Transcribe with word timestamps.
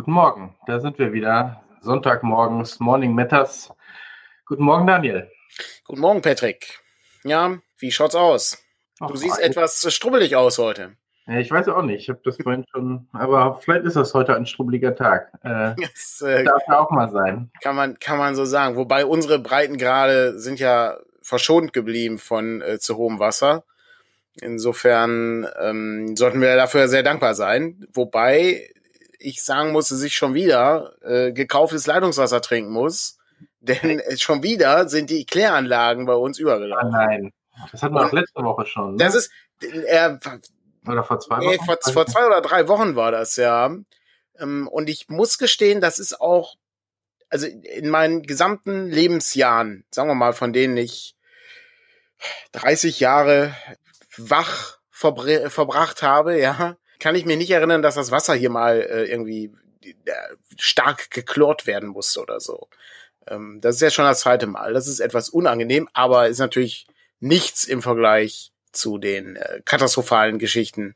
guten 0.00 0.12
Morgen. 0.12 0.54
Da 0.66 0.80
sind 0.80 0.98
wir 0.98 1.12
wieder. 1.12 1.62
Sonntagmorgens, 1.82 2.80
Morning 2.80 3.14
Matters. 3.14 3.70
Guten 4.46 4.62
Morgen, 4.62 4.86
Daniel. 4.86 5.30
Guten 5.84 6.00
Morgen, 6.00 6.22
Patrick. 6.22 6.80
Ja, 7.22 7.58
wie 7.76 7.92
schaut's 7.92 8.14
aus? 8.14 8.64
Du 8.98 9.04
Ach, 9.04 9.14
siehst 9.14 9.38
etwas 9.38 9.86
strubbelig 9.92 10.36
aus 10.36 10.56
heute. 10.56 10.96
Ich 11.26 11.50
weiß 11.50 11.68
auch 11.68 11.82
nicht. 11.82 12.00
Ich 12.00 12.08
habe 12.08 12.20
das 12.24 12.38
vorhin 12.42 12.64
schon, 12.72 13.08
aber 13.12 13.60
vielleicht 13.62 13.84
ist 13.84 13.96
das 13.96 14.14
heute 14.14 14.34
ein 14.34 14.46
strubbeliger 14.46 14.96
Tag. 14.96 15.34
Äh, 15.42 15.74
das 15.92 16.22
äh, 16.22 16.44
darf 16.44 16.62
ja 16.66 16.80
auch 16.80 16.90
mal 16.90 17.10
sein. 17.10 17.50
Kann 17.62 17.76
man, 17.76 17.98
kann 17.98 18.16
man 18.16 18.34
so 18.34 18.46
sagen. 18.46 18.76
Wobei 18.76 19.04
unsere 19.04 19.38
Breitengrade 19.38 20.38
sind 20.38 20.60
ja 20.60 20.96
verschont 21.20 21.74
geblieben 21.74 22.16
von 22.16 22.62
äh, 22.62 22.78
zu 22.78 22.96
hohem 22.96 23.18
Wasser. 23.18 23.64
Insofern 24.40 25.46
ähm, 25.60 26.16
sollten 26.16 26.40
wir 26.40 26.56
dafür 26.56 26.88
sehr 26.88 27.02
dankbar 27.02 27.34
sein. 27.34 27.86
Wobei 27.92 28.70
ich 29.20 29.42
sagen 29.42 29.72
muss, 29.72 29.88
dass 29.88 30.02
ich 30.02 30.16
schon 30.16 30.34
wieder 30.34 30.94
äh, 31.02 31.32
gekauftes 31.32 31.86
Leitungswasser 31.86 32.40
trinken 32.40 32.72
muss. 32.72 33.18
Denn 33.60 34.00
schon 34.18 34.42
wieder 34.42 34.88
sind 34.88 35.10
die 35.10 35.26
Kläranlagen 35.26 36.06
bei 36.06 36.14
uns 36.14 36.38
übergelaufen. 36.38 36.94
Ah, 36.94 37.06
nein, 37.06 37.32
das 37.70 37.82
hatten 37.82 37.94
wir 37.94 38.06
auch 38.06 38.12
letzte 38.12 38.42
Woche 38.42 38.66
schon. 38.66 38.92
Ne? 38.92 39.04
Das 39.04 39.14
ist, 39.14 39.30
äh, 39.62 40.16
oder 40.88 41.04
vor 41.04 41.20
zwei 41.20 41.36
Wochen? 41.36 41.46
Nee, 41.46 41.58
vor, 41.64 41.76
vor 41.92 42.06
zwei 42.06 42.26
oder 42.26 42.40
drei 42.40 42.66
Wochen 42.68 42.96
war 42.96 43.12
das, 43.12 43.36
ja. 43.36 43.70
Ähm, 44.38 44.68
und 44.68 44.88
ich 44.88 45.08
muss 45.08 45.38
gestehen, 45.38 45.80
das 45.80 45.98
ist 45.98 46.20
auch, 46.20 46.56
also 47.28 47.46
in 47.46 47.90
meinen 47.90 48.22
gesamten 48.22 48.88
Lebensjahren, 48.88 49.84
sagen 49.90 50.08
wir 50.08 50.14
mal, 50.14 50.32
von 50.32 50.52
denen 50.52 50.76
ich 50.76 51.14
30 52.52 53.00
Jahre 53.00 53.54
wach 54.16 54.78
verbracht 54.90 56.02
habe, 56.02 56.38
ja, 56.38 56.76
kann 57.00 57.14
ich 57.14 57.26
mir 57.26 57.36
nicht 57.36 57.50
erinnern, 57.50 57.82
dass 57.82 57.96
das 57.96 58.12
Wasser 58.12 58.34
hier 58.34 58.50
mal 58.50 58.80
äh, 58.80 59.04
irgendwie 59.04 59.52
äh, 59.82 60.12
stark 60.56 61.10
geklort 61.10 61.66
werden 61.66 61.88
musste 61.88 62.20
oder 62.20 62.38
so. 62.38 62.68
Ähm, 63.26 63.60
das 63.60 63.76
ist 63.76 63.82
ja 63.82 63.90
schon 63.90 64.04
das 64.04 64.20
zweite 64.20 64.46
Mal. 64.46 64.72
Das 64.72 64.86
ist 64.86 65.00
etwas 65.00 65.30
unangenehm, 65.30 65.88
aber 65.92 66.28
ist 66.28 66.38
natürlich 66.38 66.86
nichts 67.18 67.64
im 67.64 67.82
Vergleich 67.82 68.52
zu 68.72 68.98
den 68.98 69.36
äh, 69.36 69.60
katastrophalen 69.64 70.38
Geschichten 70.38 70.94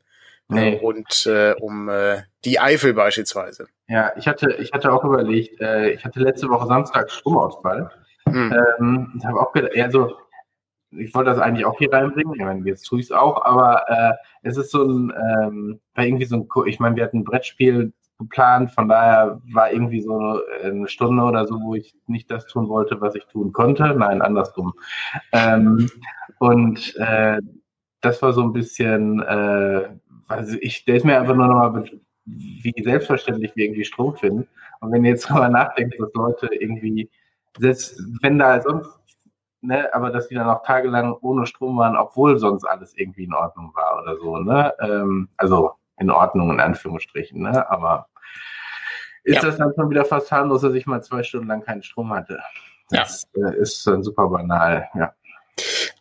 äh, 0.49 0.53
nee. 0.53 0.77
rund 0.77 1.25
äh, 1.25 1.55
um 1.59 1.89
äh, 1.89 2.21
die 2.45 2.59
Eifel 2.59 2.93
beispielsweise. 2.93 3.67
Ja, 3.87 4.13
ich 4.17 4.27
hatte, 4.27 4.53
ich 4.59 4.71
hatte 4.71 4.91
auch 4.91 5.03
überlegt, 5.03 5.61
ich 5.61 6.03
hatte 6.03 6.19
letzte 6.19 6.49
Woche 6.49 6.67
Samstag 6.67 7.11
Stromausfall. 7.11 7.91
Hm. 8.27 8.51
Ähm, 8.79 9.13
ich 9.17 9.25
habe 9.25 9.39
auch 9.39 9.51
gedacht, 9.51 9.77
also 9.77 10.17
ich 10.97 11.13
wollte 11.13 11.31
das 11.31 11.39
eigentlich 11.39 11.65
auch 11.65 11.77
hier 11.77 11.91
reinbringen, 11.91 12.33
ich 12.35 12.41
meine, 12.41 12.65
jetzt 12.65 12.83
tue 12.83 12.99
ich 12.99 13.05
es 13.05 13.11
auch, 13.11 13.45
aber 13.45 13.83
äh, 13.87 14.13
es 14.43 14.57
ist 14.57 14.71
so 14.71 14.83
ein, 14.83 15.13
ähm, 15.15 15.79
war 15.93 16.05
irgendwie 16.05 16.25
so 16.25 16.35
ein, 16.35 16.47
ich 16.67 16.79
meine, 16.79 16.95
wir 16.95 17.03
hatten 17.03 17.19
ein 17.19 17.23
Brettspiel 17.23 17.93
geplant, 18.17 18.71
von 18.71 18.87
daher 18.87 19.41
war 19.53 19.71
irgendwie 19.71 20.01
so 20.01 20.41
eine 20.63 20.87
Stunde 20.87 21.23
oder 21.23 21.45
so, 21.47 21.61
wo 21.61 21.75
ich 21.75 21.95
nicht 22.07 22.31
das 22.31 22.45
tun 22.45 22.69
wollte, 22.69 23.01
was 23.01 23.15
ich 23.15 23.25
tun 23.25 23.51
konnte, 23.51 23.93
nein, 23.95 24.21
andersrum. 24.21 24.73
Ähm, 25.31 25.89
und 26.39 26.95
äh, 26.97 27.41
das 28.01 28.21
war 28.21 28.33
so 28.33 28.41
ein 28.41 28.53
bisschen, 28.53 29.21
äh, 29.21 29.89
also 30.27 30.57
ich 30.61 30.77
stelle 30.77 30.97
es 30.97 31.03
mir 31.03 31.19
einfach 31.19 31.35
nur 31.35 31.47
nochmal, 31.47 31.89
wie 32.25 32.73
selbstverständlich 32.83 33.55
wir 33.55 33.65
irgendwie 33.65 33.85
Strom 33.85 34.15
finden. 34.15 34.47
Und 34.79 34.91
wenn 34.91 35.03
ihr 35.03 35.11
jetzt 35.11 35.29
drüber 35.29 35.49
nachdenkt, 35.49 35.99
dass 35.99 36.13
Leute 36.13 36.49
irgendwie, 36.53 37.09
selbst 37.59 38.01
wenn 38.21 38.39
da 38.39 38.61
sonst, 38.61 38.89
ne, 39.67 39.93
aber 39.93 40.11
dass 40.11 40.27
die 40.27 40.35
dann 40.35 40.49
auch 40.49 40.63
tagelang 40.63 41.13
ohne 41.21 41.45
Strom 41.45 41.77
waren, 41.77 41.95
obwohl 41.95 42.37
sonst 42.37 42.65
alles 42.65 42.93
irgendwie 42.95 43.25
in 43.25 43.33
Ordnung 43.33 43.71
war 43.75 44.01
oder 44.01 44.17
so, 44.17 44.37
ne? 44.37 44.73
Ähm, 44.79 45.29
also 45.37 45.71
in 45.97 46.09
Ordnung 46.09 46.51
in 46.51 46.59
Anführungsstrichen, 46.59 47.41
ne? 47.41 47.69
Aber 47.69 48.07
ist 49.23 49.35
ja. 49.35 49.41
das 49.41 49.57
dann 49.57 49.73
schon 49.75 49.89
wieder 49.89 50.05
fast 50.05 50.31
harmlos, 50.31 50.61
dass 50.61 50.73
ich 50.73 50.85
mal 50.85 51.01
zwei 51.01 51.23
Stunden 51.23 51.47
lang 51.47 51.61
keinen 51.63 51.83
Strom 51.83 52.13
hatte? 52.13 52.39
Das 52.89 53.27
ja. 53.35 53.49
äh, 53.49 53.57
ist 53.57 53.85
dann 53.87 54.03
super 54.03 54.27
banal, 54.29 54.87
ja. 54.93 55.13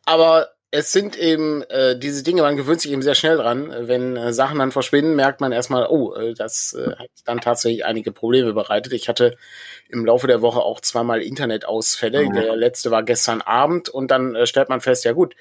Aber 0.07 0.47
es 0.75 0.91
sind 0.91 1.17
eben 1.17 1.63
äh, 1.71 1.97
diese 1.97 2.25
Dinge, 2.25 2.43
man 2.43 2.57
gewöhnt 2.57 2.81
sich 2.81 2.91
eben 2.91 3.01
sehr 3.01 3.15
schnell 3.15 3.37
dran. 3.37 3.73
Wenn 3.83 4.17
äh, 4.17 4.33
Sachen 4.33 4.59
dann 4.59 4.73
verschwinden, 4.73 5.15
merkt 5.15 5.41
man 5.41 5.53
erstmal, 5.53 5.87
oh, 5.87 6.13
äh, 6.15 6.35
das 6.35 6.73
äh, 6.73 6.97
hat 6.97 7.11
dann 7.25 7.41
tatsächlich 7.41 7.85
einige 7.85 8.11
Probleme 8.11 8.53
bereitet. 8.55 8.93
Ich 8.93 9.09
hatte 9.09 9.37
im 9.89 10.05
Laufe 10.05 10.27
der 10.27 10.43
Woche 10.43 10.59
auch 10.59 10.81
zweimal 10.81 11.23
Internetausfälle. 11.23 12.25
Mhm. 12.25 12.35
Der 12.35 12.57
letzte 12.57 12.91
war 12.91 13.05
gestern 13.05 13.41
Abend 13.41 13.89
und 13.89 14.11
dann 14.11 14.35
äh, 14.35 14.47
stellt 14.47 14.69
man 14.69 14.81
fest, 14.81 15.05
ja 15.05 15.13
gut, 15.13 15.37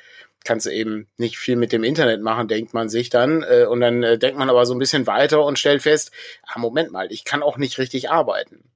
kannst 0.45 0.67
du 0.67 0.69
eben 0.69 1.07
nicht 1.17 1.39
viel 1.39 1.55
mit 1.55 1.71
dem 1.71 1.83
Internet 1.83 2.21
machen, 2.21 2.47
denkt 2.47 2.75
man 2.75 2.87
sich 2.87 3.09
dann. 3.09 3.41
Äh, 3.41 3.65
und 3.65 3.81
dann 3.81 4.03
äh, 4.03 4.19
denkt 4.19 4.37
man 4.37 4.51
aber 4.51 4.67
so 4.67 4.75
ein 4.75 4.79
bisschen 4.79 5.07
weiter 5.07 5.43
und 5.43 5.57
stellt 5.57 5.81
fest, 5.81 6.11
ah, 6.45 6.59
Moment 6.59 6.91
mal, 6.91 7.11
ich 7.11 7.25
kann 7.25 7.41
auch 7.41 7.57
nicht 7.57 7.79
richtig 7.79 8.11
arbeiten 8.11 8.69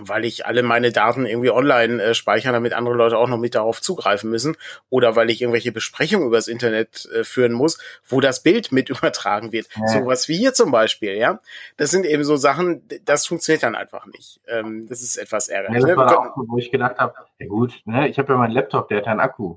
weil 0.00 0.24
ich 0.24 0.46
alle 0.46 0.62
meine 0.62 0.92
Daten 0.92 1.26
irgendwie 1.26 1.50
online 1.50 2.02
äh, 2.02 2.14
speichere, 2.14 2.52
damit 2.52 2.72
andere 2.72 2.94
Leute 2.94 3.18
auch 3.18 3.28
noch 3.28 3.38
mit 3.38 3.54
darauf 3.54 3.80
zugreifen 3.80 4.30
müssen 4.30 4.56
oder 4.90 5.16
weil 5.16 5.30
ich 5.30 5.42
irgendwelche 5.42 5.72
Besprechungen 5.72 6.26
übers 6.26 6.48
Internet 6.48 7.08
äh, 7.14 7.24
führen 7.24 7.52
muss, 7.52 7.78
wo 8.06 8.20
das 8.20 8.42
Bild 8.42 8.72
mit 8.72 8.90
übertragen 8.90 9.52
wird. 9.52 9.68
Ja. 9.76 9.86
Sowas 9.88 10.28
wie 10.28 10.36
hier 10.36 10.54
zum 10.54 10.70
Beispiel, 10.70 11.14
ja. 11.14 11.40
Das 11.76 11.90
sind 11.90 12.06
eben 12.06 12.24
so 12.24 12.36
Sachen, 12.36 12.82
das 13.04 13.26
funktioniert 13.26 13.62
dann 13.62 13.74
einfach 13.74 14.06
nicht. 14.06 14.40
Ähm, 14.46 14.86
das 14.88 15.02
ist 15.02 15.16
etwas 15.16 15.48
ärgerlich. 15.48 15.82
Ja, 15.82 15.88
das 15.88 15.96
war 15.96 16.18
auch 16.18 16.36
so, 16.36 16.44
wo 16.48 16.58
ich 16.58 16.70
gedacht 16.70 16.98
habe, 16.98 17.14
ja 17.38 17.46
gut, 17.46 17.82
ne, 17.84 18.08
ich 18.08 18.18
habe 18.18 18.32
ja 18.32 18.38
meinen 18.38 18.52
Laptop, 18.52 18.88
der 18.88 18.98
hat 18.98 19.06
einen 19.06 19.20
Akku. 19.20 19.56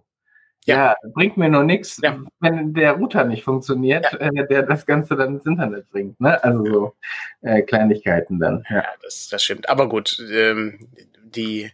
Ja, 0.67 0.95
bringt 1.13 1.38
mir 1.38 1.50
nur 1.50 1.63
nichts, 1.63 2.00
ja. 2.03 2.17
wenn 2.41 2.73
der 2.73 2.94
Router 2.94 3.23
nicht 3.23 3.44
funktioniert, 3.44 4.05
ja. 4.11 4.19
äh, 4.19 4.47
der 4.47 4.63
das 4.63 4.85
Ganze 4.85 5.16
dann 5.16 5.35
ins 5.35 5.45
Internet 5.45 5.89
bringt. 5.91 6.19
Ne? 6.19 6.44
Also 6.44 6.66
so 6.66 6.95
äh, 7.41 7.61
Kleinigkeiten 7.61 8.39
dann. 8.39 8.66
Ja, 8.69 8.83
das, 9.01 9.29
das 9.29 9.44
stimmt. 9.44 9.69
Aber 9.69 9.88
gut, 9.88 10.19
ähm, 10.29 10.88
die 11.23 11.72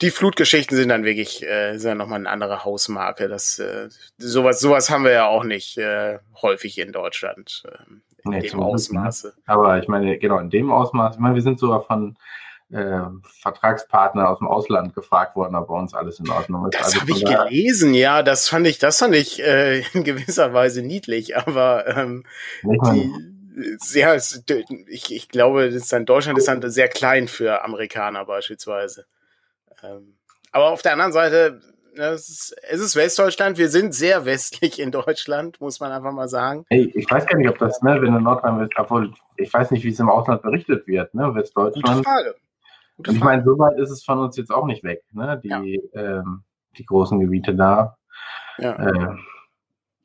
die 0.00 0.10
Flutgeschichten 0.10 0.76
sind 0.76 0.88
dann 0.88 1.04
wirklich 1.04 1.44
äh, 1.44 1.76
sind 1.78 1.90
dann 1.90 1.98
nochmal 1.98 2.18
eine 2.18 2.30
andere 2.30 2.64
Hausmarke. 2.64 3.28
Das 3.28 3.60
äh, 3.60 3.88
sowas 4.18 4.60
sowas 4.60 4.90
haben 4.90 5.04
wir 5.04 5.12
ja 5.12 5.26
auch 5.26 5.44
nicht 5.44 5.78
äh, 5.78 6.18
häufig 6.40 6.78
in 6.78 6.90
Deutschland 6.90 7.62
äh, 7.66 7.92
in 8.24 8.30
nee, 8.30 8.40
dem 8.40 8.60
Ausmaße. 8.60 9.34
Aber 9.46 9.78
ich 9.78 9.86
meine 9.86 10.18
genau 10.18 10.38
in 10.38 10.50
dem 10.50 10.72
Ausmaß. 10.72 11.14
Ich 11.14 11.20
meine, 11.20 11.36
wir 11.36 11.42
sind 11.42 11.60
sogar 11.60 11.84
von 11.84 12.16
äh, 12.72 13.02
Vertragspartner 13.40 14.28
aus 14.28 14.38
dem 14.38 14.48
Ausland 14.48 14.94
gefragt 14.94 15.36
worden, 15.36 15.54
ob 15.54 15.68
bei 15.68 15.74
uns 15.74 15.94
alles 15.94 16.18
in 16.20 16.30
Ordnung 16.30 16.66
ist. 16.66 16.74
Das 16.74 16.86
also 16.86 17.00
habe 17.00 17.10
ich 17.12 17.24
gelesen, 17.24 17.94
ja, 17.94 18.22
das 18.22 18.48
fand 18.48 18.66
ich, 18.66 18.78
das 18.78 18.98
fand 18.98 19.14
ich 19.14 19.42
äh, 19.42 19.80
in 19.92 20.04
gewisser 20.04 20.52
Weise 20.54 20.82
niedlich, 20.82 21.36
aber 21.36 21.86
ähm, 21.86 22.24
die, 22.62 23.12
ja, 23.92 24.14
ich, 24.14 25.12
ich 25.12 25.28
glaube, 25.28 25.66
das 25.66 25.82
ist 25.82 25.92
dann, 25.92 26.06
Deutschland 26.06 26.38
ist 26.38 26.48
dann 26.48 26.62
sehr 26.70 26.88
klein 26.88 27.28
für 27.28 27.62
Amerikaner 27.62 28.24
beispielsweise. 28.24 29.04
Ähm, 29.82 30.16
aber 30.52 30.70
auf 30.70 30.82
der 30.82 30.92
anderen 30.92 31.12
Seite, 31.12 31.60
ne, 31.94 32.06
es 32.06 32.30
ist, 32.30 32.56
es 32.70 32.80
ist 32.80 32.96
Westdeutschland, 32.96 33.58
wir 33.58 33.68
sind 33.68 33.94
sehr 33.94 34.24
westlich 34.24 34.80
in 34.80 34.90
Deutschland, 34.90 35.60
muss 35.60 35.80
man 35.80 35.92
einfach 35.92 36.12
mal 36.12 36.28
sagen. 36.28 36.64
Hey, 36.70 36.90
ich 36.94 37.10
weiß 37.10 37.26
gar 37.26 37.36
nicht, 37.36 37.48
ob 37.48 37.58
das, 37.58 37.82
ne, 37.82 38.00
wenn 38.00 38.14
in 38.14 38.22
Nordrhein-Westfalen, 38.22 38.84
obwohl 38.84 39.14
ich 39.36 39.52
weiß 39.52 39.70
nicht, 39.72 39.84
wie 39.84 39.90
es 39.90 40.00
im 40.00 40.08
Ausland 40.08 40.40
berichtet 40.40 40.86
wird, 40.86 41.12
ne, 41.14 41.34
Westdeutschland. 41.34 41.98
Gute 41.98 42.02
Frage. 42.02 42.34
Ich 43.08 43.20
meine, 43.20 43.44
so 43.44 43.58
weit 43.58 43.78
ist 43.78 43.90
es 43.90 44.04
von 44.04 44.18
uns 44.18 44.36
jetzt 44.36 44.50
auch 44.50 44.66
nicht 44.66 44.84
weg, 44.84 45.02
ne? 45.12 45.40
Die, 45.42 45.48
ja. 45.48 46.00
ähm, 46.00 46.42
die 46.76 46.84
großen 46.84 47.18
Gebiete 47.20 47.54
da. 47.54 47.96
Ja. 48.58 48.72
Äh, 48.74 49.16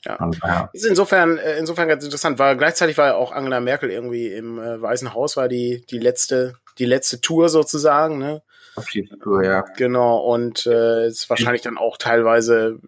ja. 0.05 0.15
Und, 0.17 0.39
ja. 0.43 0.69
Ist 0.73 0.85
insofern, 0.85 1.37
äh, 1.37 1.57
insofern 1.57 1.87
ganz 1.87 2.03
interessant, 2.03 2.39
weil 2.39 2.55
gleichzeitig 2.57 2.97
war 2.97 3.07
ja 3.07 3.15
auch 3.15 3.31
Angela 3.31 3.59
Merkel 3.59 3.89
irgendwie 3.89 4.27
im 4.27 4.59
äh, 4.59 4.81
Weißen 4.81 5.13
Haus, 5.13 5.37
war 5.37 5.47
die, 5.47 5.85
die 5.89 5.99
letzte, 5.99 6.55
die 6.77 6.85
letzte 6.85 7.19
Tour 7.19 7.49
sozusagen, 7.49 8.17
ne? 8.17 8.41
Abschiedstour, 8.75 9.43
ja. 9.43 9.61
Genau, 9.75 10.19
und 10.19 10.67
äh, 10.67 11.07
ist 11.07 11.29
wahrscheinlich 11.29 11.63
dann 11.63 11.77
auch 11.77 11.97
teilweise 11.97 12.79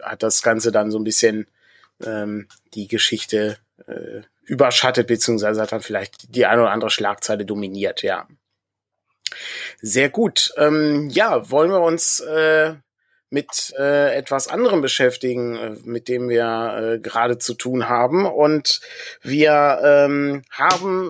hat 0.00 0.22
das 0.22 0.42
Ganze 0.42 0.72
dann 0.72 0.90
so 0.90 0.98
ein 0.98 1.04
bisschen 1.04 1.46
ähm, 2.04 2.46
die 2.74 2.88
Geschichte 2.88 3.58
äh, 3.86 4.22
überschattet, 4.44 5.08
beziehungsweise 5.08 5.60
hat 5.62 5.72
dann 5.72 5.80
vielleicht 5.80 6.34
die 6.34 6.46
eine 6.46 6.62
oder 6.62 6.70
andere 6.70 6.90
Schlagzeile 6.90 7.44
dominiert, 7.44 8.02
ja. 8.02 8.26
Sehr 9.80 10.08
gut. 10.10 10.52
Ähm, 10.56 11.08
ja, 11.10 11.50
wollen 11.50 11.70
wir 11.70 11.80
uns 11.80 12.20
äh, 12.20 12.74
mit 13.32 13.72
äh, 13.78 14.14
etwas 14.14 14.46
anderem 14.46 14.82
beschäftigen, 14.82 15.56
äh, 15.56 15.70
mit 15.84 16.08
dem 16.08 16.28
wir 16.28 16.96
äh, 16.96 16.98
gerade 16.98 17.38
zu 17.38 17.54
tun 17.54 17.88
haben. 17.88 18.26
Und 18.26 18.82
wir 19.22 19.80
ähm, 19.82 20.42
haben, 20.50 21.08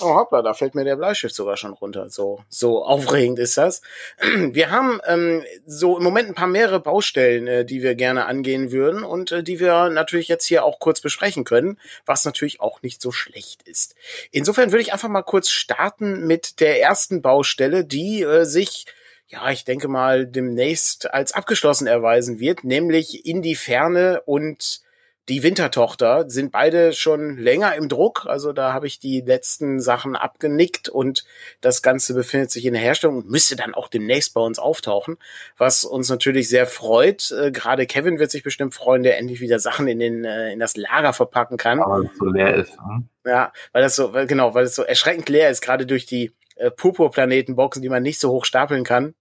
oh 0.00 0.14
hoppla, 0.14 0.40
da 0.40 0.54
fällt 0.54 0.74
mir 0.74 0.84
der 0.84 0.96
Bleistift 0.96 1.34
sogar 1.34 1.58
schon 1.58 1.74
runter. 1.74 2.08
So, 2.08 2.40
so 2.48 2.82
aufregend 2.82 3.38
ist 3.38 3.58
das. 3.58 3.82
Wir 4.20 4.70
haben 4.70 5.00
ähm, 5.06 5.44
so 5.66 5.98
im 5.98 6.02
Moment 6.02 6.28
ein 6.28 6.34
paar 6.34 6.46
mehrere 6.46 6.80
Baustellen, 6.80 7.46
äh, 7.46 7.64
die 7.64 7.82
wir 7.82 7.94
gerne 7.94 8.26
angehen 8.26 8.72
würden 8.72 9.04
und 9.04 9.32
äh, 9.32 9.42
die 9.42 9.60
wir 9.60 9.90
natürlich 9.90 10.28
jetzt 10.28 10.46
hier 10.46 10.64
auch 10.64 10.78
kurz 10.78 11.00
besprechen 11.00 11.44
können, 11.44 11.78
was 12.06 12.24
natürlich 12.24 12.60
auch 12.60 12.82
nicht 12.82 13.02
so 13.02 13.12
schlecht 13.12 13.62
ist. 13.62 13.94
Insofern 14.30 14.72
würde 14.72 14.82
ich 14.82 14.92
einfach 14.92 15.08
mal 15.08 15.22
kurz 15.22 15.50
starten 15.50 16.26
mit 16.26 16.60
der 16.60 16.80
ersten 16.80 17.22
Baustelle, 17.22 17.84
die 17.84 18.22
äh, 18.22 18.44
sich 18.44 18.86
ja, 19.30 19.50
ich 19.50 19.64
denke 19.64 19.88
mal, 19.88 20.26
demnächst 20.26 21.12
als 21.14 21.32
abgeschlossen 21.32 21.86
erweisen 21.86 22.40
wird, 22.40 22.64
nämlich 22.64 23.24
in 23.24 23.42
die 23.42 23.54
Ferne 23.54 24.22
und 24.26 24.82
Die 25.30 25.44
Wintertochter 25.44 26.28
sind 26.28 26.50
beide 26.50 26.92
schon 26.92 27.36
länger 27.36 27.76
im 27.76 27.88
Druck. 27.88 28.26
Also 28.26 28.52
da 28.52 28.72
habe 28.72 28.88
ich 28.88 28.98
die 28.98 29.20
letzten 29.20 29.78
Sachen 29.78 30.16
abgenickt 30.16 30.88
und 30.88 31.24
das 31.60 31.82
Ganze 31.82 32.14
befindet 32.14 32.50
sich 32.50 32.66
in 32.66 32.72
der 32.72 32.82
Herstellung 32.82 33.18
und 33.18 33.30
müsste 33.30 33.54
dann 33.54 33.72
auch 33.72 33.86
demnächst 33.86 34.34
bei 34.34 34.40
uns 34.40 34.58
auftauchen, 34.58 35.18
was 35.56 35.84
uns 35.84 36.08
natürlich 36.08 36.48
sehr 36.48 36.66
freut. 36.66 37.30
Äh, 37.30 37.52
Gerade 37.52 37.86
Kevin 37.86 38.18
wird 38.18 38.32
sich 38.32 38.42
bestimmt 38.42 38.74
freuen, 38.74 39.04
der 39.04 39.18
endlich 39.18 39.40
wieder 39.40 39.60
Sachen 39.60 39.86
in, 39.86 40.00
den, 40.00 40.24
äh, 40.24 40.52
in 40.52 40.58
das 40.58 40.76
Lager 40.76 41.12
verpacken 41.12 41.58
kann. 41.58 41.80
Aber 41.80 42.00
es 42.00 42.18
so 42.18 42.24
leer 42.24 42.56
ist. 42.56 42.72
Hm? 42.72 43.08
Ja, 43.24 43.52
weil 43.70 43.82
das 43.82 43.94
so, 43.94 44.12
weil, 44.12 44.26
genau, 44.26 44.54
weil 44.54 44.64
es 44.64 44.74
so 44.74 44.82
erschreckend 44.82 45.28
leer 45.28 45.48
ist, 45.48 45.60
gerade 45.60 45.86
durch 45.86 46.06
die 46.06 46.32
äh, 46.56 46.72
Purpurplanetenboxen, 46.72 47.82
die 47.82 47.88
man 47.88 48.02
nicht 48.02 48.18
so 48.18 48.30
hoch 48.30 48.44
stapeln 48.44 48.82
kann, 48.82 49.14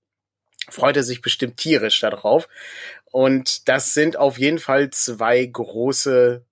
freut 0.71 0.97
er 0.97 1.03
sich 1.03 1.21
bestimmt 1.21 1.57
tierisch 1.57 1.99
darauf. 1.99 2.47
Und 3.11 3.67
das 3.67 3.93
sind 3.93 4.17
auf 4.17 4.37
jeden 4.37 4.59
Fall 4.59 4.89
zwei 4.91 5.45
große, 5.45 6.43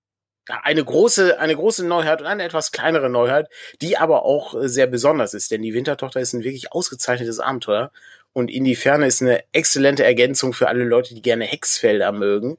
eine 0.47 0.83
große, 0.83 1.39
eine 1.39 1.55
große 1.55 1.85
Neuheit 1.85 2.21
und 2.21 2.27
eine 2.27 2.43
etwas 2.43 2.71
kleinere 2.71 3.09
Neuheit, 3.09 3.49
die 3.81 3.97
aber 3.97 4.23
auch 4.23 4.55
äh, 4.55 4.69
sehr 4.69 4.87
besonders 4.87 5.33
ist, 5.33 5.51
denn 5.51 5.61
die 5.61 5.73
Wintertochter 5.73 6.19
ist 6.19 6.33
ein 6.33 6.43
wirklich 6.43 6.71
ausgezeichnetes 6.71 7.39
Abenteuer 7.39 7.91
und 8.33 8.49
in 8.49 8.63
die 8.63 8.75
Ferne 8.75 9.07
ist 9.07 9.21
eine 9.21 9.43
exzellente 9.51 10.03
Ergänzung 10.03 10.53
für 10.53 10.67
alle 10.67 10.83
Leute, 10.83 11.15
die 11.15 11.21
gerne 11.21 11.45
Hexfelder 11.45 12.11
mögen 12.11 12.57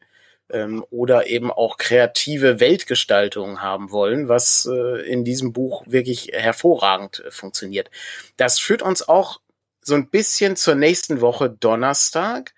ähm, 0.50 0.84
oder 0.90 1.26
eben 1.28 1.50
auch 1.50 1.76
kreative 1.76 2.60
Weltgestaltungen 2.60 3.62
haben 3.62 3.90
wollen, 3.90 4.28
was 4.28 4.68
äh, 4.70 5.02
in 5.08 5.24
diesem 5.24 5.52
Buch 5.52 5.84
wirklich 5.86 6.30
hervorragend 6.32 7.22
äh, 7.24 7.30
funktioniert. 7.30 7.90
Das 8.36 8.58
führt 8.58 8.82
uns 8.82 9.08
auch 9.08 9.40
so 9.80 9.94
ein 9.94 10.08
bisschen 10.08 10.56
zur 10.56 10.74
nächsten 10.74 11.20
Woche 11.20 11.50
Donnerstag, 11.50 12.54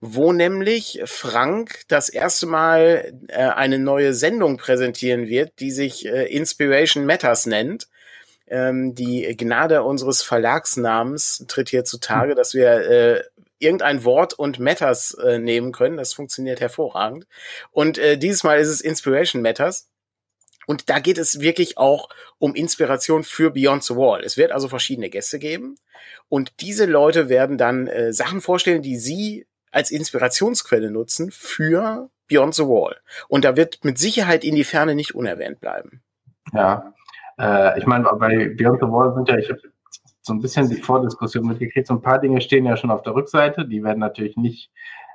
wo 0.00 0.32
nämlich 0.32 1.00
Frank 1.06 1.82
das 1.88 2.08
erste 2.08 2.46
Mal 2.46 3.12
äh, 3.28 3.42
eine 3.42 3.78
neue 3.78 4.14
Sendung 4.14 4.56
präsentieren 4.56 5.26
wird, 5.26 5.58
die 5.60 5.70
sich 5.70 6.06
äh, 6.06 6.26
Inspiration 6.26 7.06
Matters 7.06 7.46
nennt. 7.46 7.88
Ähm, 8.48 8.94
die 8.94 9.34
Gnade 9.36 9.82
unseres 9.82 10.22
Verlagsnamens 10.22 11.44
tritt 11.48 11.70
hier 11.70 11.84
zutage, 11.84 12.34
dass 12.34 12.54
wir 12.54 12.68
äh, 12.68 13.22
irgendein 13.58 14.04
Wort 14.04 14.34
und 14.34 14.58
Matters 14.58 15.14
äh, 15.14 15.38
nehmen 15.38 15.72
können. 15.72 15.96
Das 15.96 16.12
funktioniert 16.12 16.60
hervorragend. 16.60 17.26
Und 17.70 17.98
äh, 17.98 18.18
dieses 18.18 18.44
Mal 18.44 18.58
ist 18.58 18.68
es 18.68 18.80
Inspiration 18.80 19.42
Matters. 19.42 19.88
Und 20.66 20.90
da 20.90 20.98
geht 20.98 21.18
es 21.18 21.40
wirklich 21.40 21.78
auch 21.78 22.08
um 22.38 22.54
Inspiration 22.54 23.22
für 23.22 23.50
Beyond 23.50 23.84
the 23.84 23.96
Wall. 23.96 24.22
Es 24.24 24.36
wird 24.36 24.52
also 24.52 24.68
verschiedene 24.68 25.08
Gäste 25.08 25.38
geben. 25.38 25.76
Und 26.28 26.60
diese 26.60 26.86
Leute 26.86 27.28
werden 27.28 27.56
dann 27.56 27.86
äh, 27.86 28.12
Sachen 28.12 28.40
vorstellen, 28.40 28.82
die 28.82 28.96
sie 28.96 29.46
als 29.70 29.90
Inspirationsquelle 29.90 30.90
nutzen 30.90 31.30
für 31.30 32.10
Beyond 32.28 32.54
the 32.54 32.64
Wall. 32.64 32.96
Und 33.28 33.44
da 33.44 33.56
wird 33.56 33.84
mit 33.84 33.98
Sicherheit 33.98 34.44
in 34.44 34.56
die 34.56 34.64
Ferne 34.64 34.94
nicht 34.94 35.14
unerwähnt 35.14 35.60
bleiben. 35.60 36.02
Ja, 36.52 36.94
äh, 37.38 37.78
ich 37.78 37.86
meine, 37.86 38.04
bei 38.18 38.48
Beyond 38.48 38.80
the 38.80 38.88
Wall 38.88 39.14
sind 39.14 39.28
ja, 39.28 39.38
ich 39.38 39.48
habe 39.48 39.60
so 40.22 40.32
ein 40.32 40.40
bisschen 40.40 40.68
die 40.68 40.82
Vordiskussion 40.82 41.46
mitgekriegt. 41.46 41.86
So 41.86 41.94
ein 41.94 42.02
paar 42.02 42.18
Dinge 42.18 42.40
stehen 42.40 42.66
ja 42.66 42.76
schon 42.76 42.90
auf 42.90 43.02
der 43.02 43.14
Rückseite. 43.14 43.66
Die 43.66 43.84
werden 43.84 44.00
natürlich 44.00 44.36
nicht 44.36 44.72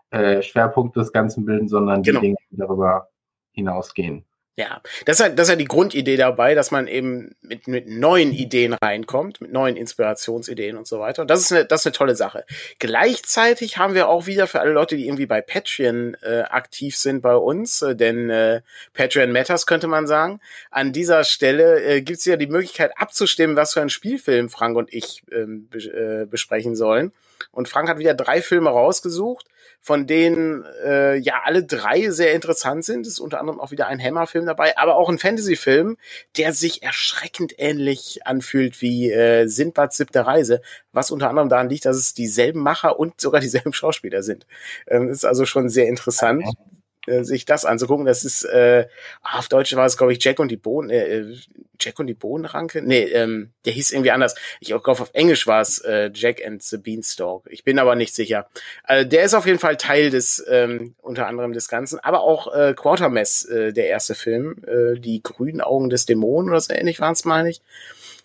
äh, 0.09 0.41
Schwerpunkt 0.41 0.95
des 0.95 1.11
Ganzen 1.11 1.45
bilden, 1.45 1.67
sondern 1.67 2.01
genau. 2.01 2.21
die 2.21 2.27
Dinge, 2.27 2.37
die 2.49 2.57
darüber 2.57 3.09
hinausgehen. 3.51 4.25
Ja, 4.57 4.81
das 5.05 5.19
ist, 5.19 5.25
ja, 5.25 5.29
das 5.29 5.47
ist 5.47 5.51
ja 5.51 5.55
die 5.55 5.65
Grundidee 5.65 6.17
dabei, 6.17 6.55
dass 6.55 6.71
man 6.71 6.87
eben 6.87 7.33
mit, 7.41 7.69
mit 7.69 7.87
neuen 7.87 8.33
Ideen 8.33 8.73
reinkommt, 8.73 9.39
mit 9.39 9.53
neuen 9.53 9.77
Inspirationsideen 9.77 10.75
und 10.75 10.85
so 10.85 10.99
weiter. 10.99 11.21
Und 11.21 11.29
das 11.29 11.39
ist 11.39 11.53
eine, 11.53 11.65
das 11.65 11.81
ist 11.81 11.85
eine 11.87 11.93
tolle 11.93 12.15
Sache. 12.15 12.43
Gleichzeitig 12.77 13.77
haben 13.77 13.93
wir 13.93 14.09
auch 14.09 14.25
wieder 14.25 14.47
für 14.47 14.59
alle 14.59 14.73
Leute, 14.73 14.97
die 14.97 15.07
irgendwie 15.07 15.25
bei 15.25 15.39
Patreon 15.39 16.17
äh, 16.21 16.41
aktiv 16.41 16.97
sind 16.97 17.21
bei 17.21 17.35
uns, 17.35 17.81
äh, 17.81 17.95
denn 17.95 18.29
äh, 18.29 18.61
Patreon 18.93 19.31
Matters 19.31 19.65
könnte 19.65 19.87
man 19.87 20.05
sagen. 20.05 20.41
An 20.69 20.91
dieser 20.91 21.23
Stelle 21.23 21.81
äh, 21.81 22.01
gibt 22.01 22.19
es 22.19 22.25
ja 22.25 22.35
die 22.35 22.47
Möglichkeit 22.47 22.91
abzustimmen, 22.97 23.55
was 23.55 23.71
für 23.71 23.79
einen 23.79 23.89
Spielfilm 23.89 24.49
Frank 24.49 24.75
und 24.75 24.93
ich 24.93 25.23
ähm, 25.31 25.69
äh, 25.73 26.25
besprechen 26.25 26.75
sollen. 26.75 27.13
Und 27.51 27.69
Frank 27.69 27.87
hat 27.87 27.99
wieder 27.99 28.13
drei 28.13 28.41
Filme 28.41 28.69
rausgesucht 28.69 29.45
von 29.81 30.05
denen 30.05 30.63
äh, 30.85 31.15
ja 31.15 31.41
alle 31.43 31.63
drei 31.63 32.11
sehr 32.11 32.33
interessant 32.33 32.85
sind. 32.85 33.05
Es 33.05 33.13
ist 33.13 33.19
unter 33.19 33.39
anderem 33.39 33.59
auch 33.59 33.71
wieder 33.71 33.87
ein 33.87 34.01
Hammer-Film 34.01 34.45
dabei, 34.45 34.77
aber 34.77 34.95
auch 34.95 35.09
ein 35.09 35.17
Fantasy-Film, 35.17 35.97
der 36.37 36.53
sich 36.53 36.83
erschreckend 36.83 37.55
ähnlich 37.57 38.25
anfühlt 38.25 38.81
wie 38.81 39.11
äh, 39.11 39.47
Sindbads 39.47 39.97
siebte 39.97 40.25
Reise, 40.25 40.61
was 40.93 41.09
unter 41.09 41.29
anderem 41.29 41.49
daran 41.49 41.69
liegt, 41.69 41.85
dass 41.85 41.97
es 41.97 42.13
dieselben 42.13 42.61
Macher 42.61 42.99
und 42.99 43.19
sogar 43.19 43.41
dieselben 43.41 43.73
Schauspieler 43.73 44.21
sind. 44.21 44.45
Ähm, 44.87 45.09
ist 45.09 45.25
also 45.25 45.45
schon 45.45 45.67
sehr 45.67 45.87
interessant. 45.87 46.43
Okay 46.45 46.80
äh, 47.07 47.23
sich 47.23 47.45
das 47.45 47.65
anzugucken. 47.65 48.05
Das 48.05 48.23
ist, 48.23 48.43
äh, 48.43 48.87
auf 49.21 49.47
Deutsch 49.47 49.75
war 49.75 49.85
es, 49.85 49.97
glaube 49.97 50.13
ich, 50.13 50.23
Jack 50.23 50.39
und 50.39 50.49
die 50.49 50.57
Bohnen, 50.57 50.89
äh, 50.89 51.19
äh, 51.19 51.37
Jack 51.79 51.99
und 51.99 52.07
die 52.07 52.13
Bohnenranke? 52.13 52.81
Nee, 52.81 53.03
ähm, 53.05 53.51
der 53.65 53.73
hieß 53.73 53.91
irgendwie 53.91 54.11
anders. 54.11 54.35
Ich 54.59 54.67
glaube, 54.67 54.89
auf 54.89 55.09
Englisch 55.13 55.47
war 55.47 55.61
es 55.61 55.79
äh, 55.79 56.11
Jack 56.13 56.45
and 56.45 56.61
the 56.61 56.77
Beanstalk. 56.77 57.43
Ich 57.49 57.63
bin 57.63 57.79
aber 57.79 57.95
nicht 57.95 58.13
sicher. 58.13 58.47
Also 58.83 59.09
der 59.09 59.23
ist 59.23 59.33
auf 59.33 59.45
jeden 59.45 59.59
Fall 59.59 59.77
Teil 59.77 60.11
des, 60.11 60.45
ähm, 60.47 60.95
unter 61.01 61.27
anderem 61.27 61.53
des 61.53 61.67
Ganzen, 61.67 61.99
aber 61.99 62.21
auch 62.21 62.53
äh, 62.53 62.73
Quartermess, 62.75 63.45
äh, 63.45 63.73
der 63.73 63.87
erste 63.87 64.15
Film, 64.15 64.63
äh, 64.67 64.99
die 64.99 65.23
grünen 65.23 65.61
Augen 65.61 65.89
des 65.89 66.05
Dämonen 66.05 66.49
oder 66.49 66.59
so 66.59 66.73
ähnlich 66.73 66.99
waren 66.99 67.13
es, 67.13 67.25
meine 67.25 67.49
ich, 67.49 67.61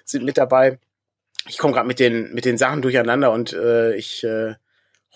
sind 0.05 0.25
mit 0.25 0.37
dabei. 0.37 0.79
Ich 1.49 1.59
komme 1.59 1.73
gerade 1.73 1.87
mit 1.87 2.01
den, 2.01 2.35
mit 2.35 2.45
den 2.45 2.59
Sachen 2.59 2.83
durcheinander 2.83 3.33
und 3.33 3.53
äh, 3.53 3.95
ich 3.95 4.25
äh, 4.25 4.55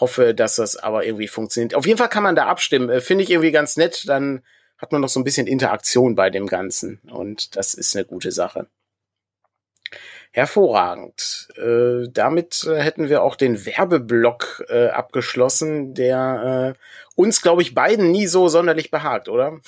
hoffe, 0.00 0.34
dass 0.34 0.56
das 0.56 0.76
aber 0.76 1.04
irgendwie 1.04 1.28
funktioniert. 1.28 1.74
Auf 1.74 1.86
jeden 1.86 1.98
Fall 1.98 2.08
kann 2.08 2.22
man 2.22 2.34
da 2.34 2.46
abstimmen. 2.46 2.88
Äh, 2.88 3.00
Finde 3.00 3.24
ich 3.24 3.30
irgendwie 3.30 3.52
ganz 3.52 3.76
nett. 3.76 4.08
Dann 4.08 4.42
hat 4.78 4.92
man 4.92 5.00
noch 5.00 5.08
so 5.08 5.20
ein 5.20 5.24
bisschen 5.24 5.46
Interaktion 5.46 6.14
bei 6.14 6.30
dem 6.30 6.46
Ganzen. 6.46 7.00
Und 7.10 7.56
das 7.56 7.74
ist 7.74 7.94
eine 7.94 8.06
gute 8.06 8.32
Sache. 8.32 8.66
Hervorragend. 10.32 11.48
Äh, 11.56 12.08
damit 12.12 12.64
äh, 12.64 12.80
hätten 12.80 13.08
wir 13.08 13.22
auch 13.22 13.36
den 13.36 13.66
Werbeblock 13.66 14.64
äh, 14.68 14.88
abgeschlossen, 14.88 15.92
der 15.94 16.76
äh, 16.76 16.80
uns, 17.16 17.42
glaube 17.42 17.62
ich, 17.62 17.74
beiden 17.74 18.10
nie 18.10 18.26
so 18.26 18.48
sonderlich 18.48 18.90
behagt, 18.90 19.28
oder? 19.28 19.58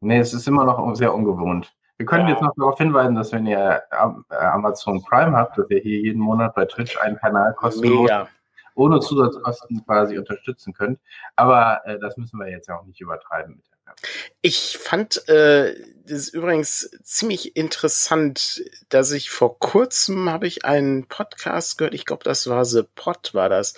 Nee, 0.00 0.18
es 0.18 0.34
ist 0.34 0.48
immer 0.48 0.64
noch 0.64 0.94
sehr 0.96 1.14
ungewohnt. 1.14 1.72
Wir 1.96 2.06
können 2.06 2.26
ja. 2.26 2.32
jetzt 2.32 2.42
noch 2.42 2.52
darauf 2.56 2.76
hinweisen, 2.76 3.14
dass 3.14 3.30
wenn 3.30 3.46
ihr 3.46 3.82
Amazon 4.28 5.00
Prime 5.02 5.36
habt, 5.36 5.56
dass 5.56 5.70
ihr 5.70 5.78
hier 5.78 6.00
jeden 6.00 6.20
Monat 6.20 6.56
bei 6.56 6.64
Twitch 6.64 6.98
einen 6.98 7.16
Kanal 7.16 7.54
kostenlos 7.54 8.02
Mega 8.02 8.28
ohne 8.74 9.00
Zusatzkosten 9.00 9.84
quasi 9.84 10.18
unterstützen 10.18 10.72
könnt. 10.72 10.98
Aber 11.36 11.80
äh, 11.84 11.98
das 11.98 12.16
müssen 12.16 12.38
wir 12.38 12.50
jetzt 12.50 12.68
ja 12.68 12.78
auch 12.78 12.84
nicht 12.84 13.00
übertreiben 13.00 13.56
mit 13.56 13.66
der 13.66 13.74
ich 14.42 14.78
fand 14.78 15.26
äh, 15.28 15.74
das 16.06 16.18
ist 16.18 16.34
übrigens 16.34 16.90
ziemlich 17.02 17.56
interessant, 17.56 18.62
dass 18.90 19.10
ich 19.12 19.30
vor 19.30 19.58
kurzem 19.58 20.28
habe 20.30 20.46
ich 20.46 20.64
einen 20.64 21.06
Podcast 21.06 21.78
gehört, 21.78 21.94
ich 21.94 22.04
glaube, 22.04 22.24
das 22.24 22.46
war 22.46 22.64
The 22.66 22.82
Pod, 22.94 23.32
war 23.32 23.48
das. 23.48 23.74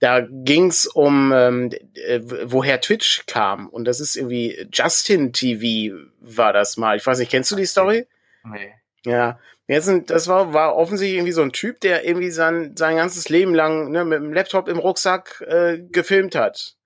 Da 0.00 0.20
ging's 0.20 0.86
um 0.86 1.32
ähm, 1.32 1.70
äh, 1.94 2.20
woher 2.46 2.80
Twitch 2.80 3.26
kam 3.26 3.68
und 3.68 3.84
das 3.84 4.00
ist 4.00 4.16
irgendwie 4.16 4.68
Justin 4.72 5.32
TV 5.32 5.96
war 6.20 6.52
das 6.52 6.76
mal. 6.76 6.96
Ich 6.96 7.06
weiß 7.06 7.18
nicht, 7.18 7.30
kennst 7.30 7.50
du 7.52 7.56
die 7.56 7.66
Story? 7.66 8.06
Nee. 8.44 8.74
Ja, 9.04 9.38
Jetzt, 9.68 9.90
das 10.06 10.28
war, 10.28 10.54
war 10.54 10.76
offensichtlich 10.76 11.18
irgendwie 11.18 11.32
so 11.32 11.42
ein 11.42 11.52
Typ, 11.52 11.80
der 11.80 12.06
irgendwie 12.06 12.30
sein, 12.30 12.74
sein 12.76 12.96
ganzes 12.96 13.28
Leben 13.28 13.54
lang 13.54 13.90
ne, 13.90 14.02
mit 14.04 14.18
dem 14.18 14.32
Laptop 14.32 14.66
im 14.66 14.78
Rucksack 14.78 15.44
äh, 15.46 15.78
gefilmt 15.78 16.34
hat. 16.34 16.76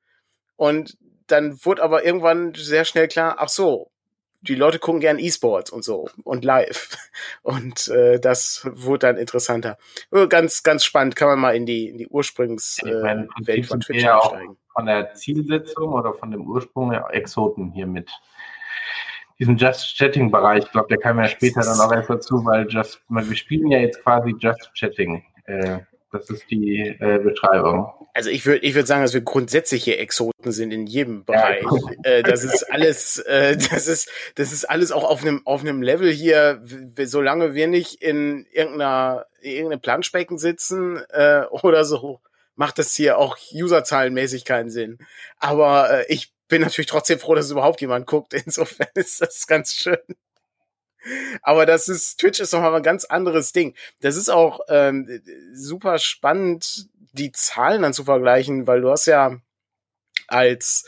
Und 0.56 0.98
dann 1.28 1.64
wurde 1.64 1.82
aber 1.82 2.04
irgendwann 2.04 2.54
sehr 2.54 2.84
schnell 2.84 3.06
klar, 3.06 3.36
ach 3.38 3.48
so, 3.48 3.92
die 4.40 4.56
Leute 4.56 4.80
gucken 4.80 5.00
gern 5.00 5.20
E-Sports 5.20 5.70
und 5.70 5.84
so 5.84 6.08
und 6.24 6.44
live. 6.44 6.96
Und 7.42 7.86
äh, 7.88 8.18
das 8.18 8.68
wurde 8.72 9.06
dann 9.06 9.16
interessanter. 9.16 9.78
Äh, 10.10 10.26
ganz, 10.26 10.64
ganz 10.64 10.84
spannend, 10.84 11.14
kann 11.14 11.28
man 11.28 11.38
mal 11.38 11.54
in 11.54 11.66
die, 11.66 11.88
in 11.88 11.98
die 11.98 12.08
Ursprungswelt 12.08 13.28
äh, 13.46 13.62
von 13.62 13.80
Twitch 13.80 14.04
einsteigen. 14.04 14.56
Von 14.72 14.86
der 14.86 15.14
Zielsetzung 15.14 15.92
oder 15.92 16.14
von 16.14 16.30
dem 16.32 16.46
Ursprung 16.48 16.90
der 16.90 17.06
Exoten 17.12 17.70
hier 17.70 17.86
mit 17.86 18.10
diesem 19.42 19.56
Just 19.56 19.96
Chatting 19.96 20.30
Bereich, 20.30 20.64
ich 20.64 20.70
glaube, 20.70 20.86
der 20.88 20.98
kam 20.98 21.18
ja 21.18 21.26
später 21.26 21.62
dann 21.62 21.80
auch 21.80 21.92
erst 21.92 22.08
dazu, 22.08 22.44
weil 22.44 22.66
Just, 22.68 23.00
wir 23.08 23.36
spielen 23.36 23.68
ja 23.72 23.78
jetzt 23.78 24.02
quasi 24.02 24.34
Just 24.38 24.72
Chatting. 24.74 25.24
Äh, 25.46 25.80
das 26.12 26.30
ist 26.30 26.48
die 26.50 26.78
äh, 27.00 27.18
Beschreibung. 27.18 27.92
Also 28.14 28.28
ich 28.30 28.44
würde 28.44 28.60
ich 28.64 28.74
würde 28.74 28.86
sagen, 28.86 29.02
dass 29.02 29.14
wir 29.14 29.22
grundsätzlich 29.22 29.82
hier 29.82 29.98
Exoten 29.98 30.52
sind 30.52 30.70
in 30.70 30.86
jedem 30.86 31.24
Bereich. 31.24 31.64
Ja. 31.64 32.10
Äh, 32.10 32.22
das 32.22 32.44
ist 32.44 32.70
alles, 32.70 33.18
äh, 33.18 33.56
das 33.56 33.88
ist, 33.88 34.10
das 34.36 34.52
ist 34.52 34.68
alles 34.68 34.92
auch 34.92 35.04
auf 35.04 35.22
einem 35.22 35.40
auf 35.46 35.62
einem 35.62 35.82
Level 35.82 36.12
hier, 36.12 36.62
solange 37.04 37.54
wir 37.54 37.66
nicht 37.66 38.02
in 38.02 38.46
irgendeiner 38.52 39.26
irgendeinem 39.40 39.80
Planschbecken 39.80 40.38
sitzen 40.38 41.02
äh, 41.08 41.44
oder 41.50 41.84
so, 41.84 42.20
macht 42.54 42.78
das 42.78 42.94
hier 42.94 43.18
auch 43.18 43.38
userzahlenmäßig 43.52 44.44
keinen 44.44 44.70
Sinn. 44.70 44.98
Aber 45.38 46.00
äh, 46.00 46.12
ich 46.12 46.32
bin 46.52 46.60
natürlich 46.60 46.86
trotzdem 46.86 47.18
froh, 47.18 47.34
dass 47.34 47.50
überhaupt 47.50 47.80
jemand 47.80 48.06
guckt. 48.06 48.34
Insofern 48.46 48.88
ist 48.94 49.22
das 49.22 49.46
ganz 49.46 49.74
schön. 49.74 49.96
Aber 51.40 51.64
das 51.64 51.88
ist, 51.88 52.20
Twitch 52.20 52.40
ist 52.40 52.52
nochmal 52.52 52.74
ein 52.74 52.82
ganz 52.82 53.06
anderes 53.06 53.52
Ding. 53.52 53.74
Das 54.00 54.16
ist 54.16 54.28
auch 54.28 54.60
ähm, 54.68 55.22
super 55.54 55.98
spannend, 55.98 56.88
die 57.12 57.32
Zahlen 57.32 57.80
dann 57.80 57.94
zu 57.94 58.04
vergleichen, 58.04 58.66
weil 58.66 58.82
du 58.82 58.90
hast 58.90 59.06
ja 59.06 59.38
als 60.28 60.84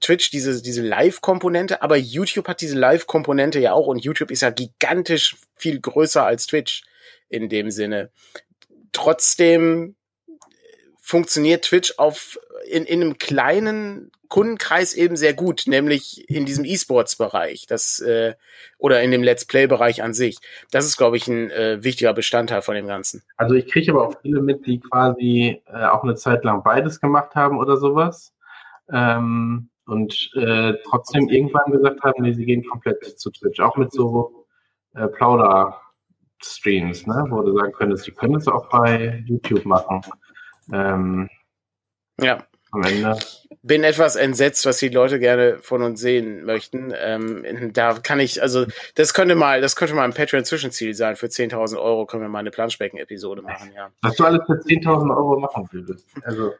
Twitch 0.00 0.30
diese, 0.30 0.60
diese 0.60 0.82
Live-Komponente, 0.82 1.82
aber 1.82 1.96
YouTube 1.96 2.48
hat 2.48 2.60
diese 2.60 2.76
Live-Komponente 2.76 3.60
ja 3.60 3.74
auch 3.74 3.86
und 3.86 4.04
YouTube 4.04 4.32
ist 4.32 4.42
ja 4.42 4.50
gigantisch 4.50 5.36
viel 5.54 5.80
größer 5.80 6.26
als 6.26 6.48
Twitch 6.48 6.82
in 7.28 7.48
dem 7.48 7.70
Sinne. 7.70 8.10
Trotzdem 8.90 9.94
funktioniert 11.06 11.64
Twitch 11.64 11.94
auf 11.98 12.36
in, 12.68 12.84
in 12.84 13.00
einem 13.00 13.16
kleinen 13.16 14.10
Kundenkreis 14.28 14.92
eben 14.92 15.14
sehr 15.14 15.34
gut, 15.34 15.62
nämlich 15.68 16.28
in 16.28 16.46
diesem 16.46 16.64
E-Sports-Bereich, 16.64 17.66
das 17.68 18.00
äh, 18.00 18.34
oder 18.76 19.00
in 19.02 19.12
dem 19.12 19.22
Let's 19.22 19.44
Play-Bereich 19.44 20.02
an 20.02 20.14
sich. 20.14 20.38
Das 20.72 20.84
ist, 20.84 20.96
glaube 20.96 21.16
ich, 21.16 21.28
ein 21.28 21.52
äh, 21.52 21.84
wichtiger 21.84 22.12
Bestandteil 22.12 22.60
von 22.60 22.74
dem 22.74 22.88
Ganzen. 22.88 23.22
Also 23.36 23.54
ich 23.54 23.68
kriege 23.68 23.92
aber 23.92 24.08
auch 24.08 24.20
viele 24.20 24.42
mit, 24.42 24.66
die 24.66 24.80
quasi 24.80 25.62
äh, 25.66 25.84
auch 25.84 26.02
eine 26.02 26.16
Zeit 26.16 26.42
lang 26.42 26.64
beides 26.64 27.00
gemacht 27.00 27.36
haben 27.36 27.60
oder 27.60 27.76
sowas. 27.76 28.34
Ähm, 28.90 29.68
und 29.86 30.32
äh, 30.34 30.72
trotzdem 30.90 31.28
irgendwann 31.28 31.70
gesagt 31.70 32.02
haben, 32.02 32.24
nee, 32.24 32.32
sie 32.32 32.46
gehen 32.46 32.64
komplett 32.64 33.16
zu 33.16 33.30
Twitch, 33.30 33.60
auch 33.60 33.76
mit 33.76 33.92
so 33.92 34.44
äh, 34.96 35.06
Plauder-Streams, 35.06 37.06
ne, 37.06 37.26
wo 37.30 37.42
du 37.42 37.56
sagen 37.56 37.72
könntest, 37.72 38.08
die 38.08 38.12
können 38.12 38.34
es 38.34 38.48
auch 38.48 38.68
bei 38.70 39.22
YouTube 39.24 39.66
machen. 39.66 40.00
Ähm, 40.72 41.28
ja. 42.20 42.44
Am 42.72 42.82
Ende. 42.82 43.18
Bin 43.62 43.84
etwas 43.84 44.16
entsetzt, 44.16 44.66
was 44.66 44.78
die 44.78 44.88
Leute 44.88 45.18
gerne 45.18 45.58
von 45.60 45.82
uns 45.82 46.00
sehen 46.00 46.44
möchten. 46.44 46.92
Ähm, 46.96 47.72
da 47.72 47.94
kann 47.94 48.20
ich, 48.20 48.42
also 48.42 48.66
das 48.94 49.14
könnte 49.14 49.34
mal, 49.34 49.60
das 49.60 49.76
könnte 49.76 49.94
mal 49.94 50.04
ein 50.04 50.12
Patreon-Zwischenziel 50.12 50.94
sein. 50.94 51.16
Für 51.16 51.26
10.000 51.26 51.80
Euro 51.80 52.06
können 52.06 52.22
wir 52.22 52.28
mal 52.28 52.40
eine 52.40 52.50
Planschbecken-Episode 52.50 53.42
machen, 53.42 53.72
ja. 53.74 53.90
Was 54.02 54.16
du 54.16 54.24
alles 54.24 54.44
für 54.46 54.54
10.000 54.54 55.16
Euro 55.16 55.40
machen 55.40 55.68
würdest. 55.70 56.06
Also. 56.22 56.52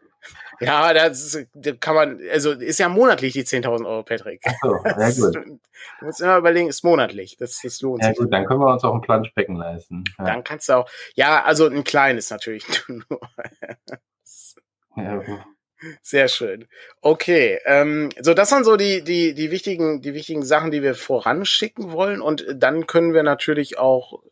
Ja, 0.61 0.93
das, 0.93 1.39
das 1.55 1.81
kann 1.81 1.95
man, 1.95 2.21
also 2.33 2.53
ist 2.53 2.79
ja 2.79 2.89
monatlich 2.89 3.35
die 3.35 3.45
10.000 3.45 3.87
Euro, 3.87 4.03
Patrick. 4.03 4.43
Ach 4.45 4.55
so, 4.63 4.81
ja 4.85 5.11
gut. 5.11 5.61
Du 6.01 6.07
musst 6.07 6.21
immer 6.21 6.39
überlegen, 6.39 6.69
ist 6.69 6.85
monatlich. 6.85 7.37
Das, 7.37 7.61
das 7.63 7.81
lohnt 7.83 8.03
ja, 8.03 8.09
sich. 8.09 8.19
Ja 8.19 8.25
gut, 8.25 8.33
dann 8.33 8.47
können 8.47 8.61
wir 8.61 8.73
uns 8.73 8.85
auch 8.85 8.95
ein 8.95 9.03
Planschbecken 9.03 9.57
leisten. 9.57 10.05
Ja. 10.19 10.25
Dann 10.25 10.45
kannst 10.45 10.69
du 10.69 10.75
auch, 10.75 10.91
ja, 11.15 11.45
also 11.45 11.67
ein 11.67 11.85
kleines 11.85 12.31
natürlich 12.31 12.65
nur. 12.89 13.21
ja, 14.97 15.23
sehr 16.03 16.29
schön. 16.29 16.67
Okay, 17.03 17.61
ähm, 17.67 18.09
so 18.21 18.33
das 18.33 18.49
sind 18.49 18.65
so 18.65 18.77
die 18.77 19.05
die 19.05 19.35
die 19.35 19.51
wichtigen 19.51 20.01
die 20.01 20.15
wichtigen 20.15 20.43
Sachen, 20.43 20.71
die 20.71 20.83
wir 20.83 20.95
voranschicken 20.95 21.93
wollen 21.93 22.23
und 22.23 22.47
dann 22.55 22.87
können 22.87 23.13
wir 23.13 23.23
natürlich 23.23 23.79
auch 23.79 24.23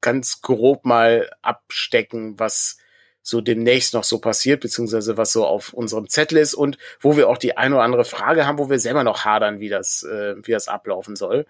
ganz 0.00 0.40
grob 0.40 0.84
mal 0.84 1.30
abstecken, 1.42 2.38
was 2.38 2.78
so 3.24 3.40
demnächst 3.40 3.94
noch 3.94 4.04
so 4.04 4.18
passiert, 4.18 4.60
beziehungsweise 4.60 5.16
was 5.16 5.32
so 5.32 5.46
auf 5.46 5.72
unserem 5.72 6.08
Zettel 6.08 6.38
ist 6.38 6.54
und 6.54 6.76
wo 7.00 7.16
wir 7.16 7.28
auch 7.28 7.38
die 7.38 7.56
eine 7.56 7.74
oder 7.74 7.84
andere 7.84 8.04
Frage 8.04 8.46
haben, 8.46 8.58
wo 8.58 8.68
wir 8.68 8.78
selber 8.78 9.02
noch 9.02 9.24
hadern, 9.24 9.60
wie 9.60 9.70
das, 9.70 10.04
äh, 10.04 10.36
wie 10.42 10.52
das 10.52 10.68
ablaufen 10.68 11.16
soll. 11.16 11.46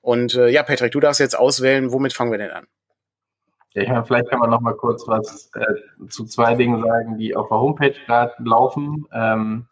Und 0.00 0.36
äh, 0.36 0.48
ja, 0.48 0.62
Patrick, 0.62 0.92
du 0.92 1.00
darfst 1.00 1.18
jetzt 1.18 1.36
auswählen, 1.36 1.92
womit 1.92 2.12
fangen 2.12 2.30
wir 2.30 2.38
denn 2.38 2.52
an? 2.52 2.66
Ja, 3.74 3.82
ich 3.82 3.88
meine, 3.88 4.04
vielleicht 4.04 4.30
kann 4.30 4.38
man 4.38 4.50
noch 4.50 4.60
mal 4.60 4.74
kurz 4.74 5.06
was 5.08 5.50
äh, 5.54 6.06
zu 6.08 6.24
zwei 6.26 6.54
Dingen 6.54 6.80
sagen, 6.80 7.18
die 7.18 7.34
auf 7.34 7.48
der 7.48 7.58
Homepage 7.58 7.94
gerade 8.06 8.32
laufen. 8.38 9.04
Ähm, 9.12 9.66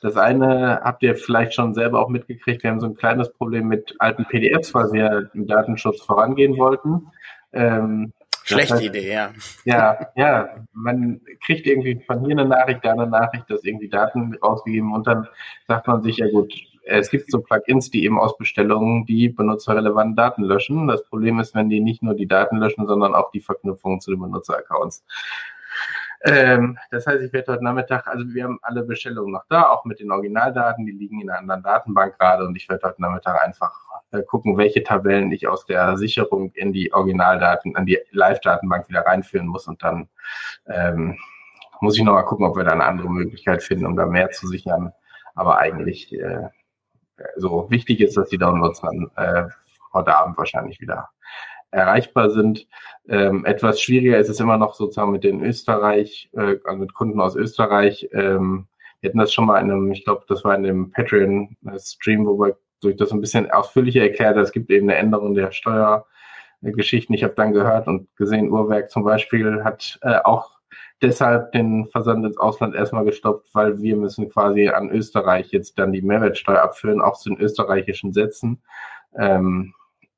das 0.00 0.16
eine 0.16 0.80
habt 0.84 1.02
ihr 1.02 1.16
vielleicht 1.16 1.54
schon 1.54 1.74
selber 1.74 2.00
auch 2.00 2.08
mitgekriegt. 2.08 2.62
Wir 2.62 2.70
haben 2.70 2.78
so 2.78 2.86
ein 2.86 2.94
kleines 2.94 3.32
Problem 3.32 3.66
mit 3.66 3.96
alten 3.98 4.26
PDFs, 4.26 4.72
weil 4.74 4.92
wir 4.92 5.30
im 5.34 5.48
Datenschutz 5.48 6.02
vorangehen 6.02 6.56
wollten. 6.56 7.10
Ähm, 7.52 8.12
Schlechte 8.44 8.74
heißt, 8.74 8.84
Idee, 8.84 9.12
ja. 9.12 9.32
Ja, 9.64 10.08
ja. 10.16 10.56
Man 10.72 11.20
kriegt 11.44 11.66
irgendwie 11.66 12.00
von 12.06 12.24
hier 12.24 12.32
eine 12.32 12.44
Nachricht, 12.44 12.84
da 12.84 12.92
eine 12.92 13.06
Nachricht, 13.06 13.50
dass 13.50 13.64
irgendwie 13.64 13.88
Daten 13.88 14.36
rausgegeben 14.42 14.92
und 14.92 15.06
dann 15.06 15.26
sagt 15.66 15.86
man 15.86 16.02
sich, 16.02 16.18
ja 16.18 16.28
gut, 16.30 16.52
es 16.86 17.10
gibt 17.10 17.30
so 17.30 17.40
Plugins, 17.40 17.90
die 17.90 18.04
eben 18.04 18.18
aus 18.18 18.36
Bestellungen 18.36 19.06
die 19.06 19.30
benutzerrelevanten 19.30 20.16
Daten 20.16 20.42
löschen. 20.42 20.86
Das 20.86 21.02
Problem 21.04 21.40
ist, 21.40 21.54
wenn 21.54 21.70
die 21.70 21.80
nicht 21.80 22.02
nur 22.02 22.14
die 22.14 22.26
Daten 22.26 22.58
löschen, 22.58 22.86
sondern 22.86 23.14
auch 23.14 23.30
die 23.30 23.40
Verknüpfungen 23.40 24.00
zu 24.00 24.10
den 24.10 24.20
Benutzeraccounts. 24.20 25.02
Ähm, 26.26 26.78
das 26.90 27.06
heißt, 27.06 27.22
ich 27.22 27.32
werde 27.32 27.52
heute 27.52 27.64
Nachmittag, 27.64 28.06
also 28.06 28.24
wir 28.32 28.44
haben 28.44 28.58
alle 28.62 28.82
Bestellungen 28.82 29.32
noch 29.32 29.44
da, 29.48 29.68
auch 29.68 29.84
mit 29.84 30.00
den 30.00 30.10
Originaldaten, 30.10 30.86
die 30.86 30.92
liegen 30.92 31.20
in 31.20 31.28
einer 31.28 31.38
anderen 31.38 31.62
Datenbank 31.62 32.18
gerade 32.18 32.46
und 32.46 32.56
ich 32.56 32.68
werde 32.68 32.86
heute 32.88 33.02
Nachmittag 33.02 33.42
einfach 33.42 33.72
äh, 33.72 33.83
gucken, 34.22 34.56
welche 34.56 34.82
Tabellen 34.82 35.32
ich 35.32 35.48
aus 35.48 35.66
der 35.66 35.96
Sicherung 35.96 36.52
in 36.54 36.72
die 36.72 36.92
Originaldaten, 36.92 37.76
an 37.76 37.86
die 37.86 37.98
Live-Datenbank 38.10 38.88
wieder 38.88 39.02
reinführen 39.02 39.46
muss 39.46 39.66
und 39.66 39.82
dann 39.82 40.08
ähm, 40.66 41.18
muss 41.80 41.98
ich 41.98 42.04
nochmal 42.04 42.24
gucken, 42.24 42.46
ob 42.46 42.56
wir 42.56 42.64
da 42.64 42.72
eine 42.72 42.84
andere 42.84 43.10
Möglichkeit 43.10 43.62
finden, 43.62 43.86
um 43.86 43.96
da 43.96 44.06
mehr 44.06 44.30
zu 44.30 44.46
sichern. 44.46 44.92
Aber 45.34 45.58
eigentlich 45.58 46.12
äh, 46.12 46.48
so 47.36 47.70
wichtig 47.70 48.00
ist, 48.00 48.16
dass 48.16 48.28
die 48.28 48.38
Downloads 48.38 48.80
dann 48.80 49.10
äh, 49.16 49.44
heute 49.92 50.16
Abend 50.16 50.38
wahrscheinlich 50.38 50.80
wieder 50.80 51.10
erreichbar 51.70 52.30
sind. 52.30 52.66
Ähm, 53.08 53.44
etwas 53.44 53.80
schwieriger 53.80 54.18
ist 54.18 54.28
es 54.28 54.40
immer 54.40 54.56
noch 54.56 54.74
sozusagen 54.74 55.12
mit 55.12 55.24
den 55.24 55.42
Österreich, 55.42 56.30
äh, 56.32 56.56
also 56.64 56.78
mit 56.78 56.94
Kunden 56.94 57.20
aus 57.20 57.36
Österreich. 57.36 58.08
Ähm, 58.12 58.68
wir 59.00 59.10
hatten 59.10 59.18
das 59.18 59.34
schon 59.34 59.46
mal 59.46 59.60
in 59.60 59.70
einem, 59.70 59.92
ich 59.92 60.04
glaube, 60.04 60.24
das 60.28 60.44
war 60.44 60.54
in 60.54 60.62
dem 60.62 60.90
Patreon-Stream, 60.92 62.24
wo 62.26 62.38
wir 62.38 62.56
durch 62.84 62.96
das 62.96 63.12
ein 63.12 63.20
bisschen 63.20 63.50
ausführlicher 63.50 64.02
erklärt, 64.02 64.36
es 64.36 64.52
gibt 64.52 64.70
eben 64.70 64.88
eine 64.88 64.98
Änderung 64.98 65.34
der 65.34 65.52
Steuergeschichten. 65.52 67.14
Ich 67.14 67.24
habe 67.24 67.34
dann 67.34 67.52
gehört 67.52 67.88
und 67.88 68.14
gesehen, 68.16 68.50
Uhrwerk 68.50 68.90
zum 68.90 69.04
Beispiel 69.04 69.64
hat 69.64 69.98
äh, 70.02 70.18
auch 70.22 70.54
deshalb 71.02 71.52
den 71.52 71.86
Versand 71.86 72.24
ins 72.24 72.38
Ausland 72.38 72.74
erstmal 72.74 73.04
gestoppt, 73.04 73.48
weil 73.52 73.80
wir 73.80 73.96
müssen 73.96 74.28
quasi 74.30 74.68
an 74.68 74.90
Österreich 74.90 75.50
jetzt 75.50 75.78
dann 75.78 75.92
die 75.92 76.02
Mehrwertsteuer 76.02 76.62
abführen, 76.62 77.00
auch 77.00 77.18
zu 77.18 77.30
den 77.30 77.40
österreichischen 77.40 78.12
Sätzen. 78.12 78.62
Ähm, 79.16 79.74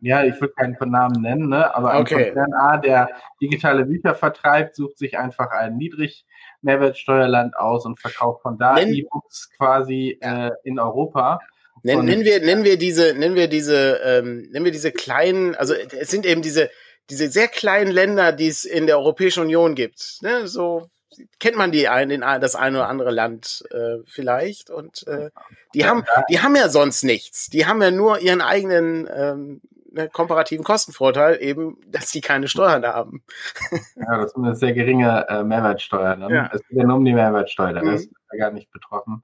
Ja, 0.00 0.24
ich 0.24 0.40
will 0.40 0.48
keinen 0.48 0.76
Namen 0.90 1.22
nennen, 1.22 1.48
ne? 1.48 1.72
aber 1.72 1.92
ein 1.92 2.00
okay. 2.00 2.24
Konzern 2.24 2.52
A, 2.54 2.78
der 2.78 3.10
digitale 3.40 3.84
Bücher 3.86 4.16
vertreibt, 4.16 4.74
sucht 4.74 4.98
sich 4.98 5.16
einfach 5.16 5.52
ein 5.52 5.76
niedrig 5.76 6.26
Mehrwertsteuerland 6.60 7.56
aus 7.56 7.86
und 7.86 8.00
verkauft 8.00 8.42
von 8.42 8.58
da 8.58 8.78
E-Books 8.78 9.50
quasi 9.56 10.18
äh, 10.20 10.50
in 10.64 10.80
Europa. 10.80 11.38
Nennen, 11.82 12.04
nennen 12.04 12.24
wir, 12.24 12.40
nennen 12.40 12.64
wir 12.64 12.78
diese, 12.78 13.14
nennen 13.14 13.34
wir 13.34 13.48
diese, 13.48 14.00
ähm, 14.04 14.48
nennen 14.50 14.64
wir 14.64 14.72
diese 14.72 14.92
kleinen, 14.92 15.54
also 15.54 15.74
es 15.74 16.10
sind 16.10 16.26
eben 16.26 16.42
diese, 16.42 16.70
diese 17.10 17.30
sehr 17.30 17.48
kleinen 17.48 17.90
Länder, 17.90 18.32
die 18.32 18.48
es 18.48 18.64
in 18.64 18.86
der 18.86 18.98
Europäischen 18.98 19.42
Union 19.42 19.74
gibt. 19.74 20.18
Ne? 20.22 20.46
So 20.46 20.90
kennt 21.38 21.56
man 21.56 21.72
die 21.72 21.88
ein, 21.88 22.10
in 22.10 22.20
das 22.20 22.54
eine 22.54 22.78
oder 22.78 22.88
andere 22.88 23.10
Land 23.10 23.64
äh, 23.70 23.98
vielleicht 24.06 24.70
und 24.70 25.06
äh, 25.06 25.30
die 25.74 25.86
haben 25.86 26.04
die 26.28 26.40
haben 26.40 26.54
ja 26.54 26.68
sonst 26.68 27.02
nichts. 27.04 27.48
Die 27.48 27.66
haben 27.66 27.82
ja 27.82 27.90
nur 27.90 28.20
ihren 28.20 28.40
eigenen 28.40 29.08
ähm, 29.12 29.60
ne, 29.90 30.08
komparativen 30.08 30.64
Kostenvorteil, 30.64 31.38
eben, 31.40 31.78
dass 31.86 32.10
die 32.10 32.20
keine 32.20 32.48
Steuern 32.48 32.84
haben. 32.84 33.22
ja, 33.96 34.18
das 34.18 34.26
ist 34.26 34.36
eine 34.36 34.54
sehr 34.54 34.72
geringe 34.72 35.26
äh, 35.28 35.42
Mehrwertsteuer. 35.42 36.16
Ne? 36.16 36.34
Ja. 36.34 36.50
Es 36.52 36.66
geht 36.66 36.78
ja 36.78 36.84
nur 36.84 36.96
um 36.96 37.04
die 37.04 37.14
Mehrwertsteuer, 37.14 37.82
mhm. 37.82 37.94
ist 37.94 38.10
ja 38.32 38.38
gar 38.38 38.50
nicht 38.52 38.70
betroffen. 38.70 39.22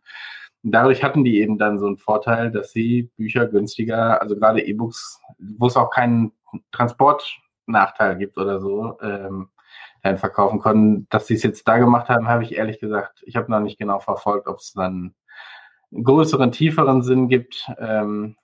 Und 0.64 0.72
dadurch 0.72 1.04
hatten 1.04 1.24
die 1.24 1.40
eben 1.40 1.58
dann 1.58 1.78
so 1.78 1.86
einen 1.86 1.98
Vorteil, 1.98 2.50
dass 2.50 2.72
sie 2.72 3.10
Bücher 3.16 3.46
günstiger, 3.46 4.22
also 4.22 4.34
gerade 4.34 4.64
E-Books, 4.64 5.20
wo 5.38 5.66
es 5.66 5.76
auch 5.76 5.90
keinen 5.90 6.32
Transportnachteil 6.72 8.16
gibt 8.16 8.38
oder 8.38 8.60
so, 8.60 8.98
ähm, 9.02 9.50
dann 10.02 10.16
verkaufen 10.16 10.60
konnten. 10.60 11.06
Dass 11.10 11.26
sie 11.26 11.34
es 11.34 11.42
jetzt 11.42 11.68
da 11.68 11.76
gemacht 11.76 12.08
haben, 12.08 12.28
habe 12.28 12.44
ich 12.44 12.54
ehrlich 12.54 12.80
gesagt, 12.80 13.22
ich 13.26 13.36
habe 13.36 13.50
noch 13.50 13.60
nicht 13.60 13.78
genau 13.78 14.00
verfolgt, 14.00 14.48
ob 14.48 14.58
es 14.58 14.72
dann 14.72 15.14
einen 15.92 16.04
größeren, 16.04 16.50
tieferen 16.50 17.02
Sinn 17.02 17.28
gibt. 17.28 17.70
Ähm, 17.78 18.36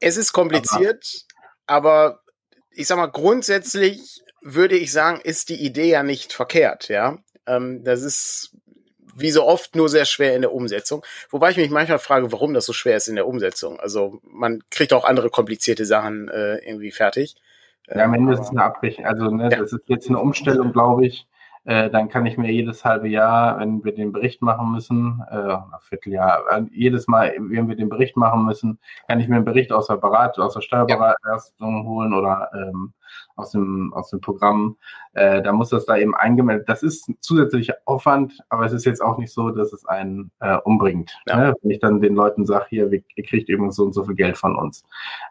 es 0.00 0.18
ist 0.18 0.32
kompliziert, 0.34 1.26
aber, 1.66 1.88
aber 1.88 2.20
ich 2.70 2.86
sag 2.86 2.98
mal, 2.98 3.06
grundsätzlich 3.06 4.22
würde 4.42 4.76
ich 4.76 4.92
sagen, 4.92 5.20
ist 5.22 5.48
die 5.48 5.64
Idee 5.64 5.90
ja 5.90 6.02
nicht 6.02 6.32
verkehrt, 6.32 6.88
ja. 6.88 7.18
Ähm, 7.46 7.84
das 7.84 8.02
ist 8.02 8.56
wie 9.20 9.30
so 9.30 9.46
oft 9.46 9.76
nur 9.76 9.88
sehr 9.88 10.04
schwer 10.04 10.34
in 10.34 10.42
der 10.42 10.52
Umsetzung. 10.52 11.04
Wobei 11.30 11.50
ich 11.50 11.56
mich 11.56 11.70
manchmal 11.70 11.98
frage, 11.98 12.32
warum 12.32 12.54
das 12.54 12.66
so 12.66 12.72
schwer 12.72 12.96
ist 12.96 13.08
in 13.08 13.16
der 13.16 13.26
Umsetzung. 13.26 13.78
Also 13.80 14.20
man 14.22 14.62
kriegt 14.70 14.92
auch 14.92 15.04
andere 15.04 15.30
komplizierte 15.30 15.84
Sachen 15.84 16.28
äh, 16.28 16.56
irgendwie 16.58 16.90
fertig. 16.90 17.36
Ja, 17.88 18.04
am 18.04 18.14
Ende 18.14 18.34
ist 18.34 18.40
es 18.40 18.50
eine 18.50 18.62
Abbrechung. 18.62 19.04
Also 19.04 19.30
ne, 19.30 19.50
ja. 19.50 19.58
das 19.58 19.72
ist 19.72 19.82
jetzt 19.86 20.08
eine 20.08 20.18
Umstellung, 20.18 20.72
glaube 20.72 21.06
ich. 21.06 21.26
Äh, 21.64 21.90
dann 21.90 22.08
kann 22.08 22.24
ich 22.24 22.38
mir 22.38 22.50
jedes 22.50 22.84
halbe 22.84 23.08
Jahr, 23.08 23.58
wenn 23.58 23.84
wir 23.84 23.94
den 23.94 24.12
Bericht 24.12 24.40
machen 24.40 24.72
müssen, 24.72 25.22
äh, 25.30 25.56
Vierteljahr, 25.80 26.44
äh, 26.50 26.62
jedes 26.72 27.06
Mal, 27.06 27.34
wenn 27.38 27.68
wir 27.68 27.76
den 27.76 27.90
Bericht 27.90 28.16
machen 28.16 28.46
müssen, 28.46 28.78
kann 29.06 29.20
ich 29.20 29.28
mir 29.28 29.36
einen 29.36 29.44
Bericht 29.44 29.70
aus 29.70 29.88
der 29.88 29.96
Beratung, 29.96 30.44
aus 30.44 30.54
der 30.54 30.62
Steuerberatung 30.62 31.18
ja. 31.58 31.82
holen 31.84 32.14
oder 32.14 32.50
ähm, 32.54 32.94
aus 33.36 33.50
dem, 33.52 33.92
aus 33.94 34.10
dem 34.10 34.20
Programm. 34.20 34.76
Äh, 35.14 35.42
da 35.42 35.52
muss 35.52 35.70
das 35.70 35.86
da 35.86 35.96
eben 35.96 36.14
eingemeldet. 36.14 36.68
Das 36.68 36.82
ist 36.82 37.08
ein 37.08 37.16
zusätzlicher 37.20 37.76
Aufwand, 37.84 38.38
aber 38.48 38.64
es 38.64 38.72
ist 38.72 38.84
jetzt 38.84 39.00
auch 39.00 39.18
nicht 39.18 39.32
so, 39.32 39.50
dass 39.50 39.72
es 39.72 39.84
einen 39.86 40.30
äh, 40.40 40.56
umbringt. 40.58 41.12
Ja. 41.26 41.36
Ne? 41.36 41.54
Wenn 41.62 41.70
ich 41.70 41.80
dann 41.80 42.00
den 42.00 42.14
Leuten 42.14 42.46
sage, 42.46 42.66
hier, 42.68 42.90
ihr 42.92 43.24
kriegt 43.24 43.48
übrigens 43.48 43.76
so 43.76 43.84
und 43.84 43.92
so 43.92 44.04
viel 44.04 44.14
Geld 44.14 44.36
von 44.36 44.56
uns. 44.56 44.84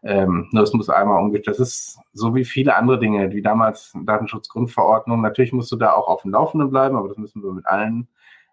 Ähm, 0.03 0.47
nur 0.51 0.63
es 0.63 0.73
muss 0.73 0.89
einmal 0.89 1.21
umgestellt. 1.21 1.59
Das 1.59 1.67
ist 1.67 1.99
so 2.13 2.35
wie 2.35 2.45
viele 2.45 2.75
andere 2.75 2.99
Dinge, 2.99 3.31
wie 3.31 3.41
damals 3.41 3.93
Datenschutzgrundverordnung. 4.05 5.21
Natürlich 5.21 5.53
musst 5.53 5.71
du 5.71 5.75
da 5.75 5.93
auch 5.93 6.07
auf 6.07 6.23
dem 6.23 6.31
Laufenden 6.31 6.69
bleiben, 6.69 6.95
aber 6.95 7.07
das 7.07 7.17
müssen 7.17 7.43
wir 7.43 7.53
mit 7.53 7.65
allen 7.65 8.07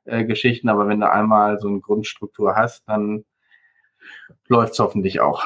äh, 0.04 0.24
Geschichten. 0.24 0.68
Aber 0.68 0.88
wenn 0.88 1.00
du 1.00 1.10
einmal 1.10 1.58
so 1.58 1.68
eine 1.68 1.80
Grundstruktur 1.80 2.54
hast, 2.54 2.88
dann 2.88 3.24
läuft 4.48 4.74
es 4.74 4.78
hoffentlich 4.78 5.20
auch. 5.20 5.44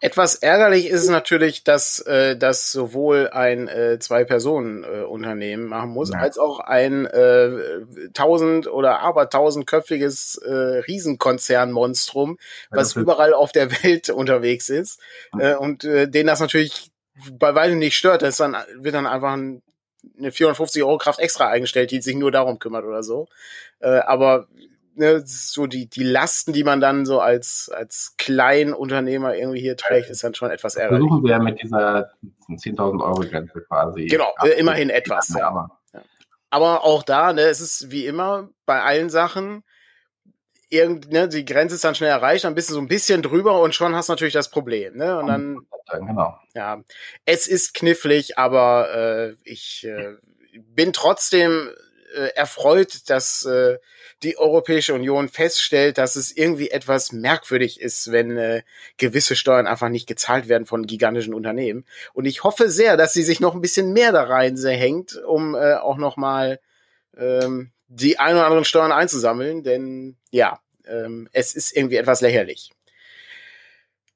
Etwas 0.00 0.34
ärgerlich 0.34 0.88
ist 0.88 1.04
es 1.04 1.10
natürlich, 1.10 1.62
dass 1.62 2.00
äh, 2.00 2.36
das 2.36 2.72
sowohl 2.72 3.28
ein 3.28 3.68
äh, 3.68 4.00
Zwei-Personen-Unternehmen 4.00 5.66
äh, 5.66 5.68
machen 5.68 5.90
muss, 5.90 6.10
ja. 6.10 6.18
als 6.18 6.38
auch 6.38 6.58
ein 6.58 7.06
äh, 7.06 7.50
tausend 8.12 8.66
oder 8.66 8.98
aber 8.98 9.30
tausendköpfiges 9.30 10.38
äh, 10.38 10.52
Riesenkonzernmonstrum, 10.52 12.38
was 12.70 12.96
überall 12.96 13.32
auf 13.32 13.52
der 13.52 13.70
Welt 13.84 14.10
unterwegs 14.10 14.70
ist 14.70 15.00
äh, 15.38 15.54
und 15.54 15.84
äh, 15.84 16.08
den 16.08 16.26
das 16.26 16.40
natürlich 16.40 16.90
bei 17.30 17.54
weitem 17.54 17.78
nicht 17.78 17.96
stört. 17.96 18.22
Das 18.22 18.38
dann 18.38 18.56
wird 18.74 18.96
dann 18.96 19.06
einfach 19.06 19.34
ein, 19.34 19.62
eine 20.18 20.32
450 20.32 20.82
Euro 20.82 20.98
Kraft 20.98 21.20
extra 21.20 21.48
eingestellt, 21.48 21.92
die 21.92 22.02
sich 22.02 22.16
nur 22.16 22.32
darum 22.32 22.58
kümmert 22.58 22.84
oder 22.84 23.04
so. 23.04 23.28
Äh, 23.78 24.00
aber 24.00 24.48
ne, 24.94 25.22
so 25.24 25.66
die, 25.66 25.88
die 25.88 26.04
Lasten, 26.04 26.52
die 26.52 26.64
man 26.64 26.80
dann 26.80 27.06
so 27.06 27.20
als, 27.20 27.70
als 27.74 28.14
Kleinunternehmer 28.18 29.34
irgendwie 29.34 29.60
hier 29.60 29.76
trägt, 29.76 30.10
ist 30.10 30.24
dann 30.24 30.34
schon 30.34 30.50
etwas 30.50 30.76
ärgerlich. 30.76 31.06
Versuchen 31.08 31.24
wir 31.24 31.38
mit 31.38 31.62
dieser 31.62 32.10
10.000 32.48 33.02
Euro 33.02 33.20
Grenze 33.20 33.60
quasi. 33.62 34.06
Genau, 34.06 34.32
äh, 34.42 34.50
immerhin 34.58 34.90
etwas. 34.90 35.28
Ja, 35.36 35.48
aber. 35.48 35.78
Ja. 35.92 36.00
aber 36.50 36.84
auch 36.84 37.02
da, 37.02 37.32
ne, 37.32 37.42
es 37.42 37.60
ist 37.60 37.90
wie 37.90 38.06
immer 38.06 38.48
bei 38.66 38.82
allen 38.82 39.10
Sachen, 39.10 39.62
irgend, 40.72 41.12
ne, 41.12 41.28
die 41.28 41.44
Grenze 41.44 41.74
ist 41.74 41.84
dann 41.84 41.94
schnell 41.94 42.10
erreicht, 42.10 42.44
dann 42.44 42.54
bist 42.54 42.70
du 42.70 42.74
so 42.74 42.80
ein 42.80 42.88
bisschen 42.88 43.22
drüber 43.22 43.60
und 43.60 43.74
schon 43.74 43.94
hast 43.94 44.08
du 44.08 44.12
natürlich 44.14 44.32
das 44.32 44.50
Problem. 44.50 44.96
Ne? 44.96 45.18
Und 45.18 45.26
dann, 45.26 45.66
genau. 45.90 46.38
ja, 46.54 46.82
es 47.26 47.46
ist 47.46 47.74
knifflig, 47.74 48.38
aber 48.38 48.88
äh, 48.94 49.34
ich 49.44 49.86
äh, 49.86 50.14
bin 50.58 50.92
trotzdem 50.92 51.70
äh, 52.14 52.28
erfreut, 52.34 53.10
dass 53.10 53.44
äh, 53.44 53.78
die 54.22 54.38
Europäische 54.38 54.94
Union 54.94 55.28
feststellt, 55.28 55.98
dass 55.98 56.16
es 56.16 56.36
irgendwie 56.36 56.70
etwas 56.70 57.12
merkwürdig 57.12 57.80
ist, 57.80 58.12
wenn 58.12 58.36
äh, 58.36 58.62
gewisse 58.96 59.36
Steuern 59.36 59.66
einfach 59.66 59.88
nicht 59.88 60.06
gezahlt 60.06 60.48
werden 60.48 60.66
von 60.66 60.86
gigantischen 60.86 61.34
Unternehmen. 61.34 61.84
Und 62.12 62.26
ich 62.26 62.44
hoffe 62.44 62.70
sehr, 62.70 62.96
dass 62.96 63.12
sie 63.12 63.22
sich 63.22 63.40
noch 63.40 63.54
ein 63.54 63.60
bisschen 63.60 63.92
mehr 63.92 64.12
da 64.12 64.24
rein 64.24 64.56
hängt, 64.56 65.16
um 65.16 65.54
äh, 65.54 65.74
auch 65.74 65.96
noch 65.96 66.16
mal 66.16 66.60
ähm, 67.16 67.72
die 67.88 68.18
ein 68.18 68.34
oder 68.34 68.46
anderen 68.46 68.64
Steuern 68.64 68.92
einzusammeln, 68.92 69.62
denn 69.62 70.16
ja, 70.30 70.60
ähm, 70.86 71.28
es 71.32 71.54
ist 71.54 71.76
irgendwie 71.76 71.96
etwas 71.96 72.20
lächerlich. 72.20 72.70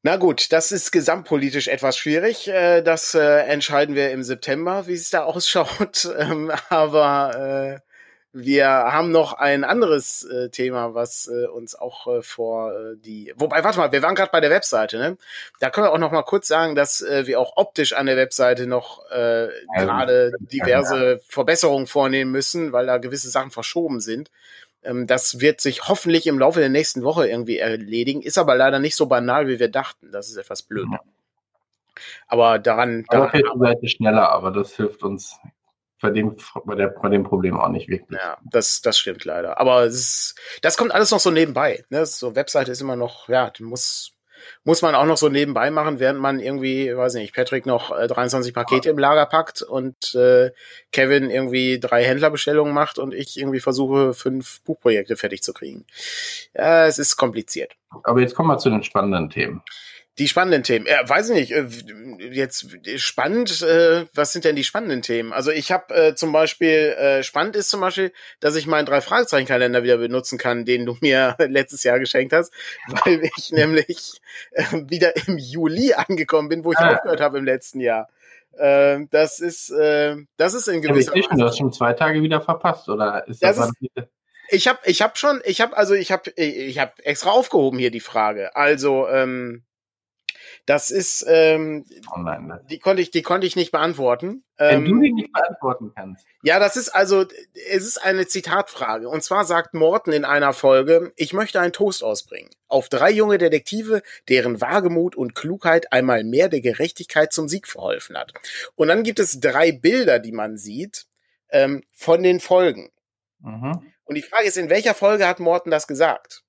Na 0.02 0.16
gut, 0.16 0.52
das 0.52 0.70
ist 0.70 0.92
gesamtpolitisch 0.92 1.66
etwas 1.66 1.98
schwierig. 1.98 2.46
Äh, 2.48 2.82
das 2.82 3.14
äh, 3.14 3.40
entscheiden 3.40 3.96
wir 3.96 4.12
im 4.12 4.22
September, 4.22 4.86
wie 4.86 4.94
es 4.94 5.10
da 5.10 5.24
ausschaut. 5.24 6.08
Ähm, 6.16 6.52
aber 6.68 7.80
äh, 7.82 7.95
wir 8.38 8.66
haben 8.68 9.12
noch 9.12 9.32
ein 9.32 9.64
anderes 9.64 10.22
äh, 10.24 10.50
Thema, 10.50 10.94
was 10.94 11.26
äh, 11.26 11.46
uns 11.46 11.74
auch 11.74 12.06
äh, 12.06 12.22
vor 12.22 12.72
äh, 12.72 12.96
die. 12.98 13.32
Wobei, 13.36 13.64
warte 13.64 13.78
mal, 13.78 13.92
wir 13.92 14.02
waren 14.02 14.14
gerade 14.14 14.30
bei 14.30 14.40
der 14.40 14.50
Webseite, 14.50 14.98
ne? 14.98 15.16
Da 15.58 15.70
können 15.70 15.86
wir 15.86 15.92
auch 15.92 15.98
noch 15.98 16.12
mal 16.12 16.22
kurz 16.22 16.46
sagen, 16.46 16.74
dass 16.74 17.00
äh, 17.00 17.26
wir 17.26 17.40
auch 17.40 17.56
optisch 17.56 17.94
an 17.94 18.04
der 18.04 18.18
Webseite 18.18 18.66
noch 18.66 19.10
äh, 19.10 19.48
gerade 19.74 20.32
diverse 20.38 21.20
Verbesserungen 21.26 21.86
vornehmen 21.86 22.30
müssen, 22.30 22.72
weil 22.72 22.84
da 22.84 22.98
gewisse 22.98 23.30
Sachen 23.30 23.50
verschoben 23.50 24.00
sind. 24.00 24.30
Ähm, 24.82 25.06
das 25.06 25.40
wird 25.40 25.62
sich 25.62 25.88
hoffentlich 25.88 26.26
im 26.26 26.38
Laufe 26.38 26.60
der 26.60 26.68
nächsten 26.68 27.04
Woche 27.04 27.26
irgendwie 27.26 27.56
erledigen, 27.56 28.20
ist 28.20 28.36
aber 28.36 28.54
leider 28.54 28.80
nicht 28.80 28.96
so 28.96 29.06
banal, 29.06 29.48
wie 29.48 29.60
wir 29.60 29.70
dachten. 29.70 30.12
Das 30.12 30.28
ist 30.28 30.36
etwas 30.36 30.62
blöd. 30.62 30.88
Mhm. 30.88 30.98
Aber 32.26 32.58
daran. 32.58 33.06
daran 33.08 33.42
aber 33.50 33.68
Seite 33.68 33.88
schneller, 33.88 34.28
aber 34.28 34.50
das 34.50 34.76
hilft 34.76 35.02
uns 35.02 35.38
bei 36.00 36.10
dem, 36.10 36.36
bei, 36.64 36.74
der, 36.74 36.88
bei 36.88 37.08
dem 37.08 37.24
Problem 37.24 37.58
auch 37.58 37.68
nicht 37.68 37.88
wirklich. 37.88 38.20
Ja, 38.20 38.36
das, 38.44 38.82
das 38.82 38.98
stimmt 38.98 39.24
leider. 39.24 39.58
Aber 39.58 39.84
es 39.84 39.94
ist, 39.94 40.34
das 40.62 40.76
kommt 40.76 40.92
alles 40.92 41.10
noch 41.10 41.20
so 41.20 41.30
nebenbei. 41.30 41.84
Ne? 41.88 42.04
So 42.06 42.36
Webseite 42.36 42.72
ist 42.72 42.80
immer 42.80 42.96
noch, 42.96 43.28
ja, 43.28 43.50
muss, 43.60 44.16
muss 44.64 44.82
man 44.82 44.94
auch 44.94 45.06
noch 45.06 45.16
so 45.16 45.28
nebenbei 45.28 45.70
machen, 45.70 45.98
während 45.98 46.20
man 46.20 46.38
irgendwie, 46.38 46.94
weiß 46.94 47.14
nicht, 47.14 47.34
Patrick 47.34 47.64
noch 47.66 47.96
äh, 47.96 48.06
23 48.06 48.52
Pakete 48.52 48.90
im 48.90 48.98
Lager 48.98 49.26
packt 49.26 49.62
und 49.62 50.14
äh, 50.14 50.50
Kevin 50.92 51.30
irgendwie 51.30 51.80
drei 51.80 52.04
Händlerbestellungen 52.04 52.74
macht 52.74 52.98
und 52.98 53.14
ich 53.14 53.38
irgendwie 53.38 53.60
versuche, 53.60 54.12
fünf 54.12 54.62
Buchprojekte 54.64 55.16
fertig 55.16 55.42
zu 55.42 55.52
kriegen. 55.52 55.86
Ja, 56.54 56.86
es 56.86 56.98
ist 56.98 57.16
kompliziert. 57.16 57.76
Aber 58.02 58.20
jetzt 58.20 58.34
kommen 58.34 58.50
wir 58.50 58.58
zu 58.58 58.68
den 58.68 58.82
spannenden 58.82 59.30
Themen. 59.30 59.62
Die 60.18 60.28
spannenden 60.28 60.62
Themen. 60.62 60.86
Ja, 60.86 61.06
weiß 61.06 61.28
ich 61.30 61.36
nicht. 61.36 61.52
Äh, 61.52 61.66
jetzt 62.30 62.66
spannend. 62.98 63.60
Äh, 63.60 64.06
was 64.14 64.32
sind 64.32 64.46
denn 64.46 64.56
die 64.56 64.64
spannenden 64.64 65.02
Themen? 65.02 65.32
Also 65.32 65.50
ich 65.50 65.70
habe 65.72 65.94
äh, 65.94 66.14
zum 66.14 66.32
Beispiel 66.32 66.68
äh, 66.68 67.22
spannend 67.22 67.54
ist 67.54 67.68
zum 67.68 67.82
Beispiel, 67.82 68.12
dass 68.40 68.56
ich 68.56 68.66
meinen 68.66 68.86
drei 68.86 69.02
Fragezeichen 69.02 69.46
Kalender 69.46 69.82
wieder 69.82 69.98
benutzen 69.98 70.38
kann, 70.38 70.64
den 70.64 70.86
du 70.86 70.96
mir 71.02 71.36
letztes 71.38 71.82
Jahr 71.82 71.98
geschenkt 71.98 72.32
hast, 72.32 72.52
weil 72.88 73.28
ich 73.36 73.50
nämlich 73.52 74.20
äh, 74.52 74.64
wieder 74.88 75.14
im 75.26 75.36
Juli 75.36 75.92
angekommen 75.92 76.48
bin, 76.48 76.64
wo 76.64 76.72
ich 76.72 76.78
ah. 76.78 76.94
aufgehört 76.94 77.20
habe 77.20 77.38
im 77.38 77.44
letzten 77.44 77.80
Jahr. 77.80 78.08
Äh, 78.56 79.00
das 79.10 79.40
ist 79.40 79.70
äh, 79.70 80.16
das 80.38 80.54
ist 80.54 80.68
in 80.68 80.80
gewisser 80.80 81.14
ja, 81.14 81.24
Du 81.30 81.44
hast 81.44 81.58
schon 81.58 81.74
zwei 81.74 81.92
Tage 81.92 82.22
wieder 82.22 82.40
verpasst 82.40 82.88
oder 82.88 83.28
ist 83.28 83.42
das, 83.42 83.56
das 83.56 83.68
ist, 83.68 84.08
ich 84.48 84.66
habe 84.66 84.78
ich 84.84 85.02
habe 85.02 85.16
schon 85.16 85.42
ich 85.44 85.60
habe 85.60 85.76
also 85.76 85.92
ich 85.92 86.10
habe 86.10 86.30
ich 86.36 86.78
habe 86.78 86.92
extra 87.04 87.32
aufgehoben 87.32 87.78
hier 87.78 87.90
die 87.90 88.00
Frage. 88.00 88.56
Also 88.56 89.08
ähm, 89.08 89.65
Das 90.66 90.90
ist, 90.90 91.24
ähm, 91.28 91.86
nein, 92.16 92.48
das, 92.48 92.66
die 92.66 92.80
konnte 92.80 93.00
ich, 93.00 93.12
die 93.12 93.22
konnte 93.22 93.46
ich 93.46 93.54
nicht 93.54 93.70
beantworten. 93.70 94.42
wenn 94.56 94.84
du 94.84 94.90
Ähm, 94.90 95.00
die 95.00 95.12
nicht 95.12 95.32
beantworten 95.32 95.92
kannst. 95.94 96.26
ja, 96.42 96.58
das 96.58 96.76
ist 96.76 96.88
also, 96.88 97.24
es 97.70 97.86
ist 97.86 97.98
eine 97.98 98.26
Zitatfrage. 98.26 99.08
Und 99.08 99.22
zwar 99.22 99.44
sagt 99.44 99.74
Morton 99.74 100.12
in 100.12 100.24
einer 100.24 100.52
Folge, 100.52 101.12
ich 101.14 101.32
möchte 101.32 101.60
einen 101.60 101.72
Toast 101.72 102.02
ausbringen. 102.02 102.50
Auf 102.66 102.88
drei 102.88 103.12
junge 103.12 103.38
Detektive, 103.38 104.02
deren 104.28 104.60
Wagemut 104.60 105.14
und 105.14 105.36
Klugheit 105.36 105.92
einmal 105.92 106.24
mehr 106.24 106.48
der 106.48 106.60
Gerechtigkeit 106.60 107.32
zum 107.32 107.48
Sieg 107.48 107.68
verholfen 107.68 108.18
hat. 108.18 108.34
Und 108.74 108.88
dann 108.88 109.04
gibt 109.04 109.20
es 109.20 109.38
drei 109.38 109.70
Bilder, 109.70 110.18
die 110.18 110.32
man 110.32 110.56
sieht, 110.58 111.06
ähm, 111.50 111.84
von 111.92 112.24
den 112.24 112.40
Folgen. 112.40 112.90
Mhm. 113.38 113.92
Und 114.04 114.14
die 114.16 114.22
Frage 114.22 114.48
ist, 114.48 114.56
in 114.56 114.68
welcher 114.68 114.94
Folge 114.94 115.28
hat 115.28 115.38
Morton 115.38 115.70
das 115.70 115.86
gesagt? 115.86 116.42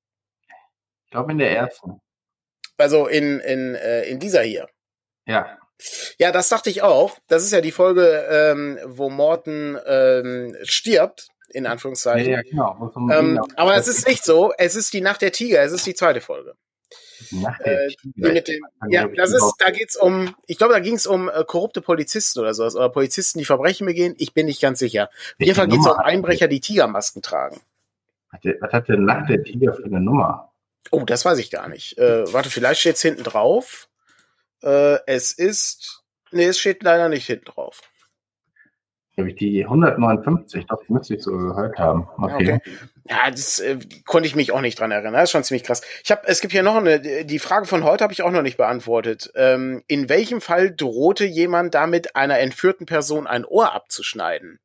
Ich 1.05 1.11
glaube 1.11 1.31
in 1.31 1.37
der 1.37 1.51
ersten. 1.55 2.01
Also 2.77 3.07
in, 3.07 3.39
in, 3.39 3.75
äh, 3.75 4.03
in 4.03 4.19
dieser 4.19 4.41
hier. 4.41 4.67
Ja. 5.25 5.57
Ja, 6.17 6.31
das 6.31 6.49
dachte 6.49 6.69
ich 6.69 6.81
auch. 6.81 7.17
Das 7.27 7.43
ist 7.43 7.51
ja 7.51 7.61
die 7.61 7.71
Folge, 7.71 8.25
ähm, 8.29 8.79
wo 8.85 9.09
Morton 9.09 9.77
ähm, 9.85 10.55
stirbt, 10.63 11.27
in 11.49 11.65
Ja, 11.65 11.71
Anführungszeichen. 11.71 12.31
ja, 12.33 12.41
genau. 12.41 12.87
Es 12.89 12.95
um 12.95 13.11
Ähm, 13.11 13.39
aber 13.55 13.75
es 13.75 13.87
ist 13.87 14.07
nicht 14.07 14.23
so. 14.25 14.51
Es 14.57 14.75
ist 14.75 14.93
die 14.93 15.01
Nacht 15.01 15.21
der 15.21 15.31
Tiger. 15.31 15.61
Es 15.61 15.71
ist 15.71 15.85
die 15.85 15.93
zweite 15.95 16.19
Folge. 16.21 16.55
Nach 17.31 17.57
der 17.59 17.85
Äh, 17.85 17.87
Tiger. 17.89 18.11
die 18.29 18.33
mit 18.33 18.47
dem, 18.47 18.65
ja, 18.89 19.07
das 19.07 19.31
ist, 19.33 19.53
da 19.59 19.69
geht's 19.71 19.95
um, 19.95 20.35
ich 20.47 20.57
glaube, 20.57 20.73
da 20.73 20.79
ging 20.79 20.95
es 20.95 21.05
um 21.07 21.29
äh, 21.29 21.43
korrupte 21.45 21.81
Polizisten 21.81 22.39
oder 22.39 22.53
sowas, 22.53 22.75
oder 22.75 22.89
Polizisten, 22.89 23.39
die 23.39 23.45
Verbrechen 23.45 23.85
begehen. 23.85 24.15
Ich 24.17 24.33
bin 24.33 24.45
nicht 24.47 24.61
ganz 24.61 24.79
sicher. 24.79 25.09
Auf 25.11 25.35
jeden 25.39 25.55
Fall 25.55 25.67
geht's 25.67 25.83
Nummer 25.85 25.99
um? 25.99 26.05
Einbrecher, 26.05 26.47
die 26.47 26.59
Tigermasken 26.59 27.21
tragen. 27.21 27.59
Was 28.31 28.71
hat- 28.73 28.87
denn 28.89 29.05
nach 29.05 29.25
der 29.27 29.43
Tiger 29.43 29.73
für 29.73 29.85
eine 29.85 29.99
Nummer? 29.99 30.51
Oh, 30.91 31.03
das 31.05 31.25
weiß 31.25 31.37
ich 31.39 31.51
gar 31.51 31.67
nicht. 31.67 31.97
Äh, 31.97 32.31
warte, 32.33 32.49
vielleicht 32.49 32.81
steht's 32.81 33.01
hinten 33.01 33.23
drauf. 33.23 33.89
Äh, 34.61 34.99
es 35.05 35.31
ist, 35.33 36.03
nee, 36.31 36.45
es 36.45 36.59
steht 36.59 36.83
leider 36.83 37.09
nicht 37.09 37.25
hinten 37.25 37.45
drauf. 37.45 37.81
Glaube 39.15 39.31
ich 39.31 39.35
die 39.35 39.63
159. 39.65 40.67
Doch, 40.67 40.83
die 40.87 40.93
müsste 40.93 41.15
ich 41.15 41.23
so 41.23 41.31
gehört 41.31 41.79
haben. 41.79 42.07
Okay. 42.17 42.59
Ja, 43.09 43.31
das 43.31 43.59
äh, 43.59 43.79
konnte 44.05 44.27
ich 44.27 44.35
mich 44.35 44.51
auch 44.51 44.61
nicht 44.61 44.79
dran 44.79 44.91
erinnern. 44.91 45.13
Das 45.13 45.23
ist 45.23 45.31
schon 45.31 45.43
ziemlich 45.43 45.63
krass. 45.63 45.81
Ich 46.03 46.11
habe, 46.11 46.21
es 46.25 46.39
gibt 46.39 46.51
hier 46.51 46.61
noch 46.61 46.75
eine, 46.75 47.25
die 47.25 47.39
Frage 47.39 47.65
von 47.65 47.83
heute 47.83 48.03
habe 48.03 48.13
ich 48.13 48.21
auch 48.21 48.31
noch 48.31 48.43
nicht 48.43 48.57
beantwortet. 48.57 49.31
Ähm, 49.33 49.83
in 49.87 50.07
welchem 50.07 50.39
Fall 50.39 50.75
drohte 50.75 51.25
jemand 51.25 51.73
damit, 51.73 52.15
einer 52.15 52.37
entführten 52.37 52.85
Person 52.85 53.25
ein 53.25 53.43
Ohr 53.43 53.73
abzuschneiden? 53.73 54.59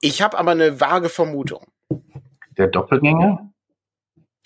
Ich 0.00 0.20
habe 0.20 0.38
aber 0.38 0.50
eine 0.50 0.80
vage 0.80 1.08
Vermutung. 1.08 1.66
Der 2.58 2.66
Doppelgänger? 2.66 3.50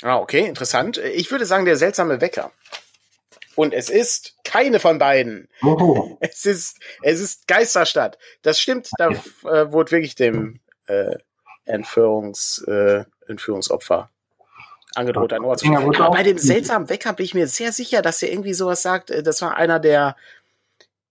Ah, 0.04 0.18
okay, 0.18 0.40
interessant. 0.46 0.98
Ich 0.98 1.30
würde 1.30 1.46
sagen, 1.46 1.64
der 1.64 1.78
seltsame 1.78 2.20
Wecker. 2.20 2.52
Und 3.54 3.72
es 3.72 3.88
ist 3.88 4.34
keine 4.44 4.78
von 4.78 4.98
beiden. 4.98 5.48
Oho. 5.62 6.18
Es 6.20 6.44
ist, 6.44 6.78
es 7.00 7.20
ist 7.20 7.48
Geisterstadt. 7.48 8.18
Das 8.42 8.60
stimmt, 8.60 8.90
da 8.98 9.08
äh, 9.08 9.72
wurde 9.72 9.92
wirklich 9.92 10.14
dem 10.14 10.60
äh, 10.88 11.16
Entführungs, 11.64 12.62
äh, 12.68 13.04
Entführungsopfer 13.28 14.10
angedroht, 14.94 15.32
ein 15.32 15.42
Ohr 15.42 15.56
zu 15.56 15.72
Aber 15.72 16.10
bei 16.10 16.22
dem 16.22 16.36
seltsamen 16.36 16.90
Wecker 16.90 17.14
bin 17.14 17.24
ich 17.24 17.34
mir 17.34 17.46
sehr 17.46 17.72
sicher, 17.72 18.02
dass 18.02 18.22
er 18.22 18.30
irgendwie 18.30 18.52
sowas 18.52 18.82
sagt. 18.82 19.10
Äh, 19.10 19.22
Das 19.22 19.40
war 19.40 19.56
einer 19.56 19.80
der, 19.80 20.16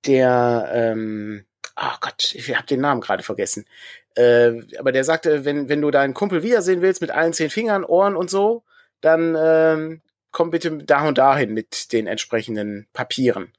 der, 0.05 0.69
ähm, 0.71 1.45
oh 1.75 1.97
Gott, 1.99 2.35
ich 2.35 2.55
habe 2.55 2.67
den 2.67 2.81
Namen 2.81 3.01
gerade 3.01 3.23
vergessen. 3.23 3.65
Äh, 4.13 4.61
aber 4.77 4.91
der 4.91 5.03
sagte, 5.03 5.45
wenn, 5.45 5.67
wenn 5.67 5.81
du 5.81 5.89
deinen 5.89 6.13
Kumpel 6.13 6.43
wiedersehen 6.43 6.83
willst 6.83 7.01
mit 7.01 7.09
allen 7.09 7.33
zehn 7.33 7.49
Fingern, 7.49 7.83
Ohren 7.83 8.15
und 8.15 8.29
so, 8.29 8.63
dann 9.03 9.35
ähm, 9.37 10.01
komm 10.31 10.49
bitte 10.49 10.77
da 10.77 11.07
und 11.07 11.17
dahin 11.17 11.53
mit 11.53 11.93
den 11.93 12.07
entsprechenden 12.07 12.87
Papieren. 12.93 13.53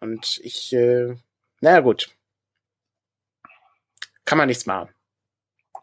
Und 0.00 0.40
ich, 0.42 0.72
äh, 0.72 1.14
naja 1.60 1.80
gut. 1.80 2.10
Kann 4.24 4.38
man 4.38 4.48
nichts 4.48 4.66
machen. 4.66 4.88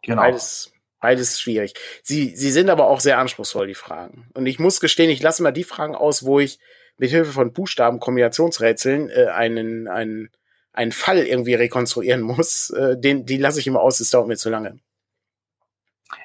Genau. 0.04 0.22
Beides, 0.22 0.72
beides 1.00 1.40
schwierig. 1.40 1.74
Sie, 2.04 2.36
sie 2.36 2.52
sind 2.52 2.70
aber 2.70 2.88
auch 2.88 3.00
sehr 3.00 3.20
anspruchsvoll, 3.20 3.68
die 3.68 3.76
Fragen. 3.76 4.28
Und 4.34 4.46
ich 4.46 4.60
muss 4.60 4.80
gestehen, 4.80 5.10
ich 5.10 5.22
lasse 5.22 5.44
mal 5.44 5.52
die 5.52 5.64
Fragen 5.64 5.96
aus, 5.96 6.26
wo 6.26 6.40
ich 6.40 6.60
mit 6.98 7.10
Hilfe 7.10 7.32
von 7.32 7.54
Buchstaben-Kombinationsrätseln 7.54 9.10
äh, 9.10 9.28
einen, 9.28 9.88
einen, 9.88 10.30
einen 10.74 10.92
Fall 10.92 11.20
irgendwie 11.20 11.56
rekonstruieren 11.56 12.22
muss. 12.22 12.70
Äh, 12.76 12.98
den, 12.98 13.26
die 13.26 13.38
lasse 13.38 13.60
ich 13.60 13.68
immer 13.68 13.82
aus, 13.82 13.98
das 13.98 14.10
dauert 14.12 14.28
mir 14.28 14.38
zu 14.38 14.50
lange. 14.50 14.80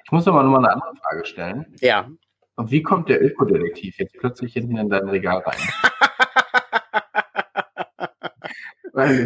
Ich 0.05 0.13
muss 0.13 0.27
aber 0.29 0.43
nur 0.43 0.53
mal 0.53 0.59
eine 0.59 0.75
andere 0.75 0.95
Frage 1.03 1.25
stellen. 1.25 1.75
Ja. 1.81 2.09
Und 2.57 2.71
wie 2.71 2.83
kommt 2.83 3.09
der 3.09 3.23
Ökodetektiv 3.23 3.99
jetzt 3.99 4.17
plötzlich 4.19 4.55
hinten 4.55 4.77
in 4.79 4.89
dein 4.89 5.09
Regal 5.09 5.39
rein? 5.39 5.59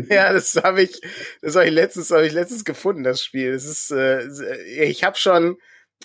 Ja, 0.08 0.32
das 0.32 0.56
habe 0.56 0.82
ich, 0.82 1.00
das 1.42 1.54
habe 1.54 1.66
ich 1.66 1.72
letztens, 1.72 2.10
habe 2.10 2.26
ich 2.26 2.32
letztens 2.32 2.64
gefunden, 2.64 3.04
das 3.04 3.22
Spiel. 3.22 3.52
Das 3.52 3.64
ist, 3.64 3.92
äh, 3.92 4.26
ich 4.82 5.04
habe 5.04 5.16
schon 5.16 5.58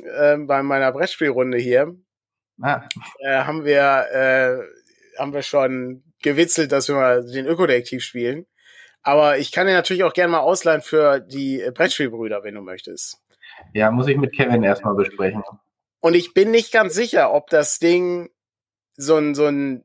äh, 0.03 0.37
bei 0.37 0.61
meiner 0.61 0.91
Brettspielrunde 0.91 1.57
hier, 1.57 1.95
ah, 2.61 2.87
äh, 3.21 3.39
haben 3.39 3.65
wir, 3.65 4.05
äh, 4.11 5.19
haben 5.19 5.33
wir 5.33 5.41
schon 5.41 6.03
gewitzelt, 6.21 6.71
dass 6.71 6.89
wir 6.89 6.95
mal 6.95 7.25
den 7.25 7.47
Ökodetektiv 7.47 8.03
spielen. 8.03 8.45
Aber 9.01 9.39
ich 9.39 9.51
kann 9.51 9.65
dir 9.65 9.73
natürlich 9.73 10.03
auch 10.03 10.13
gerne 10.13 10.33
mal 10.33 10.39
ausleihen 10.39 10.81
für 10.81 11.19
die 11.19 11.61
äh, 11.61 11.71
Brettspielbrüder, 11.71 12.43
wenn 12.43 12.53
du 12.53 12.61
möchtest. 12.61 13.17
ja, 13.73 13.89
muss 13.89 14.07
ich 14.07 14.17
mit 14.17 14.33
Kevin 14.35 14.61
erstmal 14.61 14.93
besprechen. 14.93 15.43
Und 16.05 16.13
ich 16.13 16.35
bin 16.35 16.51
nicht 16.51 16.71
ganz 16.71 16.93
sicher, 16.93 17.33
ob 17.33 17.49
das 17.49 17.79
Ding 17.79 18.29
so 18.95 19.17
ein, 19.17 19.33
so 19.33 19.47
ein, 19.47 19.83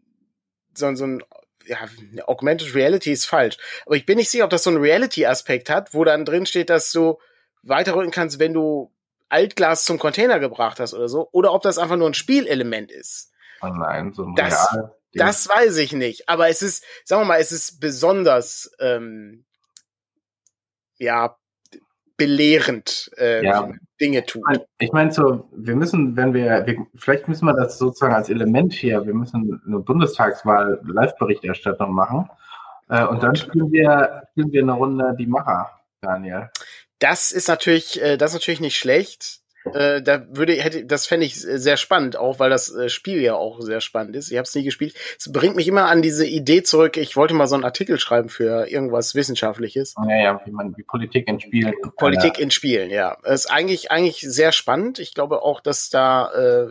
so 0.74 0.84
ein, 0.84 0.94
so 0.94 1.06
ein 1.06 1.24
ja, 1.64 1.78
Augmented 2.26 2.74
Reality 2.74 3.10
ist 3.10 3.24
falsch. 3.24 3.56
Aber 3.86 3.96
ich 3.96 4.04
bin 4.04 4.18
nicht 4.18 4.28
sicher, 4.28 4.44
ob 4.44 4.50
das 4.50 4.64
so 4.64 4.68
einen 4.68 4.82
Reality-Aspekt 4.82 5.70
hat, 5.70 5.94
wo 5.94 6.04
dann 6.04 6.26
drin 6.26 6.44
steht, 6.44 6.68
dass 6.68 6.92
du 6.92 7.18
weiterrücken 7.62 8.10
kannst, 8.10 8.38
wenn 8.38 8.52
du 8.52 8.92
Altglas 9.30 9.86
zum 9.86 9.98
Container 9.98 10.40
gebracht 10.40 10.78
hast 10.78 10.92
oder 10.92 11.08
so, 11.08 11.26
oder 11.32 11.54
ob 11.54 11.62
das 11.62 11.78
einfach 11.78 11.96
nur 11.96 12.10
ein 12.10 12.12
Spielelement 12.12 12.92
ist. 12.92 13.32
Oh 13.62 13.68
nein, 13.68 14.12
so 14.12 14.24
ein 14.24 14.34
Das-. 14.34 14.76
Das 15.14 15.48
weiß 15.48 15.78
ich 15.78 15.94
nicht. 15.94 16.28
Aber 16.28 16.50
es 16.50 16.60
ist, 16.60 16.84
sagen 17.06 17.22
wir 17.22 17.28
mal, 17.28 17.40
es 17.40 17.50
ist 17.50 17.80
besonders, 17.80 18.70
ähm, 18.78 19.46
ja, 20.98 21.39
belehrend, 22.20 23.10
äh, 23.16 23.42
Ja. 23.42 23.72
Dinge 23.98 24.26
tut. 24.26 24.42
Ich 24.78 24.92
meine, 24.92 25.10
so, 25.10 25.48
wir 25.56 25.74
müssen, 25.74 26.16
wenn 26.18 26.34
wir, 26.34 26.66
wir, 26.66 26.86
vielleicht 26.96 27.28
müssen 27.28 27.46
wir 27.46 27.54
das 27.54 27.78
sozusagen 27.78 28.12
als 28.12 28.28
Element 28.28 28.74
hier, 28.74 29.06
wir 29.06 29.14
müssen 29.14 29.58
eine 29.66 29.78
Bundestagswahl 29.78 30.82
Live-Berichterstattung 30.86 31.94
machen. 31.94 32.28
Äh, 32.90 33.06
und 33.06 33.22
dann 33.22 33.36
spielen 33.36 33.72
wir, 33.72 34.24
spielen 34.32 34.52
wir 34.52 34.62
eine 34.62 34.72
Runde 34.72 35.16
die 35.18 35.26
Macher, 35.26 35.70
Daniel. 36.02 36.50
Das 36.98 37.32
ist 37.32 37.48
natürlich, 37.48 38.02
äh, 38.02 38.18
das 38.18 38.32
ist 38.32 38.40
natürlich 38.40 38.60
nicht 38.60 38.76
schlecht. 38.76 39.40
Äh, 39.74 40.02
da 40.02 40.26
würde 40.30 40.54
hätte 40.54 40.86
das 40.86 41.06
fände 41.06 41.26
ich 41.26 41.38
sehr 41.38 41.76
spannend, 41.76 42.16
auch 42.16 42.38
weil 42.38 42.48
das 42.48 42.74
äh, 42.74 42.88
Spiel 42.88 43.20
ja 43.20 43.34
auch 43.34 43.60
sehr 43.60 43.80
spannend 43.80 44.16
ist. 44.16 44.30
Ich 44.30 44.38
habe 44.38 44.44
es 44.44 44.54
nie 44.54 44.64
gespielt. 44.64 44.94
Es 45.18 45.30
bringt 45.30 45.54
mich 45.54 45.68
immer 45.68 45.86
an 45.86 46.00
diese 46.00 46.26
Idee 46.26 46.62
zurück. 46.62 46.96
Ich 46.96 47.16
wollte 47.16 47.34
mal 47.34 47.46
so 47.46 47.56
einen 47.56 47.64
Artikel 47.64 48.00
schreiben 48.00 48.30
für 48.30 48.70
irgendwas 48.70 49.14
Wissenschaftliches. 49.14 49.94
Ja, 50.08 50.16
ja, 50.16 50.40
wie 50.44 50.50
man, 50.50 50.76
wie 50.76 50.82
Politik 50.82 51.28
in 51.28 51.40
Spielen. 51.40 51.74
Politik 51.96 52.38
in 52.38 52.50
Spielen, 52.50 52.90
ja. 52.90 53.18
Es 53.22 53.44
ist 53.44 53.50
eigentlich 53.50 53.90
eigentlich 53.90 54.20
sehr 54.20 54.52
spannend. 54.52 54.98
Ich 54.98 55.14
glaube 55.14 55.42
auch, 55.42 55.60
dass 55.60 55.90
da 55.90 56.32
äh, 56.32 56.68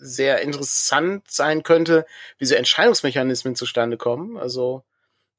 sehr 0.00 0.40
interessant 0.40 1.30
sein 1.30 1.62
könnte, 1.62 2.06
wie 2.38 2.46
so 2.46 2.54
Entscheidungsmechanismen 2.54 3.54
zustande 3.54 3.98
kommen. 3.98 4.38
Also 4.38 4.82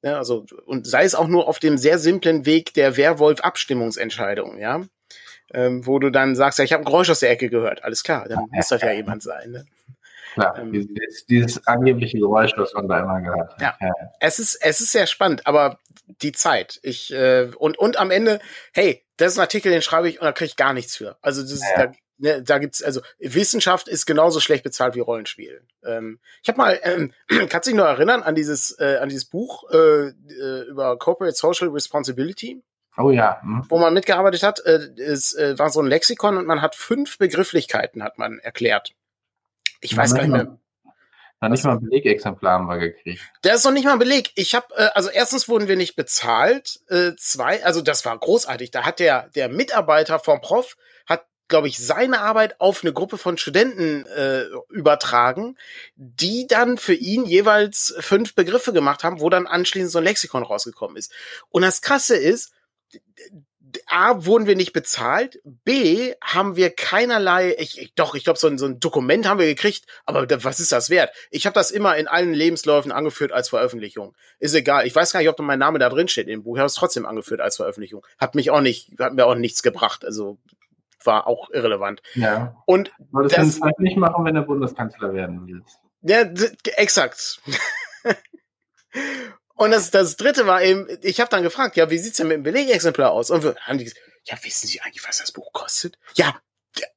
ja, 0.03 0.17
also 0.17 0.45
und 0.65 0.85
sei 0.85 1.03
es 1.03 1.15
auch 1.15 1.27
nur 1.27 1.47
auf 1.47 1.59
dem 1.59 1.77
sehr 1.77 1.97
simplen 1.97 2.45
Weg 2.45 2.73
der 2.73 2.95
Werwolf-Abstimmungsentscheidung, 2.95 4.59
ja. 4.59 4.83
Ähm, 5.53 5.85
wo 5.85 5.99
du 5.99 6.09
dann 6.09 6.35
sagst, 6.35 6.59
ja, 6.59 6.65
ich 6.65 6.73
habe 6.73 6.83
ein 6.83 6.85
Geräusch 6.85 7.09
aus 7.09 7.19
der 7.19 7.29
Ecke 7.29 7.49
gehört. 7.49 7.83
Alles 7.83 8.03
klar, 8.03 8.27
dann 8.27 8.47
muss 8.51 8.69
das 8.69 8.81
ja 8.81 8.91
jemand 8.91 9.21
sein. 9.21 9.51
Ne? 9.51 9.65
Klar, 10.33 10.57
ähm, 10.59 10.71
dieses, 10.71 11.25
dieses 11.25 11.67
angebliche 11.67 12.17
Geräusch, 12.19 12.53
was 12.55 12.73
man 12.73 12.87
da 12.87 12.99
immer 12.99 13.21
gehört 13.21 13.53
hat. 13.53 13.61
Ja. 13.61 13.77
Es 14.19 14.39
ist, 14.39 14.55
es 14.55 14.79
ist 14.79 14.91
sehr 14.91 15.07
spannend, 15.07 15.45
aber 15.45 15.79
die 16.21 16.31
Zeit. 16.31 16.79
Ich, 16.83 17.13
äh, 17.13 17.49
und, 17.57 17.77
und 17.77 17.97
am 17.97 18.11
Ende, 18.11 18.39
hey, 18.73 19.03
das 19.17 19.33
ist 19.33 19.37
ein 19.39 19.41
Artikel, 19.41 19.71
den 19.71 19.81
schreibe 19.81 20.09
ich 20.09 20.19
und 20.19 20.25
da 20.25 20.31
kriege 20.31 20.47
ich 20.47 20.55
gar 20.55 20.73
nichts 20.73 20.95
für. 20.95 21.17
Also 21.21 21.41
das, 21.41 21.61
Ja. 21.61 21.87
da, 21.87 21.91
ne, 22.17 22.41
da 22.43 22.57
gibt's, 22.59 22.81
also 22.81 23.01
Wissenschaft 23.19 23.87
ist 23.87 24.05
genauso 24.05 24.39
schlecht 24.39 24.63
bezahlt 24.63 24.95
wie 24.95 25.01
Rollenspiel. 25.01 25.61
Ähm, 25.83 26.19
ich 26.41 26.49
habe 26.49 26.57
mal, 26.57 26.79
ähm, 26.83 27.13
kannst 27.49 27.67
du 27.67 27.71
dich 27.71 27.77
noch 27.77 27.85
erinnern 27.85 28.23
an 28.23 28.35
dieses, 28.35 28.77
äh, 28.79 28.97
an 29.01 29.09
dieses 29.09 29.25
Buch 29.25 29.69
äh, 29.71 30.07
äh, 30.07 30.61
über 30.69 30.97
Corporate 30.97 31.35
Social 31.35 31.69
Responsibility? 31.69 32.63
Oh 32.97 33.11
ja. 33.11 33.41
Hm. 33.41 33.65
wo 33.69 33.79
man 33.79 33.93
mitgearbeitet 33.93 34.43
hat, 34.43 34.59
äh, 34.65 34.89
es 34.97 35.33
äh, 35.33 35.57
war 35.57 35.69
so 35.69 35.81
ein 35.81 35.87
Lexikon 35.87 36.37
und 36.37 36.45
man 36.45 36.61
hat 36.61 36.75
fünf 36.75 37.17
Begrifflichkeiten, 37.17 38.03
hat 38.03 38.17
man 38.17 38.39
erklärt. 38.39 38.93
Ich 39.79 39.95
weiß 39.95 40.13
gar 40.13 40.23
nicht 40.23 40.31
mehr. 40.31 40.57
Noch 41.43 41.49
nicht 41.49 41.63
mal 41.63 41.71
ein 41.71 41.81
Belegexemplar 41.81 42.59
haben 42.59 42.67
wir 42.67 42.77
gekriegt. 42.77 43.19
Der 43.43 43.55
ist 43.55 43.65
noch 43.65 43.71
nicht 43.71 43.85
mal 43.85 43.93
ein 43.93 43.99
Beleg. 43.99 44.31
Ich 44.35 44.53
habe, 44.53 44.67
äh, 44.75 44.89
also 44.93 45.09
erstens 45.09 45.49
wurden 45.49 45.67
wir 45.67 45.75
nicht 45.75 45.95
bezahlt. 45.95 46.81
Äh, 46.87 47.13
zwei, 47.17 47.65
also 47.65 47.81
das 47.81 48.05
war 48.05 48.15
großartig. 48.17 48.69
Da 48.69 48.83
hat 48.85 48.99
der 48.99 49.29
der 49.29 49.49
Mitarbeiter 49.49 50.19
vom 50.19 50.39
Prof 50.41 50.77
hat 51.07 51.25
glaube 51.47 51.67
ich, 51.67 51.85
seine 51.85 52.21
Arbeit 52.21 52.61
auf 52.61 52.83
eine 52.83 52.93
Gruppe 52.93 53.17
von 53.17 53.37
Studenten 53.37 54.05
äh, 54.05 54.45
übertragen, 54.69 55.57
die 55.95 56.47
dann 56.47 56.77
für 56.77 56.93
ihn 56.93 57.25
jeweils 57.25 57.93
fünf 57.99 58.35
Begriffe 58.35 58.71
gemacht 58.71 59.03
haben, 59.03 59.19
wo 59.19 59.29
dann 59.29 59.47
anschließend 59.47 59.91
so 59.91 59.97
ein 59.97 60.05
Lexikon 60.05 60.43
rausgekommen 60.43 60.95
ist. 60.95 61.11
Und 61.49 61.63
das 61.63 61.81
Krasse 61.81 62.15
ist, 62.15 62.53
A, 63.87 64.25
wurden 64.25 64.47
wir 64.47 64.55
nicht 64.55 64.73
bezahlt, 64.73 65.39
B, 65.43 66.13
haben 66.21 66.55
wir 66.55 66.71
keinerlei, 66.71 67.55
ich, 67.57 67.79
ich 67.79 67.93
doch, 67.93 68.15
ich 68.15 68.23
glaube, 68.23 68.39
so 68.39 68.47
ein, 68.47 68.57
so 68.57 68.65
ein 68.65 68.79
Dokument 68.79 69.27
haben 69.27 69.39
wir 69.39 69.45
gekriegt, 69.45 69.85
aber 70.05 70.25
da, 70.25 70.43
was 70.43 70.59
ist 70.59 70.71
das 70.71 70.89
wert? 70.89 71.11
Ich 71.29 71.45
habe 71.45 71.53
das 71.53 71.71
immer 71.71 71.95
in 71.95 72.07
allen 72.07 72.33
Lebensläufen 72.33 72.91
angeführt 72.91 73.31
als 73.31 73.49
Veröffentlichung. 73.49 74.15
Ist 74.39 74.55
egal, 74.55 74.85
ich 74.87 74.95
weiß 74.95 75.13
gar 75.13 75.19
nicht, 75.19 75.29
ob 75.29 75.39
mein 75.39 75.59
Name 75.59 75.79
da 75.79 75.89
drin 75.89 76.07
steht 76.07 76.27
im 76.27 76.43
Buch, 76.43 76.55
ich 76.55 76.59
habe 76.59 76.67
es 76.67 76.73
trotzdem 76.73 77.05
angeführt 77.05 77.39
als 77.39 77.57
Veröffentlichung. 77.57 78.05
Hat 78.17 78.35
mich 78.35 78.51
auch 78.51 78.61
nicht, 78.61 78.99
hat 78.99 79.13
mir 79.13 79.25
auch 79.25 79.35
nichts 79.35 79.63
gebracht, 79.63 80.03
also 80.03 80.37
war 81.03 81.27
auch 81.27 81.49
irrelevant. 81.51 82.01
Ja. 82.15 82.55
Und 82.65 82.91
Aber 83.11 83.23
das, 83.23 83.31
das 83.31 83.41
kannst 83.41 83.59
du 83.59 83.63
halt 83.63 83.79
nicht 83.79 83.97
machen, 83.97 84.25
wenn 84.25 84.35
du 84.35 84.41
Bundeskanzler 84.41 85.13
werden 85.13 85.47
willst. 85.47 85.79
Ja, 86.01 86.23
exakt. 86.77 87.41
Und 89.61 89.69
das, 89.69 89.91
das 89.91 90.17
dritte 90.17 90.47
war 90.47 90.63
eben, 90.63 90.87
ich 91.03 91.19
habe 91.19 91.29
dann 91.29 91.43
gefragt, 91.43 91.77
ja, 91.77 91.91
wie 91.91 91.99
sieht's 91.99 92.17
denn 92.17 92.27
mit 92.27 92.37
dem 92.37 92.41
Belegexemplar 92.41 93.11
aus? 93.11 93.29
Und 93.29 93.43
wir 93.43 93.55
haben 93.57 93.77
die 93.77 93.83
gesagt, 93.83 94.01
ja, 94.25 94.35
wissen 94.41 94.65
Sie 94.65 94.81
eigentlich, 94.81 95.07
was 95.07 95.19
das 95.19 95.31
Buch 95.31 95.53
kostet? 95.53 95.99
Ja, 96.15 96.41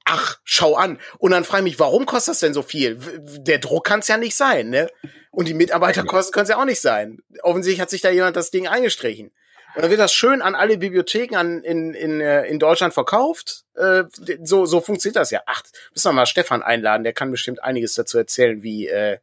ach, 0.06 0.38
schau 0.44 0.74
an. 0.74 0.98
Und 1.18 1.32
dann 1.32 1.44
frage 1.44 1.60
ich 1.60 1.72
mich, 1.72 1.78
warum 1.78 2.06
kostet 2.06 2.32
das 2.32 2.40
denn 2.40 2.54
so 2.54 2.62
viel? 2.62 2.96
Der 2.96 3.58
Druck 3.58 3.84
kann 3.84 4.00
es 4.00 4.08
ja 4.08 4.16
nicht 4.16 4.34
sein, 4.34 4.70
ne? 4.70 4.88
Und 5.30 5.46
die 5.46 5.52
Mitarbeiterkosten 5.52 6.32
können 6.32 6.44
es 6.44 6.48
ja 6.48 6.56
auch 6.56 6.64
nicht 6.64 6.80
sein. 6.80 7.18
Offensichtlich 7.42 7.82
hat 7.82 7.90
sich 7.90 8.00
da 8.00 8.08
jemand 8.08 8.34
das 8.34 8.50
Ding 8.50 8.66
eingestrichen. 8.66 9.30
Und 9.74 9.82
dann 9.82 9.90
wird 9.90 10.00
das 10.00 10.14
schön 10.14 10.40
an 10.40 10.54
alle 10.54 10.78
Bibliotheken 10.78 11.36
an, 11.36 11.62
in, 11.64 11.92
in, 11.92 12.22
äh, 12.22 12.46
in 12.46 12.58
Deutschland 12.58 12.94
verkauft. 12.94 13.66
Äh, 13.74 14.04
so, 14.42 14.64
so 14.64 14.80
funktioniert 14.80 15.16
das 15.16 15.30
ja. 15.30 15.42
Ach, 15.44 15.62
müssen 15.92 16.08
wir 16.08 16.12
mal 16.14 16.24
Stefan 16.24 16.62
einladen, 16.62 17.04
der 17.04 17.12
kann 17.12 17.30
bestimmt 17.30 17.62
einiges 17.62 17.92
dazu 17.92 18.16
erzählen, 18.16 18.62
wie, 18.62 18.88
äh, 18.88 19.18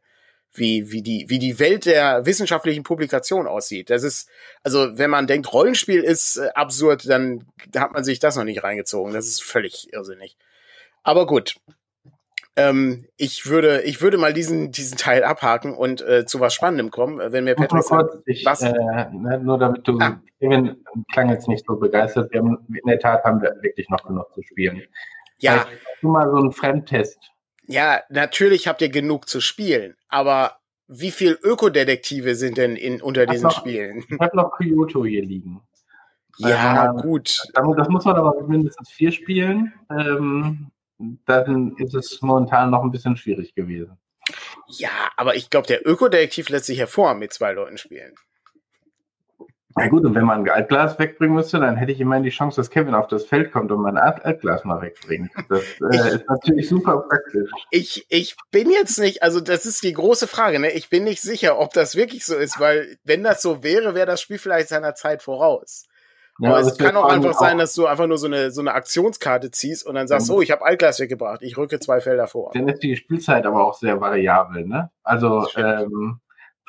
wie, 0.54 0.92
wie, 0.92 1.02
die, 1.02 1.26
wie 1.28 1.38
die 1.38 1.58
Welt 1.58 1.86
der 1.86 2.26
wissenschaftlichen 2.26 2.82
Publikation 2.82 3.46
aussieht. 3.46 3.90
Das 3.90 4.02
ist, 4.02 4.28
also 4.62 4.98
wenn 4.98 5.10
man 5.10 5.26
denkt, 5.26 5.52
Rollenspiel 5.52 6.02
ist 6.02 6.36
äh, 6.36 6.48
absurd, 6.54 7.08
dann 7.08 7.46
hat 7.76 7.92
man 7.92 8.04
sich 8.04 8.18
das 8.18 8.36
noch 8.36 8.44
nicht 8.44 8.62
reingezogen. 8.62 9.12
Das 9.12 9.26
ist 9.26 9.42
völlig 9.42 9.92
irrsinnig. 9.92 10.36
Aber 11.02 11.26
gut. 11.26 11.56
Ähm, 12.54 13.06
ich 13.16 13.46
würde, 13.46 13.80
ich 13.82 14.02
würde 14.02 14.18
mal 14.18 14.34
diesen, 14.34 14.72
diesen 14.72 14.98
Teil 14.98 15.24
abhaken 15.24 15.74
und 15.74 16.02
äh, 16.02 16.26
zu 16.26 16.38
was 16.38 16.52
Spannendem 16.52 16.90
kommen, 16.90 17.32
wenn 17.32 17.44
mir 17.44 17.54
Patrick 17.54 17.82
sagt, 17.82 18.16
ich, 18.26 18.44
was? 18.44 18.60
Äh, 18.60 18.72
ne, 19.10 19.40
nur 19.42 19.56
damit 19.56 19.88
du, 19.88 19.98
ah. 19.98 20.20
Kevin 20.38 20.84
klang 21.14 21.30
jetzt 21.30 21.48
nicht 21.48 21.64
so 21.66 21.76
begeistert. 21.76 22.30
Wir 22.30 22.40
haben, 22.40 22.58
in 22.68 22.86
der 22.86 22.98
Tat 22.98 23.24
haben 23.24 23.40
wir 23.40 23.56
wirklich 23.62 23.88
noch 23.88 24.06
genug 24.06 24.30
zu 24.34 24.42
spielen. 24.42 24.82
Ja. 25.38 25.60
Vielleicht 25.60 25.82
du 26.02 26.08
mal 26.08 26.28
so 26.30 26.36
einen 26.36 26.52
Fremdtest 26.52 27.31
ja, 27.66 28.00
natürlich 28.08 28.68
habt 28.68 28.82
ihr 28.82 28.88
genug 28.88 29.28
zu 29.28 29.40
spielen, 29.40 29.96
aber 30.08 30.58
wie 30.88 31.10
viel 31.10 31.38
Ökodetektive 31.42 32.34
sind 32.34 32.58
denn 32.58 32.76
in, 32.76 33.00
unter 33.00 33.26
diesen 33.26 33.44
noch, 33.44 33.56
Spielen? 33.56 34.04
Ich 34.08 34.20
habe 34.20 34.36
noch 34.36 34.52
Kyoto 34.56 35.04
hier 35.04 35.24
liegen. 35.24 35.62
Ja, 36.38 36.90
ähm, 36.90 36.96
gut. 36.96 37.42
Das 37.52 37.88
muss 37.90 38.06
man 38.06 38.16
aber 38.16 38.42
mindestens 38.48 38.88
vier 38.88 39.12
spielen. 39.12 39.74
Ähm, 39.90 40.70
dann 41.26 41.76
ist 41.76 41.94
es 41.94 42.22
momentan 42.22 42.70
noch 42.70 42.82
ein 42.82 42.90
bisschen 42.90 43.18
schwierig 43.18 43.54
gewesen. 43.54 43.98
Ja, 44.66 45.10
aber 45.18 45.36
ich 45.36 45.50
glaube, 45.50 45.66
der 45.66 45.86
Ökodetektiv 45.86 46.48
lässt 46.48 46.66
sich 46.66 46.78
hervor 46.78 47.14
mit 47.14 47.34
zwei 47.34 47.52
Leuten 47.52 47.76
spielen. 47.76 48.14
Na 49.76 49.88
gut, 49.88 50.04
und 50.04 50.14
wenn 50.14 50.24
man 50.24 50.42
ein 50.42 50.48
Altglas 50.48 50.98
wegbringen 50.98 51.34
müsste, 51.34 51.58
dann 51.58 51.76
hätte 51.76 51.92
ich 51.92 52.00
immerhin 52.00 52.24
die 52.24 52.30
Chance, 52.30 52.60
dass 52.60 52.70
Kevin 52.70 52.94
auf 52.94 53.06
das 53.06 53.24
Feld 53.24 53.52
kommt 53.52 53.70
und 53.72 53.80
mein 53.80 53.96
Altglas 53.96 54.64
mal 54.64 54.80
wegbringt. 54.82 55.30
Das 55.48 55.60
äh, 55.60 56.08
ich, 56.08 56.14
ist 56.14 56.28
natürlich 56.28 56.68
super 56.68 57.04
praktisch. 57.08 57.50
Ich, 57.70 58.06
ich 58.08 58.36
bin 58.50 58.70
jetzt 58.70 58.98
nicht, 58.98 59.22
also 59.22 59.40
das 59.40 59.66
ist 59.66 59.82
die 59.82 59.92
große 59.92 60.26
Frage, 60.26 60.58
ne? 60.58 60.70
Ich 60.72 60.90
bin 60.90 61.04
nicht 61.04 61.22
sicher, 61.22 61.58
ob 61.58 61.72
das 61.72 61.96
wirklich 61.96 62.24
so 62.24 62.36
ist, 62.36 62.60
weil 62.60 62.96
wenn 63.04 63.22
das 63.22 63.42
so 63.42 63.62
wäre, 63.62 63.94
wäre 63.94 64.06
das 64.06 64.20
Spiel 64.20 64.38
vielleicht 64.38 64.68
seiner 64.68 64.94
Zeit 64.94 65.22
voraus. 65.22 65.84
Ja, 66.38 66.50
aber 66.50 66.60
es 66.60 66.78
kann 66.78 66.96
auch 66.96 67.04
einfach 67.04 67.34
sein, 67.34 67.58
dass 67.58 67.74
du 67.74 67.86
einfach 67.86 68.06
nur 68.06 68.18
so 68.18 68.26
eine, 68.26 68.50
so 68.50 68.62
eine 68.62 68.72
Aktionskarte 68.72 69.50
ziehst 69.50 69.86
und 69.86 69.94
dann 69.94 70.08
sagst, 70.08 70.28
ja. 70.28 70.34
oh, 70.34 70.40
ich 70.40 70.50
habe 70.50 70.64
Altglas 70.64 70.98
weggebracht, 70.98 71.42
ich 71.42 71.56
rücke 71.58 71.78
zwei 71.78 72.00
Felder 72.00 72.26
vor. 72.26 72.50
Dann 72.54 72.68
ist 72.68 72.82
die 72.82 72.96
Spielzeit 72.96 73.44
aber 73.44 73.64
auch 73.64 73.74
sehr 73.74 74.00
variabel, 74.00 74.66
ne? 74.66 74.90
Also 75.02 75.46
ähm, 75.56 76.20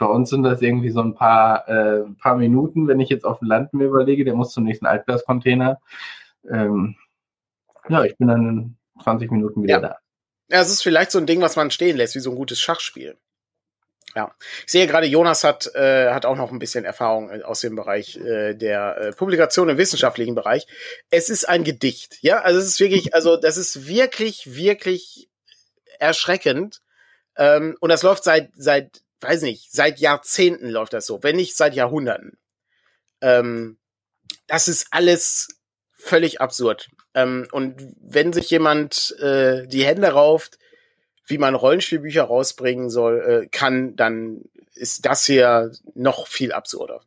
bei 0.04 0.10
uns 0.10 0.30
sind 0.30 0.44
das 0.44 0.62
irgendwie 0.62 0.90
so 0.90 1.02
ein 1.02 1.16
paar, 1.16 1.68
äh, 1.70 2.04
paar 2.22 2.36
Minuten, 2.36 2.88
wenn 2.88 3.00
ich 3.00 3.10
jetzt 3.10 3.24
auf 3.24 3.40
dem 3.40 3.48
Land 3.48 3.74
mir 3.74 3.86
überlege, 3.86 4.26
der 4.26 4.36
muss 4.36 4.52
zum 4.52 4.66
nächsten 4.66 4.86
Altglascontainer. 4.86 5.80
Ähm, 6.50 6.96
ja, 7.88 8.04
ich 8.04 8.18
bin 8.18 8.28
dann 8.28 8.48
in 8.48 8.78
20 9.02 9.32
Minuten 9.32 9.64
wieder 9.64 9.76
ja. 9.76 9.80
da. 9.80 9.98
Ja, 10.50 10.60
es 10.60 10.70
ist 10.70 10.84
vielleicht 10.84 11.12
so 11.12 11.20
ein 11.20 11.26
Ding, 11.26 11.42
was 11.42 11.56
man 11.56 11.72
stehen 11.72 11.96
lässt, 11.96 12.16
wie 12.16 12.20
so 12.20 12.32
ein 12.32 12.36
gutes 12.36 12.60
Schachspiel. 12.60 13.18
Ja, 14.16 14.36
ich 14.66 14.72
sehe 14.72 14.86
gerade, 14.86 15.08
Jonas 15.08 15.44
hat, 15.44 15.74
äh, 15.74 16.12
hat 16.12 16.26
auch 16.26 16.36
noch 16.36 16.52
ein 16.52 16.60
bisschen 16.60 16.84
Erfahrung 16.84 17.32
äh, 17.32 17.42
aus 17.42 17.62
dem 17.62 17.76
Bereich 17.76 18.18
äh, 18.18 18.54
der 18.54 18.98
äh, 18.98 19.12
Publikation 19.14 19.70
im 19.70 19.78
wissenschaftlichen 19.78 20.36
Bereich. 20.36 20.68
Es 21.10 21.30
ist 21.30 21.48
ein 21.48 21.64
Gedicht, 21.64 22.18
ja, 22.22 22.42
also 22.42 22.60
es 22.60 22.68
ist 22.68 22.80
wirklich, 22.80 23.16
also 23.16 23.38
das 23.38 23.58
ist 23.58 23.88
wirklich, 23.88 24.56
wirklich 24.56 25.30
erschreckend. 25.98 26.82
Ähm, 27.38 27.76
und 27.80 27.90
das 27.90 28.04
läuft 28.04 28.24
seit 28.24 28.52
seit 28.56 29.03
weiß 29.24 29.42
nicht, 29.44 29.72
seit 29.72 30.00
Jahrzehnten 30.00 30.70
läuft 30.70 30.94
das 30.94 31.06
so, 31.06 31.24
wenn 31.24 31.36
nicht 31.36 31.56
seit 31.56 31.76
Jahrhunderten. 31.76 32.38
Ähm, 33.22 33.78
das 34.48 34.68
ist 34.68 34.88
alles 34.92 35.48
völlig 35.94 36.42
absurd. 36.42 36.90
Ähm, 37.14 37.48
und 37.52 37.96
wenn 38.02 38.34
sich 38.34 38.50
jemand 38.50 39.16
äh, 39.20 39.66
die 39.68 39.86
Hände 39.86 40.10
rauft, 40.10 40.58
wie 41.26 41.38
man 41.38 41.56
Rollenspielbücher 41.56 42.24
rausbringen 42.24 42.90
soll, 42.90 43.22
äh, 43.22 43.48
kann, 43.48 43.96
dann 43.96 44.42
ist 44.76 45.06
das 45.06 45.26
hier 45.26 45.72
noch 45.94 46.28
viel 46.28 46.52
absurder. 46.52 47.02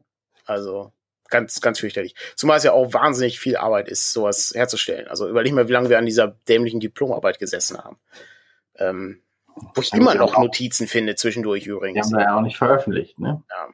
Also 0.44 0.92
ganz, 1.28 1.60
ganz 1.60 1.80
fürchterlich. 1.80 2.14
Zumal 2.36 2.58
es 2.58 2.64
ja 2.64 2.72
auch 2.72 2.92
wahnsinnig 2.94 3.40
viel 3.40 3.56
Arbeit 3.56 3.88
ist, 3.88 4.12
sowas 4.12 4.52
herzustellen. 4.54 5.08
Also 5.08 5.28
überleg 5.28 5.52
mal, 5.52 5.68
wie 5.68 5.72
lange 5.72 5.90
wir 5.90 5.98
an 5.98 6.06
dieser 6.06 6.28
dämlichen 6.48 6.80
Diplomarbeit 6.80 7.38
gesessen 7.38 7.78
haben. 7.78 7.98
Ähm, 8.76 9.22
wo 9.74 9.80
ich 9.80 9.92
immer 9.92 10.14
noch 10.14 10.38
Notizen 10.38 10.86
finde, 10.86 11.14
zwischendurch 11.14 11.66
übrigens. 11.66 12.08
Die 12.08 12.14
haben 12.14 12.20
wir 12.20 12.24
ja 12.26 12.36
auch 12.36 12.42
nicht 12.42 12.58
veröffentlicht, 12.58 13.18
ne? 13.18 13.42
Ja. 13.50 13.68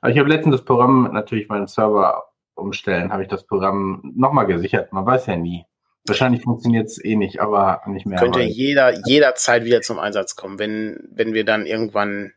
Aber 0.00 0.12
ich 0.12 0.18
habe 0.18 0.28
letztens 0.28 0.56
das 0.56 0.64
Programm, 0.64 1.10
natürlich 1.12 1.48
meinen 1.48 1.66
Server 1.66 2.24
umstellen, 2.54 3.12
habe 3.12 3.22
ich 3.22 3.28
das 3.28 3.46
Programm 3.46 4.12
nochmal 4.16 4.46
gesichert. 4.46 4.92
Man 4.92 5.06
weiß 5.06 5.26
ja 5.26 5.36
nie. 5.36 5.64
Wahrscheinlich 6.06 6.42
funktioniert 6.42 6.86
es 6.86 7.02
eh 7.02 7.16
nicht, 7.16 7.40
aber 7.40 7.82
nicht 7.86 8.06
mehr. 8.06 8.18
Könnte 8.18 8.42
jeder, 8.42 8.94
jederzeit 9.06 9.64
wieder 9.64 9.82
zum 9.82 9.98
Einsatz 9.98 10.36
kommen, 10.36 10.58
wenn, 10.58 11.08
wenn 11.10 11.34
wir 11.34 11.44
dann 11.44 11.66
irgendwann 11.66 12.32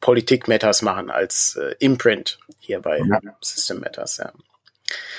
Politik 0.00 0.48
Matters 0.48 0.82
machen 0.82 1.10
als 1.10 1.56
äh, 1.56 1.74
Imprint 1.78 2.40
hier 2.58 2.80
bei 2.80 2.98
ja. 2.98 3.20
System 3.40 3.80
Matters, 3.80 4.16
ja. 4.16 4.32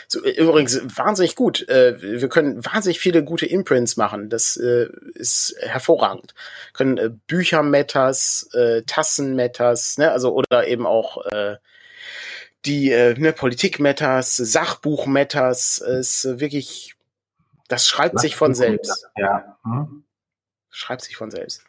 So, 0.07 0.23
äh, 0.23 0.31
übrigens, 0.31 0.81
wahnsinnig 0.97 1.35
gut. 1.35 1.67
Äh, 1.69 2.01
wir 2.01 2.29
können 2.29 2.63
wahnsinnig 2.65 2.99
viele 2.99 3.23
gute 3.23 3.45
Imprints 3.45 3.97
machen. 3.97 4.29
Das 4.29 4.57
äh, 4.57 4.87
ist 5.13 5.55
hervorragend. 5.59 6.33
Können 6.73 6.97
äh, 6.97 7.09
Büchermetas, 7.27 8.49
äh, 8.53 8.83
Tassenmetas, 8.83 9.97
ne, 9.97 10.11
also 10.11 10.33
oder 10.33 10.67
eben 10.67 10.85
auch 10.85 11.25
äh, 11.25 11.57
die 12.65 12.91
äh, 12.91 13.17
ne, 13.17 13.33
Politikmetas, 13.33 14.35
Sachbuchmetas, 14.37 15.79
ist 15.79 16.39
wirklich, 16.39 16.95
das 17.67 17.87
schreibt 17.87 18.19
sich 18.19 18.35
von 18.35 18.53
selbst. 18.53 19.07
Ja. 19.15 19.57
Hm. 19.63 20.03
Schreibt 20.69 21.03
sich 21.03 21.17
von 21.17 21.31
selbst. 21.31 21.63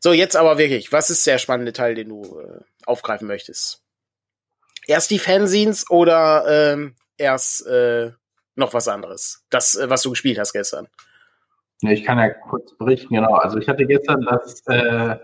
So, 0.00 0.12
jetzt 0.12 0.36
aber 0.36 0.58
wirklich, 0.58 0.92
was 0.92 1.10
ist 1.10 1.26
der 1.26 1.38
spannende 1.38 1.72
Teil, 1.72 1.94
den 1.94 2.08
du 2.08 2.40
äh, 2.40 2.60
aufgreifen 2.86 3.26
möchtest? 3.26 3.82
Erst 4.86 5.10
die 5.10 5.18
Fanzines 5.18 5.90
oder 5.90 6.72
ähm, 6.72 6.94
erst 7.18 7.66
äh, 7.66 8.12
noch 8.54 8.74
was 8.74 8.88
anderes. 8.88 9.44
Das, 9.50 9.74
äh, 9.76 9.90
was 9.90 10.02
du 10.02 10.10
gespielt 10.10 10.38
hast 10.38 10.52
gestern. 10.52 10.88
Ja, 11.82 11.90
ich 11.90 12.04
kann 12.04 12.18
ja 12.18 12.30
kurz 12.30 12.76
berichten, 12.76 13.14
genau. 13.14 13.34
Also 13.34 13.58
ich 13.58 13.68
hatte 13.68 13.86
gestern 13.86 14.22
das, 14.22 14.66
äh, 14.66 15.16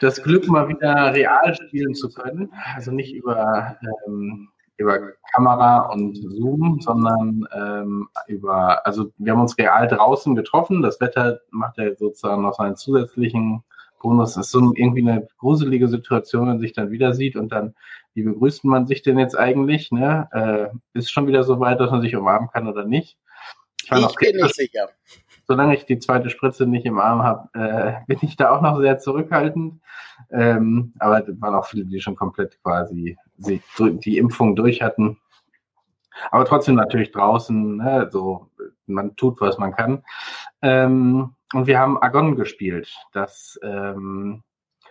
das 0.00 0.22
Glück, 0.22 0.48
mal 0.48 0.68
wieder 0.68 1.14
real 1.14 1.54
spielen 1.54 1.94
zu 1.94 2.10
können. 2.12 2.52
Also 2.74 2.90
nicht 2.90 3.14
über, 3.14 3.76
ähm, 4.06 4.48
über 4.76 5.12
Kamera 5.32 5.90
und 5.92 6.16
Zoom, 6.16 6.80
sondern 6.80 7.46
ähm, 7.52 8.08
über, 8.26 8.84
also 8.84 9.12
wir 9.18 9.32
haben 9.32 9.40
uns 9.40 9.56
real 9.58 9.86
draußen 9.86 10.34
getroffen. 10.34 10.82
Das 10.82 11.00
Wetter 11.00 11.40
macht 11.50 11.78
ja 11.78 11.94
sozusagen 11.94 12.42
noch 12.42 12.54
seinen 12.54 12.76
zusätzlichen 12.76 13.62
Bonus. 13.98 14.34
Das 14.34 14.46
ist 14.46 14.52
so 14.52 14.72
irgendwie 14.74 15.02
eine 15.02 15.26
gruselige 15.38 15.88
Situation, 15.88 16.42
wenn 16.42 16.48
man 16.48 16.60
sich 16.60 16.72
dann 16.72 16.90
wieder 16.90 17.14
sieht 17.14 17.36
und 17.36 17.52
dann 17.52 17.74
wie 18.14 18.22
begrüßt 18.22 18.64
man 18.64 18.86
sich 18.86 19.02
denn 19.02 19.18
jetzt 19.18 19.38
eigentlich? 19.38 19.92
Ne? 19.92 20.28
Äh, 20.32 20.98
ist 20.98 21.12
schon 21.12 21.26
wieder 21.28 21.44
so 21.44 21.60
weit, 21.60 21.78
dass 21.78 21.90
man 21.90 22.00
sich 22.00 22.16
umarmen 22.16 22.50
kann 22.50 22.66
oder 22.66 22.84
nicht? 22.84 23.16
Ich, 23.84 23.92
ich 23.92 24.14
bin 24.16 24.36
nicht 24.36 24.54
sicher. 24.54 24.88
Solange 25.46 25.74
ich 25.76 25.86
die 25.86 25.98
zweite 25.98 26.28
Spritze 26.28 26.66
nicht 26.66 26.84
im 26.84 26.98
Arm 26.98 27.22
habe, 27.22 27.48
äh, 27.54 27.92
bin 28.08 28.18
ich 28.22 28.36
da 28.36 28.50
auch 28.50 28.60
noch 28.60 28.80
sehr 28.80 28.98
zurückhaltend. 28.98 29.80
Ähm, 30.30 30.92
aber 30.98 31.26
es 31.26 31.40
waren 31.40 31.54
auch 31.54 31.66
viele, 31.66 31.84
die 31.84 32.00
schon 32.00 32.16
komplett 32.16 32.60
quasi 32.62 33.16
die 33.36 34.18
Impfung 34.18 34.56
durch 34.56 34.82
hatten. 34.82 35.18
Aber 36.30 36.44
trotzdem 36.44 36.74
natürlich 36.74 37.12
draußen, 37.12 37.76
ne, 37.76 38.08
so 38.10 38.48
man 38.86 39.14
tut, 39.16 39.40
was 39.40 39.58
man 39.58 39.74
kann. 39.74 40.02
Ähm, 40.60 41.34
und 41.54 41.66
wir 41.66 41.78
haben 41.78 42.00
Agon 42.00 42.36
gespielt. 42.36 42.94
Das 43.12 43.58
ähm, 43.62 44.42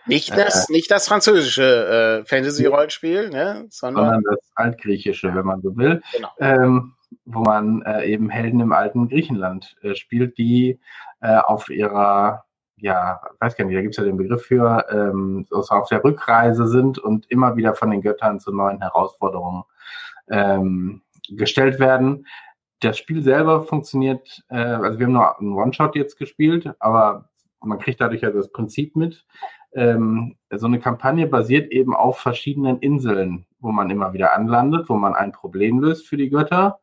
nicht 0.06 0.36
das, 0.36 0.68
äh, 0.68 0.72
nicht 0.72 0.90
das 0.90 1.06
französische 1.06 2.22
äh, 2.22 2.24
Fantasy-Rollenspiel, 2.24 3.30
ne? 3.30 3.66
sondern, 3.68 4.04
sondern, 4.06 4.22
das 4.24 4.50
altgriechische, 4.54 5.34
wenn 5.34 5.44
man 5.44 5.60
so 5.60 5.76
will. 5.76 6.02
Genau. 6.12 6.30
Ähm, 6.38 6.94
wo 7.24 7.40
man 7.40 7.82
äh, 7.82 8.06
eben 8.06 8.30
Helden 8.30 8.60
im 8.60 8.72
alten 8.72 9.08
Griechenland 9.08 9.76
äh, 9.82 9.94
spielt, 9.94 10.38
die 10.38 10.80
äh, 11.20 11.36
auf 11.36 11.68
ihrer, 11.68 12.44
ja, 12.76 13.20
weiß 13.40 13.56
gar 13.56 13.64
nicht, 13.64 13.76
da 13.76 13.82
gibt 13.82 13.94
es 13.94 13.98
ja 13.98 14.04
den 14.04 14.16
Begriff 14.16 14.46
für, 14.46 14.86
ähm, 14.90 15.46
also 15.50 15.74
auf 15.74 15.88
der 15.88 16.02
Rückreise 16.04 16.66
sind 16.66 16.98
und 16.98 17.30
immer 17.30 17.56
wieder 17.56 17.74
von 17.74 17.90
den 17.90 18.02
Göttern 18.02 18.40
zu 18.40 18.52
neuen 18.52 18.80
Herausforderungen 18.80 19.64
ähm, 20.30 21.02
gestellt 21.28 21.80
werden. 21.80 22.26
Das 22.80 22.98
Spiel 22.98 23.22
selber 23.22 23.62
funktioniert, 23.62 24.42
äh, 24.48 24.56
also 24.56 24.98
wir 24.98 25.06
haben 25.06 25.12
nur 25.12 25.38
einen 25.38 25.52
One-Shot 25.54 25.96
jetzt 25.96 26.16
gespielt, 26.16 26.70
aber 26.78 27.28
man 27.60 27.78
kriegt 27.78 28.00
dadurch 28.00 28.22
ja 28.22 28.30
das 28.30 28.52
Prinzip 28.52 28.94
mit. 28.94 29.26
Ähm, 29.72 30.36
so 30.50 30.66
eine 30.66 30.80
Kampagne 30.80 31.26
basiert 31.26 31.72
eben 31.72 31.94
auf 31.94 32.18
verschiedenen 32.18 32.78
Inseln, 32.78 33.46
wo 33.60 33.72
man 33.72 33.90
immer 33.90 34.12
wieder 34.12 34.34
anlandet, 34.34 34.88
wo 34.88 34.94
man 34.94 35.14
ein 35.14 35.32
Problem 35.32 35.80
löst 35.80 36.06
für 36.06 36.16
die 36.16 36.30
Götter 36.30 36.78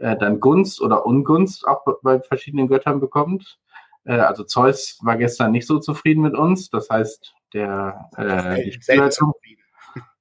äh, 0.00 0.16
dann 0.16 0.40
Gunst 0.40 0.80
oder 0.80 1.06
Ungunst 1.06 1.66
auch 1.66 1.84
bei 2.02 2.20
verschiedenen 2.20 2.68
Göttern 2.68 3.00
bekommt. 3.00 3.58
Äh, 4.04 4.14
also 4.14 4.44
Zeus 4.44 4.98
war 5.02 5.16
gestern 5.16 5.52
nicht 5.52 5.66
so 5.66 5.78
zufrieden 5.78 6.22
mit 6.22 6.34
uns. 6.34 6.70
Das 6.70 6.88
heißt, 6.88 7.34
der, 7.52 8.08
äh, 8.16 8.64
die, 8.64 8.72
Spielleitung, 8.72 9.34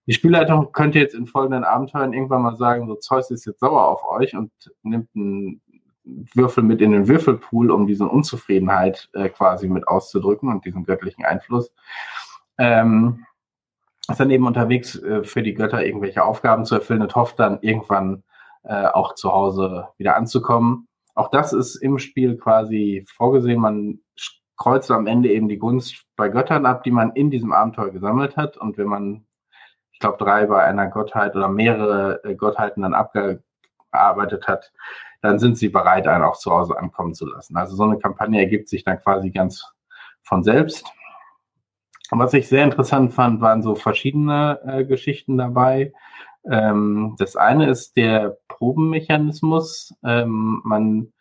die 0.10 0.15
Spielleitung 0.15 0.72
könnte 0.72 0.98
jetzt 0.98 1.13
in 1.13 1.28
folgenden 1.28 1.63
Abenteuern 1.63 2.13
irgendwann 2.13 2.41
mal 2.41 2.56
sagen, 2.56 2.88
so 2.88 2.95
Zeus 2.95 3.30
ist 3.30 3.45
jetzt 3.45 3.60
sauer 3.60 3.88
auf 3.88 4.04
euch 4.10 4.36
und 4.36 4.52
nimmt 4.82 5.08
einen 5.15 5.62
Würfel 6.34 6.63
mit 6.63 6.82
in 6.82 6.93
den 6.93 7.08
Würfelpool, 7.08 7.69
um 7.69 7.86
diese 7.86 8.08
Unzufriedenheit 8.08 9.08
äh, 9.13 9.30
quasi 9.30 9.67
mit 9.67 9.88
auszudrücken 9.88 10.50
und 10.50 10.65
diesen 10.65 10.84
göttlichen 10.84 11.26
Einfluss. 11.26 11.72
Ähm, 12.58 13.24
ist 14.10 14.19
dann 14.19 14.32
eben 14.32 14.48
unterwegs 14.48 14.95
äh, 14.95 15.24
für 15.24 15.43
die 15.43 15.54
Götter 15.54 15.86
irgendwelche 15.86 16.24
Aufgaben 16.24 16.65
zu 16.65 16.74
erfüllen 16.74 17.04
und 17.04 17.15
hofft 17.15 17.38
dann 17.38 17.60
irgendwann 17.62 18.24
äh, 18.63 18.88
auch 18.88 19.13
zu 19.13 19.32
Hause 19.32 19.89
wieder 20.00 20.15
anzukommen. 20.15 20.88
Auch 21.13 21.30
das 21.30 21.54
ist 21.54 21.76
im 21.76 22.00
Spiel 22.00 22.36
quasi 22.36 23.06
vorgesehen. 23.15 23.62
Man 23.62 24.00
kreuzt 24.58 24.89
am 24.89 25.06
Ende 25.06 25.32
eben 25.32 25.50
die 25.50 25.60
Gunst 25.60 26.04
bei 26.15 26.30
Göttern 26.30 26.65
ab, 26.65 26.84
die 26.84 26.89
man 26.89 27.12
in 27.12 27.30
diesem 27.30 27.52
Abenteuer 27.52 27.91
gesammelt 27.91 28.38
hat. 28.38 28.58
Und 28.58 28.80
wenn 28.80 28.88
man, 28.88 29.26
ich 30.00 30.02
glaube, 30.02 30.18
drei 30.18 30.46
bei 30.46 30.64
einer 30.64 30.88
Gottheit 30.88 31.36
oder 31.36 31.50
mehrere 31.50 32.24
äh, 32.24 32.34
Gottheiten 32.34 32.84
dann 32.84 32.94
abgearbeitet 32.94 34.48
hat, 34.48 34.72
dann 35.22 35.40
sind 35.40 35.58
sie 35.58 35.68
bereit, 35.68 36.08
einen 36.08 36.24
auch 36.24 36.38
zu 36.38 36.52
Hause 36.52 36.80
ankommen 36.80 37.14
zu 37.14 37.26
lassen. 37.26 37.58
Also 37.58 37.76
so 37.76 37.84
eine 37.84 38.00
Kampagne 38.00 38.40
ergibt 38.40 38.70
sich 38.70 38.86
dann 38.86 39.02
quasi 39.02 39.30
ganz 39.30 39.66
von 40.22 40.42
selbst. 40.42 40.90
Was 42.12 42.34
ich 42.34 42.48
sehr 42.48 42.64
interessant 42.64 43.14
fand, 43.14 43.42
waren 43.42 43.62
so 43.62 43.76
verschiedene 43.76 44.62
äh, 44.66 44.86
Geschichten 44.86 45.38
dabei. 45.38 45.92
Ähm, 46.50 47.18
das 47.20 47.36
eine 47.36 47.70
ist 47.70 47.98
der 47.98 48.38
Probenmechanismus. 48.48 49.94
Ähm, 50.02 50.62
man, 50.64 51.12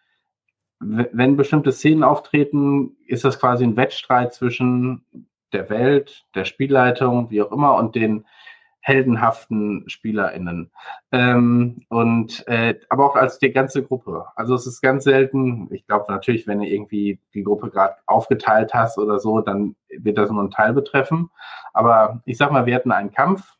wenn 0.78 1.36
bestimmte 1.36 1.72
Szenen 1.72 2.04
auftreten, 2.04 2.96
ist 3.08 3.24
das 3.24 3.40
quasi 3.40 3.64
ein 3.64 3.76
Wettstreit 3.76 4.34
zwischen 4.34 5.04
der 5.52 5.68
Welt, 5.68 6.26
der 6.36 6.44
Spielleitung, 6.44 7.28
wie 7.30 7.42
auch 7.42 7.50
immer, 7.50 7.74
und 7.74 7.96
den 7.96 8.24
heldenhaften 8.80 9.84
SpielerInnen. 9.88 10.70
Ähm, 11.12 11.82
und 11.88 12.46
äh, 12.48 12.78
aber 12.88 13.06
auch 13.06 13.16
als 13.16 13.38
die 13.38 13.52
ganze 13.52 13.82
Gruppe. 13.82 14.26
Also 14.34 14.54
es 14.54 14.66
ist 14.66 14.80
ganz 14.80 15.04
selten, 15.04 15.68
ich 15.72 15.86
glaube 15.86 16.06
natürlich, 16.08 16.46
wenn 16.46 16.60
du 16.60 16.66
irgendwie 16.66 17.20
die 17.34 17.42
Gruppe 17.42 17.70
gerade 17.70 17.96
aufgeteilt 18.06 18.72
hast 18.74 18.98
oder 18.98 19.18
so, 19.18 19.40
dann 19.40 19.76
wird 19.90 20.18
das 20.18 20.30
nur 20.30 20.40
einen 20.40 20.50
Teil 20.50 20.72
betreffen. 20.72 21.30
Aber 21.72 22.22
ich 22.24 22.38
sag 22.38 22.50
mal, 22.50 22.66
wir 22.66 22.74
hatten 22.74 22.92
einen 22.92 23.12
Kampf, 23.12 23.56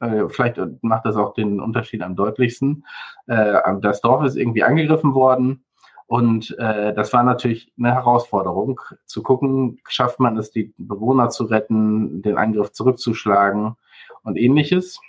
äh, 0.00 0.28
vielleicht 0.28 0.60
macht 0.82 1.06
das 1.06 1.16
auch 1.16 1.34
den 1.34 1.60
Unterschied 1.60 2.02
am 2.02 2.14
deutlichsten. 2.14 2.84
Äh, 3.26 3.60
das 3.80 4.00
Dorf 4.00 4.24
ist 4.24 4.36
irgendwie 4.36 4.62
angegriffen 4.62 5.14
worden. 5.14 5.64
Und 6.06 6.56
äh, 6.58 6.94
das 6.94 7.12
war 7.12 7.22
natürlich 7.22 7.70
eine 7.78 7.92
Herausforderung, 7.92 8.80
zu 9.04 9.22
gucken, 9.22 9.78
schafft 9.88 10.20
man 10.20 10.38
es, 10.38 10.50
die 10.50 10.72
Bewohner 10.78 11.28
zu 11.28 11.44
retten, 11.44 12.22
den 12.22 12.38
Angriff 12.38 12.72
zurückzuschlagen 12.72 13.76
und 14.22 14.36
ähnliches. 14.36 15.00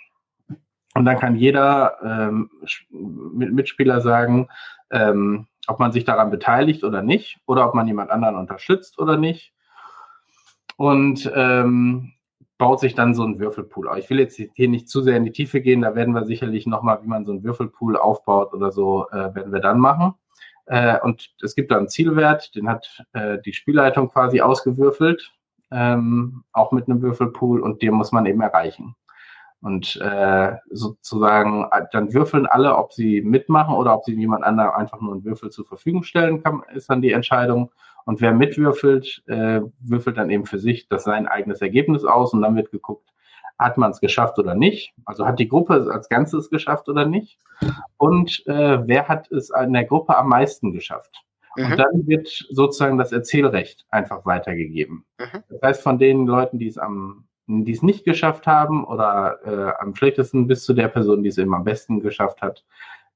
Und 0.94 1.04
dann 1.04 1.18
kann 1.18 1.36
jeder 1.36 1.96
ähm, 2.04 2.50
Mitspieler 2.90 4.00
sagen, 4.00 4.48
ähm, 4.90 5.46
ob 5.66 5.78
man 5.78 5.92
sich 5.92 6.04
daran 6.04 6.30
beteiligt 6.30 6.82
oder 6.82 7.02
nicht, 7.02 7.38
oder 7.46 7.68
ob 7.68 7.74
man 7.74 7.86
jemand 7.86 8.10
anderen 8.10 8.36
unterstützt 8.36 8.98
oder 8.98 9.16
nicht. 9.16 9.52
Und 10.76 11.30
ähm, 11.34 12.14
baut 12.60 12.80
sich 12.80 12.94
dann 12.94 13.14
so 13.14 13.24
ein 13.24 13.38
Würfelpool 13.38 13.88
auf. 13.88 13.98
Ich 13.98 14.10
will 14.10 14.20
jetzt 14.20 14.40
hier 14.54 14.68
nicht 14.68 14.88
zu 14.88 15.00
sehr 15.00 15.16
in 15.16 15.24
die 15.24 15.32
Tiefe 15.32 15.60
gehen, 15.60 15.80
da 15.80 15.94
werden 15.94 16.14
wir 16.14 16.24
sicherlich 16.24 16.66
nochmal, 16.66 17.02
wie 17.02 17.08
man 17.08 17.24
so 17.24 17.32
ein 17.32 17.42
Würfelpool 17.42 17.96
aufbaut 17.96 18.52
oder 18.52 18.70
so, 18.70 19.08
äh, 19.10 19.34
werden 19.34 19.52
wir 19.52 19.60
dann 19.60 19.78
machen. 19.78 20.14
Äh, 20.66 21.00
und 21.00 21.34
es 21.42 21.54
gibt 21.54 21.70
da 21.70 21.78
einen 21.78 21.88
Zielwert, 21.88 22.54
den 22.54 22.68
hat 22.68 23.02
äh, 23.12 23.38
die 23.44 23.54
Spielleitung 23.54 24.10
quasi 24.10 24.40
ausgewürfelt, 24.40 25.32
ähm, 25.70 26.44
auch 26.52 26.70
mit 26.70 26.88
einem 26.88 27.00
Würfelpool 27.00 27.60
und 27.60 27.80
den 27.82 27.94
muss 27.94 28.12
man 28.12 28.26
eben 28.26 28.40
erreichen. 28.40 28.94
Und 29.62 29.96
äh, 29.96 30.56
sozusagen, 30.70 31.66
dann 31.92 32.14
würfeln 32.14 32.46
alle, 32.46 32.76
ob 32.76 32.92
sie 32.92 33.20
mitmachen 33.20 33.74
oder 33.74 33.94
ob 33.94 34.04
sie 34.04 34.14
jemand 34.14 34.42
anderem 34.42 34.70
einfach 34.70 35.00
nur 35.00 35.12
einen 35.12 35.24
Würfel 35.24 35.50
zur 35.50 35.66
Verfügung 35.66 36.02
stellen 36.02 36.42
kann, 36.42 36.62
ist 36.74 36.88
dann 36.88 37.02
die 37.02 37.12
Entscheidung. 37.12 37.70
Und 38.06 38.22
wer 38.22 38.32
mitwürfelt, 38.32 39.22
äh, 39.26 39.60
würfelt 39.80 40.16
dann 40.16 40.30
eben 40.30 40.46
für 40.46 40.58
sich 40.58 40.88
das 40.88 41.04
sein 41.04 41.26
eigenes 41.26 41.60
Ergebnis 41.60 42.04
aus 42.04 42.32
und 42.32 42.40
dann 42.40 42.56
wird 42.56 42.70
geguckt, 42.70 43.10
hat 43.58 43.76
man 43.76 43.90
es 43.90 44.00
geschafft 44.00 44.38
oder 44.38 44.54
nicht? 44.54 44.94
Also 45.04 45.26
hat 45.26 45.38
die 45.38 45.48
Gruppe 45.48 45.76
es 45.76 45.88
als 45.88 46.08
Ganzes 46.08 46.48
geschafft 46.48 46.88
oder 46.88 47.04
nicht? 47.04 47.38
Und 47.98 48.42
äh, 48.46 48.86
wer 48.86 49.08
hat 49.08 49.30
es 49.30 49.50
in 49.50 49.74
der 49.74 49.84
Gruppe 49.84 50.16
am 50.16 50.28
meisten 50.30 50.72
geschafft? 50.72 51.22
Mhm. 51.56 51.72
Und 51.72 51.76
dann 51.76 52.06
wird 52.06 52.28
sozusagen 52.50 52.96
das 52.96 53.12
Erzählrecht 53.12 53.84
einfach 53.90 54.24
weitergegeben. 54.24 55.04
Mhm. 55.18 55.44
Das 55.50 55.62
heißt, 55.62 55.82
von 55.82 55.98
den 55.98 56.26
Leuten, 56.26 56.58
die 56.58 56.68
es 56.68 56.78
am 56.78 57.26
die 57.50 57.72
es 57.72 57.82
nicht 57.82 58.04
geschafft 58.04 58.46
haben 58.46 58.84
oder 58.84 59.38
äh, 59.44 59.82
am 59.82 59.94
schlechtesten 59.94 60.46
bis 60.46 60.64
zu 60.64 60.72
der 60.72 60.88
Person, 60.88 61.22
die 61.22 61.28
es 61.28 61.38
eben 61.38 61.54
am 61.54 61.64
besten 61.64 62.00
geschafft 62.00 62.42
hat, 62.42 62.64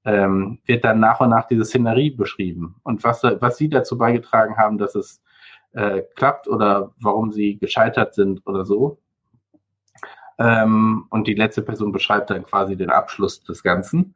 ähm, 0.05 0.59
wird 0.67 0.85
dann 0.85 1.01
nach 1.01 1.21
und 1.21 1.31
nach 1.31 1.47
diese 1.47 1.65
Szenerie 1.65 2.11
beschrieben 2.11 2.77
und 2.83 3.05
was, 3.05 3.23
was 3.23 3.57
sie 3.57 3.69
dazu 3.69 3.97
beigetragen 3.97 4.57
haben, 4.57 4.77
dass 4.77 4.95
es 4.95 5.23
äh, 5.73 6.03
klappt 6.15 6.49
oder 6.49 6.93
warum 7.01 7.33
sie 7.33 7.59
gescheitert 7.59 8.15
sind 8.15 8.47
oder 8.47 8.65
so. 8.65 8.99
Ähm, 10.39 11.07
und 11.11 11.27
die 11.27 11.35
letzte 11.35 11.63
Person 11.63 11.93
beschreibt 11.93 12.31
dann 12.31 12.45
quasi 12.45 12.77
den 12.77 12.91
Abschluss 12.91 13.43
des 13.45 13.63
Ganzen. 13.63 14.15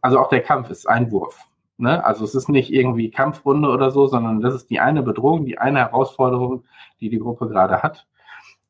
Also 0.00 0.18
auch 0.18 0.28
der 0.28 0.42
Kampf 0.42 0.70
ist 0.70 0.88
ein 0.88 1.10
Wurf. 1.10 1.46
Ne? 1.76 2.04
Also 2.04 2.24
es 2.24 2.34
ist 2.34 2.48
nicht 2.48 2.72
irgendwie 2.72 3.10
Kampfrunde 3.10 3.68
oder 3.68 3.90
so, 3.90 4.06
sondern 4.06 4.40
das 4.40 4.54
ist 4.54 4.70
die 4.70 4.80
eine 4.80 5.02
Bedrohung, 5.02 5.44
die 5.44 5.58
eine 5.58 5.80
Herausforderung, 5.80 6.64
die 7.00 7.08
die 7.08 7.18
Gruppe 7.18 7.48
gerade 7.48 7.82
hat. 7.82 8.06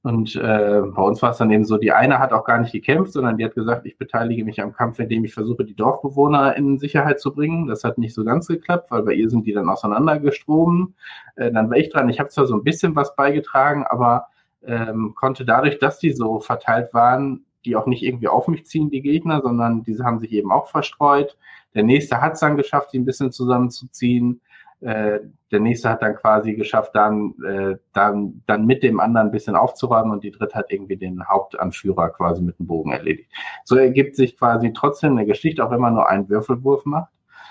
Und 0.02 0.34
äh, 0.34 0.80
bei 0.82 1.02
uns 1.02 1.20
war 1.20 1.32
es 1.32 1.38
dann 1.38 1.50
eben 1.50 1.66
so, 1.66 1.76
die 1.76 1.92
eine 1.92 2.18
hat 2.18 2.32
auch 2.32 2.44
gar 2.44 2.58
nicht 2.58 2.72
gekämpft, 2.72 3.12
sondern 3.12 3.36
die 3.36 3.44
hat 3.44 3.54
gesagt, 3.54 3.84
ich 3.84 3.98
beteilige 3.98 4.46
mich 4.46 4.62
am 4.62 4.72
Kampf, 4.72 4.98
indem 4.98 5.24
ich 5.24 5.34
versuche, 5.34 5.64
die 5.64 5.74
Dorfbewohner 5.74 6.56
in 6.56 6.78
Sicherheit 6.78 7.20
zu 7.20 7.34
bringen. 7.34 7.66
Das 7.66 7.84
hat 7.84 7.98
nicht 7.98 8.14
so 8.14 8.24
ganz 8.24 8.46
geklappt, 8.46 8.90
weil 8.90 9.02
bei 9.02 9.12
ihr 9.12 9.28
sind 9.28 9.46
die 9.46 9.52
dann 9.52 9.68
auseinandergestroben. 9.68 10.94
Äh, 11.36 11.52
dann 11.52 11.68
war 11.68 11.76
ich 11.76 11.90
dran. 11.90 12.08
Ich 12.08 12.18
habe 12.18 12.30
zwar 12.30 12.46
so 12.46 12.54
ein 12.54 12.64
bisschen 12.64 12.96
was 12.96 13.14
beigetragen, 13.14 13.84
aber 13.86 14.28
ähm, 14.62 15.14
konnte 15.14 15.44
dadurch, 15.44 15.78
dass 15.78 15.98
die 15.98 16.12
so 16.12 16.40
verteilt 16.40 16.94
waren, 16.94 17.44
die 17.66 17.76
auch 17.76 17.86
nicht 17.86 18.02
irgendwie 18.02 18.28
auf 18.28 18.48
mich 18.48 18.64
ziehen, 18.64 18.88
die 18.88 19.02
Gegner, 19.02 19.42
sondern 19.42 19.82
diese 19.82 20.04
haben 20.04 20.18
sich 20.18 20.32
eben 20.32 20.50
auch 20.50 20.68
verstreut. 20.68 21.36
Der 21.74 21.82
nächste 21.82 22.22
hat 22.22 22.34
es 22.34 22.40
dann 22.40 22.56
geschafft, 22.56 22.92
die 22.92 22.98
ein 22.98 23.04
bisschen 23.04 23.32
zusammenzuziehen. 23.32 24.40
Äh, 24.80 25.20
der 25.50 25.60
nächste 25.60 25.90
hat 25.90 26.02
dann 26.02 26.14
quasi 26.16 26.54
geschafft, 26.54 26.92
dann, 26.94 27.34
äh, 27.46 27.76
dann, 27.92 28.42
dann 28.46 28.66
mit 28.66 28.82
dem 28.82 29.00
anderen 29.00 29.28
ein 29.28 29.32
bisschen 29.32 29.56
aufzuräumen 29.56 30.12
und 30.12 30.24
die 30.24 30.30
dritte 30.30 30.54
hat 30.54 30.70
irgendwie 30.70 30.96
den 30.96 31.26
Hauptanführer 31.28 32.10
quasi 32.10 32.42
mit 32.42 32.58
dem 32.58 32.66
Bogen 32.66 32.92
erledigt. 32.92 33.30
So 33.64 33.76
ergibt 33.76 34.16
sich 34.16 34.38
quasi 34.38 34.72
trotzdem 34.72 35.12
eine 35.12 35.26
Geschichte, 35.26 35.64
auch 35.64 35.70
wenn 35.70 35.80
man 35.80 35.94
nur 35.94 36.08
einen 36.08 36.28
Würfelwurf 36.28 36.84
macht. 36.84 37.10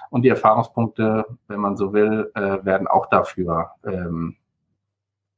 Und 0.10 0.24
die 0.24 0.30
Erfahrungspunkte, 0.30 1.26
wenn 1.48 1.60
man 1.60 1.78
so 1.78 1.94
will, 1.94 2.32
äh, 2.34 2.66
werden 2.66 2.88
auch 2.88 3.06
dafür, 3.08 3.72
ähm, 3.86 4.38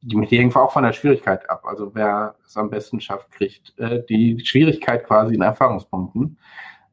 die, 0.01 0.19
die 0.27 0.37
hängen 0.37 0.55
auch 0.55 0.71
von 0.71 0.83
der 0.83 0.93
Schwierigkeit 0.93 1.49
ab. 1.49 1.63
Also 1.65 1.93
wer 1.93 2.35
es 2.45 2.57
am 2.57 2.69
besten 2.69 2.99
schafft, 3.01 3.31
kriegt 3.31 3.77
äh, 3.77 4.03
die 4.07 4.39
Schwierigkeit 4.43 5.05
quasi 5.05 5.35
in 5.35 5.41
Erfahrungspunkten. 5.41 6.37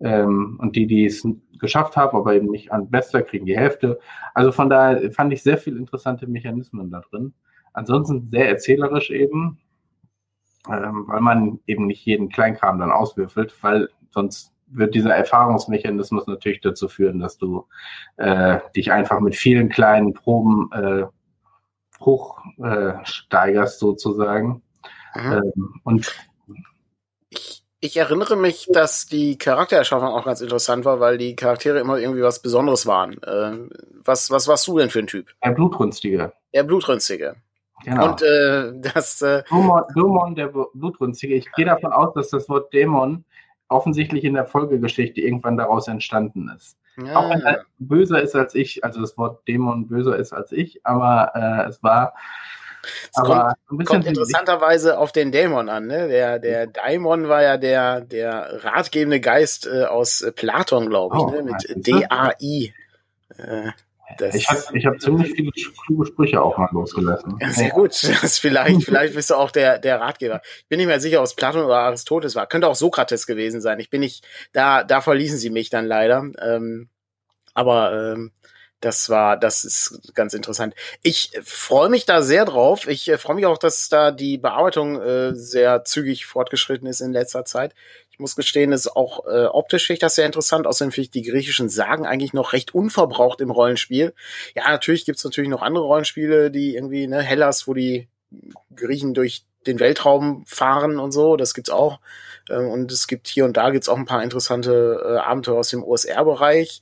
Ähm, 0.01 0.59
und 0.61 0.77
die, 0.77 0.87
die 0.87 1.07
es 1.07 1.27
geschafft 1.59 1.97
haben, 1.97 2.17
aber 2.17 2.35
eben 2.35 2.51
nicht 2.51 2.73
an 2.73 2.91
Bester, 2.91 3.23
kriegen 3.23 3.47
die 3.47 3.59
Hälfte. 3.59 3.99
Also 4.35 4.53
von 4.53 4.71
daher 4.71 5.11
fand 5.13 5.33
ich 5.33 5.43
sehr 5.43 5.59
viele 5.59 5.79
interessante 5.79 6.27
Mechanismen 6.27 6.91
da 6.91 7.01
drin. 7.01 7.35
Ansonsten 7.73 8.29
sehr 8.31 8.49
erzählerisch 8.49 9.11
eben, 9.11 9.59
ähm, 10.69 11.05
weil 11.09 11.21
man 11.21 11.61
eben 11.67 11.87
nicht 11.87 12.05
jeden 12.05 12.29
Kleinkram 12.29 12.79
dann 12.79 12.91
auswürfelt, 12.91 13.55
weil 13.63 13.89
sonst 14.11 14.55
wird 14.71 14.95
dieser 14.95 15.15
Erfahrungsmechanismus 15.15 16.27
natürlich 16.27 16.61
dazu 16.61 16.89
führen, 16.89 17.19
dass 17.19 17.39
du 17.39 17.67
äh, 18.17 18.59
dich 18.77 18.93
einfach 18.93 19.21
mit 19.21 19.35
vielen 19.35 19.69
kleinen 19.69 20.13
Proben 20.13 20.71
äh, 20.73 21.05
hochsteigerst 22.01 23.77
äh, 23.77 23.79
sozusagen. 23.79 24.63
Ähm, 25.15 25.81
und 25.85 26.15
ich, 27.31 27.58
ich 27.81 27.97
erinnere 27.97 28.37
mich, 28.37 28.69
dass 28.73 29.07
die 29.07 29.39
Charaktererschaffung 29.39 30.09
auch 30.09 30.25
ganz 30.25 30.41
interessant 30.41 30.85
war, 30.85 31.01
weil 31.01 31.19
die 31.19 31.37
Charaktere 31.37 31.79
immer 31.79 31.99
irgendwie 31.99 32.23
was 32.23 32.43
Besonderes 32.43 32.87
waren. 32.87 33.23
Äh, 33.23 33.69
was, 34.05 34.31
was 34.31 34.49
warst 34.49 34.67
du 34.67 34.79
denn 34.79 34.91
für 34.91 34.99
ein 35.01 35.07
Typ? 35.07 35.29
Der 35.45 35.53
Blutrünstige. 35.53 36.33
Der 36.55 36.65
Blutrünstige. 36.65 37.37
Genau. 37.85 38.11
Und 38.11 38.23
äh, 38.23 38.73
das. 38.95 39.23
Äh, 39.23 39.45
Dämon, 39.51 39.83
Dämon, 39.95 40.35
der 40.35 40.49
Blutrünstige. 40.49 41.35
Ich 41.35 41.51
gehe 41.53 41.67
davon 41.67 41.93
aus, 41.93 42.15
dass 42.15 42.31
das 42.31 42.49
Wort 42.49 42.73
Dämon 42.73 43.25
offensichtlich 43.69 44.25
in 44.25 44.35
der 44.35 44.47
Folgegeschichte 44.47 45.21
irgendwann 45.21 45.57
daraus 45.57 45.87
entstanden 45.89 46.51
ist. 46.57 46.77
Ja. 46.97 47.17
Auch 47.17 47.31
wenn 47.31 47.43
er 47.43 47.65
böser 47.79 48.21
ist 48.21 48.35
als 48.35 48.55
ich, 48.57 48.83
also 48.83 49.01
das 49.01 49.17
Wort 49.17 49.47
Dämon 49.47 49.87
böser 49.87 50.17
ist 50.17 50.33
als 50.33 50.51
ich, 50.51 50.85
aber 50.85 51.33
äh, 51.35 51.69
es 51.69 51.81
war 51.83 52.15
aber 53.15 53.55
kommt, 53.67 53.87
kommt 53.87 54.07
interessanterweise 54.07 54.99
auf 54.99 55.13
den 55.13 55.33
Dämon 55.33 55.69
an. 55.69 55.87
Ne? 55.87 56.09
Der, 56.09 56.39
der 56.39 56.67
Daimon 56.67 57.29
war 57.29 57.43
ja 57.43 57.57
der, 57.57 58.01
der 58.01 58.65
ratgebende 58.65 59.21
Geist 59.21 59.67
äh, 59.67 59.85
aus 59.85 60.25
Platon, 60.37 60.89
glaube 60.89 61.17
ich, 61.17 61.23
oh, 61.23 61.31
ne? 61.31 61.43
mit 61.43 61.87
D-A-I. 61.87 62.73
Äh, 63.37 63.71
das 64.17 64.35
ich 64.35 64.49
habe 64.49 64.61
ich 64.73 64.87
hab 64.87 65.01
ziemlich 65.01 65.33
viele 65.33 65.51
kluge 65.85 66.07
Sprüche 66.07 66.41
auch 66.43 66.57
mal 66.57 66.69
losgelassen. 66.73 67.37
Ja, 67.41 67.51
sehr 67.51 67.71
gut. 67.71 67.93
Das 68.23 68.39
vielleicht, 68.39 68.85
vielleicht 68.85 69.15
bist 69.15 69.31
du 69.31 69.35
auch 69.35 69.51
der, 69.51 69.79
der 69.79 70.01
Ratgeber. 70.01 70.41
Ich 70.61 70.69
bin 70.69 70.79
nicht 70.79 70.87
mehr 70.87 71.01
sicher, 71.01 71.19
ob 71.19 71.27
es 71.27 71.35
Platon 71.35 71.65
oder 71.65 71.79
Aristoteles 71.79 72.35
war. 72.35 72.47
Könnte 72.47 72.69
auch 72.69 72.75
Sokrates 72.75 73.27
gewesen 73.27 73.61
sein. 73.61 73.79
Ich 73.81 73.91
bin 73.91 74.01
nicht, 74.01 74.27
da, 74.53 74.83
da 74.83 75.01
verließen 75.01 75.39
sie 75.39 75.51
mich 75.51 75.69
dann 75.71 75.87
leider. 75.87 76.25
Ähm, 76.41 76.89
aber 77.55 78.15
ähm, 78.15 78.33
das 78.81 79.11
war, 79.11 79.37
das 79.37 79.65
ist 79.65 80.13
ganz 80.15 80.35
interessant. 80.35 80.75
Ich 81.03 81.33
freue 81.43 81.89
mich 81.89 82.07
da 82.07 82.23
sehr 82.23 82.45
drauf. 82.45 82.87
Ich 82.87 83.09
äh, 83.09 83.19
freue 83.19 83.37
mich 83.37 83.47
auch, 83.47 83.59
dass 83.59 83.89
da 83.89 84.11
die 84.11 84.39
Bearbeitung 84.39 85.01
äh, 85.01 85.35
sehr 85.35 85.85
zügig 85.85 86.27
fortgeschritten 86.27 86.87
ist 86.87 87.01
in 87.01 87.13
letzter 87.13 87.45
Zeit. 87.45 87.75
Ich 88.11 88.21
muss 88.21 88.37
gestehen, 88.37 88.73
ist 88.73 88.95
auch 88.97 89.27
äh, 89.27 89.47
optisch 89.47 89.87
finde 89.87 89.95
ich 89.95 90.01
das 90.01 90.15
sehr 90.15 90.27
interessant. 90.27 90.67
Außerdem 90.67 90.93
finde 90.93 91.05
ich 91.05 91.11
die 91.11 91.23
griechischen 91.23 91.69
Sagen 91.69 92.07
eigentlich 92.07 92.33
noch 92.33 92.53
recht 92.53 92.75
unverbraucht 92.75 93.41
im 93.41 93.51
Rollenspiel. 93.51 94.15
Ja, 94.55 94.71
natürlich 94.71 95.05
gibt's 95.05 95.25
natürlich 95.25 95.51
noch 95.51 95.63
andere 95.63 95.85
Rollenspiele, 95.85 96.51
die 96.51 96.77
irgendwie, 96.77 97.07
ne, 97.07 97.21
Hellas, 97.21 97.67
wo 97.67 97.75
die 97.75 98.09
Griechen 98.75 99.15
durch 99.15 99.45
den 99.67 99.81
Weltraum 99.81 100.45
fahren 100.47 100.99
und 100.99 101.13
so, 101.13 101.37
das 101.37 101.55
gibt's 101.55 101.71
auch. 101.71 102.01
Ähm, 102.49 102.69
und 102.69 102.93
es 102.93 103.07
gibt 103.07 103.29
hier 103.29 103.45
und 103.45 103.57
da 103.57 103.71
gibt's 103.71 103.89
auch 103.89 103.97
ein 103.97 104.07
paar 104.07 104.23
interessante 104.23 105.01
äh, 105.05 105.19
Abenteuer 105.19 105.59
aus 105.59 105.71
dem 105.71 105.83
OSR-Bereich. 105.83 106.81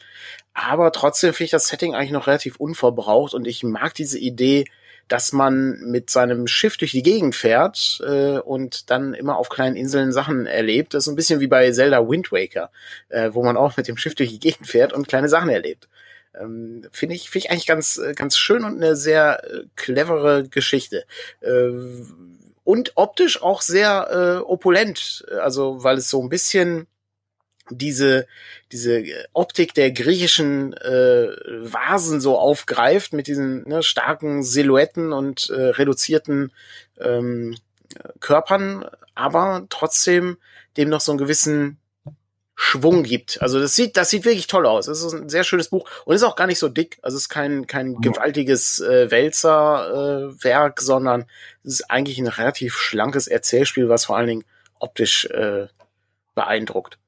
Aber 0.58 0.90
trotzdem 0.90 1.34
finde 1.34 1.44
ich 1.44 1.50
das 1.50 1.68
Setting 1.68 1.94
eigentlich 1.94 2.12
noch 2.12 2.26
relativ 2.26 2.56
unverbraucht 2.56 3.34
und 3.34 3.46
ich 3.46 3.62
mag 3.62 3.92
diese 3.92 4.18
Idee, 4.18 4.64
dass 5.06 5.32
man 5.32 5.78
mit 5.80 6.08
seinem 6.08 6.46
Schiff 6.46 6.78
durch 6.78 6.92
die 6.92 7.02
Gegend 7.02 7.36
fährt 7.36 8.00
äh, 8.02 8.38
und 8.38 8.90
dann 8.90 9.12
immer 9.12 9.36
auf 9.36 9.50
kleinen 9.50 9.76
Inseln 9.76 10.12
Sachen 10.12 10.46
erlebt. 10.46 10.94
Das 10.94 11.04
ist 11.04 11.12
ein 11.12 11.14
bisschen 11.14 11.40
wie 11.40 11.46
bei 11.46 11.70
Zelda 11.72 12.08
Wind 12.08 12.32
Waker, 12.32 12.70
äh, 13.10 13.32
wo 13.34 13.44
man 13.44 13.58
auch 13.58 13.76
mit 13.76 13.86
dem 13.86 13.98
Schiff 13.98 14.14
durch 14.14 14.30
die 14.30 14.40
Gegend 14.40 14.66
fährt 14.66 14.94
und 14.94 15.08
kleine 15.08 15.28
Sachen 15.28 15.50
erlebt. 15.50 15.90
Ähm, 16.34 16.88
finde 16.90 17.16
ich, 17.16 17.28
finde 17.28 17.46
ich 17.46 17.50
eigentlich 17.50 17.66
ganz, 17.66 18.00
ganz 18.14 18.38
schön 18.38 18.64
und 18.64 18.76
eine 18.76 18.96
sehr 18.96 19.44
äh, 19.44 19.64
clevere 19.76 20.48
Geschichte. 20.48 21.04
Äh, 21.42 21.70
und 22.64 22.92
optisch 22.94 23.42
auch 23.42 23.60
sehr 23.60 24.08
äh, 24.10 24.42
opulent, 24.42 25.26
also 25.38 25.84
weil 25.84 25.98
es 25.98 26.08
so 26.08 26.22
ein 26.22 26.30
bisschen 26.30 26.86
diese 27.70 28.26
diese 28.72 29.04
Optik 29.32 29.74
der 29.74 29.90
griechischen 29.90 30.72
äh, 30.74 31.28
Vasen 31.60 32.20
so 32.20 32.38
aufgreift 32.38 33.12
mit 33.12 33.26
diesen 33.26 33.68
ne, 33.68 33.82
starken 33.82 34.42
Silhouetten 34.42 35.12
und 35.12 35.50
äh, 35.50 35.54
reduzierten 35.54 36.52
ähm, 37.00 37.56
Körpern, 38.20 38.84
aber 39.14 39.66
trotzdem 39.70 40.36
dem 40.76 40.88
noch 40.88 41.00
so 41.00 41.12
einen 41.12 41.18
gewissen 41.18 41.78
Schwung 42.58 43.02
gibt. 43.02 43.42
Also 43.42 43.60
das 43.60 43.74
sieht, 43.74 43.98
das 43.98 44.08
sieht 44.08 44.24
wirklich 44.24 44.46
toll 44.46 44.66
aus. 44.66 44.88
Es 44.88 45.02
ist 45.02 45.12
ein 45.12 45.28
sehr 45.28 45.44
schönes 45.44 45.68
Buch 45.68 45.88
und 46.06 46.14
ist 46.14 46.22
auch 46.22 46.36
gar 46.36 46.46
nicht 46.46 46.58
so 46.58 46.68
dick. 46.68 46.98
Also 47.02 47.16
es 47.16 47.24
ist 47.24 47.28
kein, 47.28 47.66
kein 47.66 48.00
gewaltiges 48.00 48.80
äh, 48.80 49.10
Wälzerwerk, 49.10 50.80
äh, 50.80 50.82
sondern 50.82 51.26
es 51.64 51.74
ist 51.80 51.90
eigentlich 51.90 52.18
ein 52.18 52.26
relativ 52.26 52.74
schlankes 52.74 53.28
Erzählspiel, 53.28 53.90
was 53.90 54.06
vor 54.06 54.16
allen 54.16 54.28
Dingen 54.28 54.44
optisch 54.78 55.26
äh, 55.26 55.66
beeindruckt. 56.34 56.98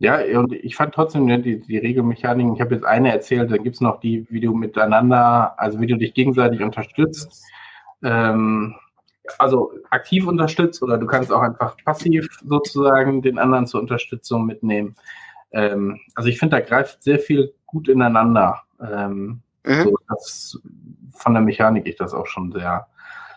Ja, 0.00 0.20
und 0.38 0.52
ich 0.52 0.76
fand 0.76 0.94
trotzdem 0.94 1.24
ne, 1.24 1.40
die, 1.40 1.60
die 1.60 1.78
Regelmechaniken, 1.78 2.54
ich 2.54 2.60
habe 2.60 2.74
jetzt 2.74 2.84
eine 2.84 3.12
erzählt, 3.12 3.50
dann 3.50 3.64
gibt's 3.64 3.80
noch 3.80 3.98
die, 3.98 4.26
wie 4.30 4.40
du 4.40 4.54
miteinander, 4.54 5.58
also 5.58 5.80
wie 5.80 5.88
du 5.88 5.96
dich 5.96 6.14
gegenseitig 6.14 6.62
unterstützt. 6.62 7.42
Ähm, 8.02 8.76
also 9.38 9.72
aktiv 9.90 10.26
unterstützt 10.26 10.82
oder 10.82 10.98
du 10.98 11.06
kannst 11.06 11.32
auch 11.32 11.42
einfach 11.42 11.76
passiv 11.84 12.28
sozusagen 12.44 13.22
den 13.22 13.38
anderen 13.38 13.66
zur 13.66 13.80
Unterstützung 13.80 14.46
mitnehmen. 14.46 14.94
Ähm, 15.50 15.98
also 16.14 16.28
ich 16.28 16.38
finde, 16.38 16.56
da 16.56 16.64
greift 16.64 17.02
sehr 17.02 17.18
viel 17.18 17.52
gut 17.66 17.88
ineinander. 17.88 18.62
Ähm, 18.80 19.42
mhm. 19.64 19.82
so, 19.82 19.98
das, 20.08 20.60
von 21.10 21.34
der 21.34 21.42
Mechanik 21.42 21.86
ich 21.86 21.96
das 21.96 22.14
auch 22.14 22.26
schon 22.26 22.52
sehr 22.52 22.86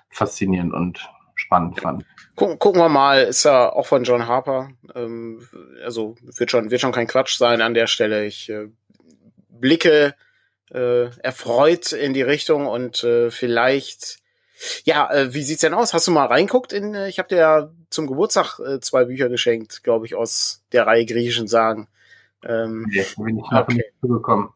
faszinierend 0.09 0.73
und 0.73 1.09
spannend 1.51 1.81
fand. 1.81 2.05
Gucken, 2.35 2.59
gucken 2.59 2.81
wir 2.81 2.87
mal, 2.87 3.23
ist 3.23 3.43
ja 3.43 3.71
auch 3.71 3.85
von 3.85 4.05
John 4.05 4.25
Harper. 4.25 4.69
Ähm, 4.95 5.45
also 5.83 6.15
wird 6.21 6.49
schon, 6.49 6.71
wird 6.71 6.79
schon 6.79 6.93
kein 6.93 7.07
Quatsch 7.07 7.37
sein 7.37 7.61
an 7.61 7.73
der 7.73 7.87
Stelle. 7.87 8.25
Ich 8.25 8.49
äh, 8.49 8.69
blicke 9.49 10.15
äh, 10.71 11.09
erfreut 11.19 11.91
in 11.91 12.13
die 12.13 12.21
Richtung 12.21 12.67
und 12.67 13.03
äh, 13.03 13.31
vielleicht 13.31 14.19
ja, 14.83 15.11
äh, 15.11 15.33
wie 15.33 15.41
sieht's 15.41 15.61
denn 15.61 15.73
aus? 15.73 15.93
Hast 15.93 16.07
du 16.07 16.11
mal 16.11 16.27
reinguckt 16.27 16.71
in, 16.71 16.93
äh, 16.93 17.09
ich 17.09 17.17
habe 17.17 17.29
dir 17.29 17.37
ja 17.37 17.71
zum 17.89 18.05
Geburtstag 18.05 18.59
äh, 18.59 18.79
zwei 18.79 19.05
Bücher 19.05 19.27
geschenkt, 19.27 19.83
glaube 19.83 20.05
ich, 20.05 20.13
aus 20.13 20.63
der 20.71 20.85
Reihe 20.85 21.05
griechischen 21.05 21.47
Sagen. 21.47 21.87
Ähm, 22.43 22.85
nee, 22.89 23.03
bin 23.17 23.39
ich 23.39 23.51
noch 23.51 23.61
okay. 23.61 23.73
nicht 23.73 23.93
zugekommen. 23.99 24.49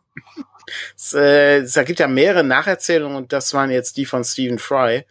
es, 0.95 1.13
äh, 1.13 1.57
es 1.61 1.73
gibt 1.85 1.99
ja 1.99 2.07
mehrere 2.07 2.43
Nacherzählungen 2.43 3.17
und 3.17 3.33
das 3.33 3.53
waren 3.55 3.71
jetzt 3.71 3.97
die 3.97 4.05
von 4.05 4.23
Stephen 4.23 4.59
Fry, 4.59 5.05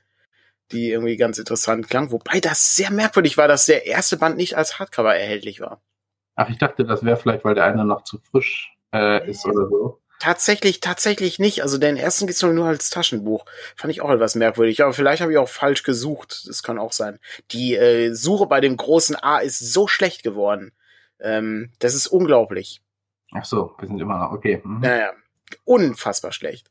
die 0.73 0.91
irgendwie 0.91 1.17
ganz 1.17 1.39
interessant 1.39 1.89
klang, 1.89 2.11
wobei 2.11 2.41
das 2.41 2.77
sehr 2.77 2.91
merkwürdig 2.91 3.37
war, 3.37 3.49
dass 3.49 3.67
der 3.67 3.87
erste 3.87 4.17
Band 4.17 4.37
nicht 4.37 4.57
als 4.57 4.79
Hardcover 4.79 5.15
erhältlich 5.15 5.61
war. 5.61 5.83
Ach, 6.37 6.49
ich 6.49 6.59
dachte, 6.59 6.85
das 6.85 7.05
wäre 7.05 7.17
vielleicht, 7.17 7.45
weil 7.45 7.55
der 7.55 7.65
eine 7.65 7.85
noch 7.85 8.03
zu 8.03 8.19
frisch 8.19 8.75
äh, 8.93 9.29
ist 9.31 9.47
oder 9.47 9.69
so. 9.69 10.01
Tatsächlich, 10.21 10.81
tatsächlich 10.81 11.39
nicht. 11.39 11.63
Also 11.63 11.77
den 11.77 11.97
ersten 11.97 12.27
gibt's 12.27 12.43
nur 12.43 12.67
als 12.67 12.89
Taschenbuch. 12.89 13.45
Fand 13.77 13.93
ich 13.93 14.01
auch 14.01 14.11
etwas 14.11 14.35
merkwürdig. 14.37 14.83
Aber 14.83 14.93
vielleicht 14.93 15.21
habe 15.21 15.33
ich 15.33 15.39
auch 15.39 15.49
falsch 15.49 15.83
gesucht. 15.83 16.49
Das 16.49 16.63
kann 16.63 16.79
auch 16.79 16.93
sein. 16.93 17.19
Die 17.51 17.75
äh, 17.75 18.15
Suche 18.15 18.47
bei 18.47 18.61
dem 18.61 18.77
großen 18.77 19.17
A 19.17 19.39
ist 19.39 19.59
so 19.59 19.87
schlecht 19.87 20.23
geworden. 20.23 20.73
Ähm, 21.21 21.73
das 21.79 21.95
ist 21.95 22.07
unglaublich. 22.07 22.81
Ach 23.33 23.45
so, 23.45 23.75
wir 23.79 23.89
sind 23.89 24.01
immer 24.01 24.19
noch, 24.19 24.33
okay. 24.33 24.63
Mhm. 24.65 24.81
Naja, 24.81 25.13
unfassbar 25.65 26.33
schlecht. 26.33 26.71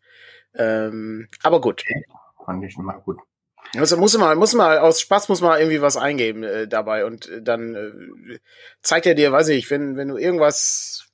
Ähm, 0.56 1.28
aber 1.44 1.62
gut. 1.62 1.84
Fand 2.46 2.64
ich 2.64 2.76
immer 2.78 3.00
gut. 3.00 3.20
Also 3.76 3.98
muss 3.98 4.18
mal, 4.18 4.36
muss 4.36 4.54
mal, 4.54 4.78
aus 4.80 5.02
Spaß 5.02 5.30
muss 5.30 5.42
man 5.42 5.60
irgendwie 5.60 5.82
was 5.82 5.98
eingeben 5.98 6.44
äh, 6.44 6.68
dabei 6.68 7.06
und 7.06 7.28
äh, 7.28 7.42
dann 7.42 7.76
äh, 7.76 8.40
zeigt 8.82 9.06
er 9.06 9.16
dir, 9.16 9.32
weiß 9.32 9.48
ich, 9.50 9.70
wenn, 9.72 9.98
wenn 9.98 10.10
du 10.10 10.18
irgendwas 10.18 11.14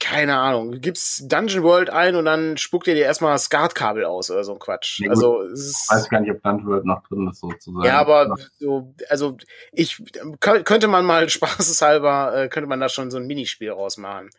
keine 0.00 0.38
Ahnung, 0.38 0.72
du 0.72 0.80
gibst 0.80 1.30
Dungeon 1.30 1.62
World 1.62 1.90
ein 1.90 2.16
und 2.16 2.24
dann 2.24 2.56
spuckt 2.56 2.88
er 2.88 2.94
dir 2.94 3.04
erstmal 3.04 3.38
SCART-Kabel 3.38 4.06
aus 4.06 4.30
oder 4.30 4.44
so 4.44 4.54
ein 4.54 4.58
Quatsch. 4.58 5.00
Ja, 5.00 5.10
also 5.10 5.42
es 5.42 5.66
ist, 5.66 5.84
ich 5.84 5.90
weiß 5.90 6.08
gar 6.08 6.20
nicht, 6.20 6.30
ob 6.30 6.42
Dungeon 6.42 6.66
World 6.66 6.86
noch 6.86 7.06
drin 7.06 7.28
ist 7.30 7.40
sozusagen. 7.40 7.84
Ja, 7.84 8.00
aber 8.00 8.34
so, 8.58 8.94
also 9.10 9.36
ich 9.72 10.02
könnte 10.40 10.88
man 10.88 11.04
mal 11.04 11.28
spaßeshalber, 11.28 12.34
äh, 12.34 12.48
könnte 12.48 12.66
man 12.66 12.80
da 12.80 12.88
schon 12.88 13.10
so 13.10 13.18
ein 13.18 13.26
Minispiel 13.26 13.70
rausmachen. 13.70 14.30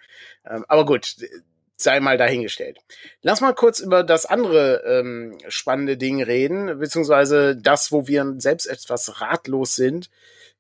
Ähm, 0.45 0.65
aber 0.67 0.83
gut, 0.83 1.15
sei 1.83 1.99
mal 1.99 2.17
dahingestellt. 2.17 2.79
Lass 3.21 3.41
mal 3.41 3.53
kurz 3.53 3.79
über 3.79 4.03
das 4.03 4.25
andere 4.25 4.83
ähm, 4.85 5.37
spannende 5.47 5.97
Ding 5.97 6.21
reden, 6.21 6.79
beziehungsweise 6.79 7.55
das, 7.55 7.91
wo 7.91 8.07
wir 8.07 8.35
selbst 8.37 8.65
etwas 8.65 9.21
ratlos 9.21 9.75
sind 9.75 10.09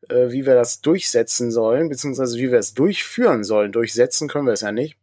äh, 0.09 0.31
wie 0.31 0.45
wir 0.45 0.55
das 0.55 0.81
durchsetzen 0.81 1.51
sollen, 1.51 1.89
beziehungsweise 1.89 2.37
wie 2.37 2.51
wir 2.51 2.59
es 2.59 2.73
durchführen 2.73 3.43
sollen. 3.43 3.71
Durchsetzen 3.71 4.27
können 4.27 4.47
wir 4.47 4.53
es 4.53 4.61
ja 4.61 4.71
nicht. 4.71 4.97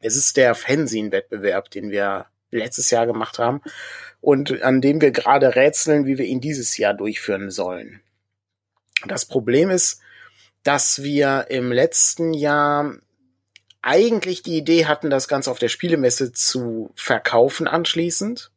Es 0.00 0.16
ist 0.16 0.36
der 0.36 0.54
Fanzine-Wettbewerb, 0.54 1.70
den 1.70 1.90
wir 1.90 2.26
letztes 2.50 2.90
Jahr 2.90 3.06
gemacht 3.06 3.38
haben 3.38 3.62
und 4.20 4.62
an 4.62 4.80
dem 4.80 5.00
wir 5.00 5.10
gerade 5.10 5.56
rätseln, 5.56 6.06
wie 6.06 6.18
wir 6.18 6.24
ihn 6.24 6.40
dieses 6.40 6.76
Jahr 6.76 6.94
durchführen 6.94 7.50
sollen. 7.50 8.00
Das 9.06 9.24
Problem 9.24 9.70
ist, 9.70 10.00
dass 10.62 11.02
wir 11.02 11.46
im 11.48 11.72
letzten 11.72 12.32
Jahr 12.32 12.96
eigentlich 13.86 14.42
die 14.42 14.56
Idee 14.56 14.86
hatten, 14.86 15.10
das 15.10 15.28
Ganze 15.28 15.48
auf 15.48 15.60
der 15.60 15.68
Spielemesse 15.68 16.32
zu 16.32 16.90
verkaufen 16.96 17.68
anschließend. 17.68 18.50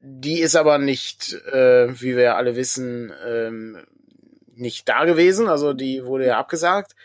Die 0.00 0.40
ist 0.40 0.56
aber 0.56 0.78
nicht, 0.78 1.34
äh, 1.52 2.00
wie 2.00 2.16
wir 2.16 2.36
alle 2.36 2.56
wissen, 2.56 3.12
ähm, 3.26 3.84
nicht 4.54 4.88
da 4.88 5.04
gewesen, 5.04 5.48
also 5.48 5.74
die 5.74 6.06
wurde 6.06 6.26
ja 6.26 6.38
abgesagt. 6.38 6.96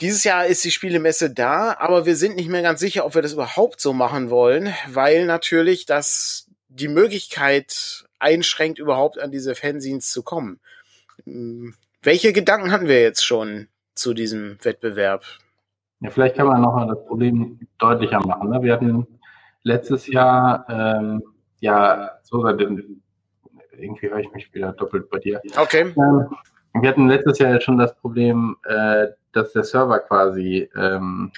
Dieses 0.00 0.24
Jahr 0.24 0.46
ist 0.46 0.64
die 0.64 0.72
Spielemesse 0.72 1.30
da, 1.30 1.76
aber 1.78 2.04
wir 2.04 2.16
sind 2.16 2.34
nicht 2.34 2.48
mehr 2.48 2.62
ganz 2.62 2.80
sicher, 2.80 3.06
ob 3.06 3.14
wir 3.14 3.22
das 3.22 3.34
überhaupt 3.34 3.80
so 3.80 3.92
machen 3.92 4.28
wollen, 4.28 4.74
weil 4.88 5.26
natürlich 5.26 5.86
das 5.86 6.48
die 6.68 6.88
Möglichkeit 6.88 8.06
einschränkt, 8.18 8.80
überhaupt 8.80 9.20
an 9.20 9.30
diese 9.30 9.54
Fanzines 9.54 10.10
zu 10.10 10.24
kommen. 10.24 10.58
Hm, 11.26 11.76
welche 12.02 12.32
Gedanken 12.32 12.72
hatten 12.72 12.88
wir 12.88 13.00
jetzt 13.00 13.24
schon 13.24 13.68
zu 13.94 14.14
diesem 14.14 14.58
Wettbewerb? 14.64 15.24
Ja, 16.04 16.10
vielleicht 16.10 16.36
kann 16.36 16.48
man 16.48 16.60
nochmal 16.60 16.86
das 16.86 17.02
Problem 17.06 17.58
deutlicher 17.78 18.20
machen. 18.26 18.50
Ne? 18.50 18.62
Wir 18.62 18.74
hatten 18.74 19.06
letztes 19.62 20.06
Jahr, 20.06 20.66
ähm, 20.68 21.22
ja, 21.60 22.10
den, 22.30 23.00
irgendwie 23.78 24.10
höre 24.10 24.18
ich 24.18 24.30
mich 24.34 24.52
wieder 24.52 24.72
doppelt 24.72 25.08
bei 25.08 25.18
dir. 25.18 25.40
Okay. 25.56 25.94
Ähm, 25.96 26.28
wir 26.74 26.90
hatten 26.90 27.08
letztes 27.08 27.38
Jahr 27.38 27.52
ja 27.52 27.58
schon 27.58 27.78
das 27.78 27.96
Problem, 27.96 28.54
äh, 28.64 29.06
dass 29.32 29.54
der 29.54 29.64
Server 29.64 29.98
quasi 30.00 30.68
ähm, 30.76 31.32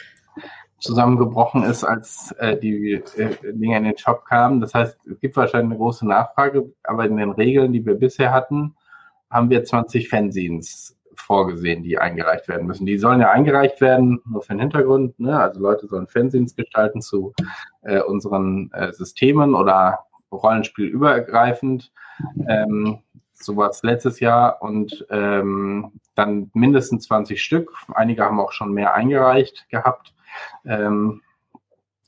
zusammengebrochen 0.80 1.62
ist, 1.62 1.84
als 1.84 2.32
äh, 2.40 2.56
die 2.56 2.94
äh, 2.94 3.36
Dinge 3.52 3.76
in 3.76 3.84
den 3.84 3.96
Shop 3.96 4.24
kamen. 4.24 4.60
Das 4.60 4.74
heißt, 4.74 4.98
es 5.06 5.20
gibt 5.20 5.36
wahrscheinlich 5.36 5.70
eine 5.70 5.78
große 5.78 6.08
Nachfrage, 6.08 6.72
aber 6.82 7.04
in 7.04 7.18
den 7.18 7.30
Regeln, 7.30 7.72
die 7.72 7.86
wir 7.86 7.94
bisher 7.94 8.32
hatten, 8.32 8.74
haben 9.30 9.48
wir 9.48 9.62
20 9.62 10.08
Fanzines 10.08 10.96
vorgesehen, 11.20 11.82
die 11.82 11.98
eingereicht 11.98 12.48
werden 12.48 12.66
müssen. 12.66 12.86
Die 12.86 12.98
sollen 12.98 13.20
ja 13.20 13.30
eingereicht 13.30 13.80
werden, 13.80 14.20
nur 14.24 14.42
für 14.42 14.54
den 14.54 14.60
Hintergrund. 14.60 15.18
Ne? 15.18 15.38
Also 15.38 15.60
Leute 15.60 15.86
sollen 15.86 16.06
Fanzines 16.06 16.54
gestalten 16.54 17.00
zu 17.00 17.34
äh, 17.82 18.00
unseren 18.00 18.70
äh, 18.72 18.92
Systemen 18.92 19.54
oder 19.54 20.00
rollenspielübergreifend. 20.32 21.92
Ähm, 22.48 22.98
sowas 23.32 23.82
letztes 23.82 24.20
Jahr 24.20 24.62
und 24.62 25.06
ähm, 25.10 25.92
dann 26.14 26.50
mindestens 26.54 27.04
20 27.04 27.42
Stück. 27.42 27.72
Einige 27.94 28.24
haben 28.24 28.40
auch 28.40 28.52
schon 28.52 28.72
mehr 28.72 28.94
eingereicht 28.94 29.68
gehabt. 29.68 30.14
Ähm, 30.64 31.22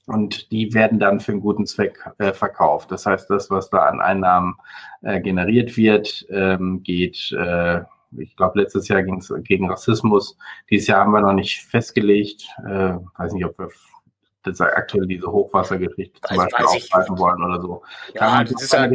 und 0.06 0.50
die 0.52 0.72
werden 0.72 0.98
dann 0.98 1.20
für 1.20 1.32
einen 1.32 1.42
guten 1.42 1.66
Zweck 1.66 1.98
äh, 2.16 2.32
verkauft. 2.32 2.90
Das 2.90 3.04
heißt, 3.04 3.28
das, 3.28 3.50
was 3.50 3.68
da 3.68 3.80
an 3.80 4.00
Einnahmen 4.00 4.56
äh, 5.02 5.20
generiert 5.20 5.76
wird, 5.76 6.26
ähm, 6.30 6.82
geht, 6.82 7.30
äh, 7.32 7.82
ich 8.16 8.36
glaube, 8.36 8.60
letztes 8.60 8.88
Jahr 8.88 9.02
ging 9.02 9.18
es 9.18 9.32
gegen 9.44 9.70
Rassismus. 9.70 10.36
Dieses 10.70 10.86
Jahr 10.86 11.00
haben 11.00 11.12
wir 11.12 11.20
noch 11.20 11.32
nicht 11.32 11.62
festgelegt. 11.62 12.48
Äh, 12.66 12.94
weiß 13.16 13.32
nicht, 13.32 13.44
ob 13.44 13.58
wir 13.58 13.68
das 14.42 14.60
aktuell 14.60 15.06
diese 15.06 15.30
Hochwassergeschichte 15.30 16.20
zum 16.22 16.36
Beispiel 16.36 16.64
aufgreifen 16.64 17.18
wollen 17.18 17.44
oder 17.44 17.60
so. 17.60 17.82
Ja, 18.14 18.38
da 18.38 18.44
das 18.44 18.62
ist 18.62 18.72
ja, 18.72 18.88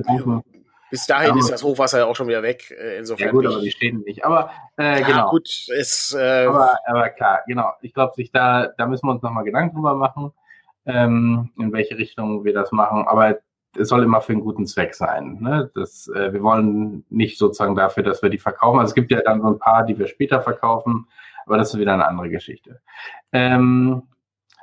bis 0.94 1.08
dahin 1.08 1.32
aber, 1.32 1.40
ist 1.40 1.50
das 1.50 1.64
Hochwasser 1.64 1.98
ja 1.98 2.06
auch 2.06 2.16
schon 2.16 2.28
wieder 2.28 2.44
weg. 2.44 2.70
Äh, 2.70 3.00
insofern 3.00 3.26
ja 3.26 3.32
gut, 3.32 3.48
aber 3.48 3.62
die 3.62 3.72
stehen 3.72 4.02
nicht. 4.02 4.24
Aber 4.24 4.52
äh, 4.78 5.02
ja, 5.02 5.08
genau. 5.08 5.30
gut, 5.32 5.50
ist. 5.76 6.14
Äh, 6.14 6.46
aber, 6.46 6.78
aber 6.86 7.10
klar, 7.10 7.42
genau. 7.48 7.72
Ich 7.82 7.96
glaube, 7.96 8.14
sich 8.14 8.32
da, 8.32 8.68
da 8.78 8.86
müssen 8.86 9.08
wir 9.08 9.12
uns 9.12 9.24
nochmal 9.24 9.44
Gedanken 9.44 9.76
drüber 9.76 9.96
machen, 9.96 10.32
ähm, 10.86 11.52
in 11.58 11.74
welche 11.74 11.98
Richtung 11.98 12.44
wir 12.44 12.54
das 12.54 12.72
machen. 12.72 13.08
Aber 13.08 13.40
es 13.78 13.90
soll 13.90 14.04
immer 14.04 14.22
für 14.22 14.34
einen 14.34 14.42
guten 14.42 14.66
Zweck 14.66 14.94
sein. 14.94 15.40
Ne? 15.42 15.72
Das, 15.76 16.08
äh, 16.10 16.34
wir 16.34 16.44
wollen 16.44 17.06
nicht 17.10 17.38
sozusagen 17.38 17.76
dafür, 17.76 18.04
dass 18.04 18.22
wir 18.22 18.30
die 18.30 18.38
verkaufen. 18.38 18.80
Also 18.80 18.92
es 18.92 18.96
gibt 18.96 19.12
ja 19.12 19.22
dann 19.22 19.42
so 19.42 19.48
ein 19.48 19.60
paar, 19.60 19.86
die 19.86 19.98
wir 19.98 20.08
später 20.08 20.42
verkaufen, 20.42 21.08
aber 21.46 21.58
das 21.58 21.74
ist 21.74 21.80
wieder 21.80 21.94
eine 21.94 22.08
andere 22.08 22.30
Geschichte. 22.30 22.82
Ähm, 23.32 24.04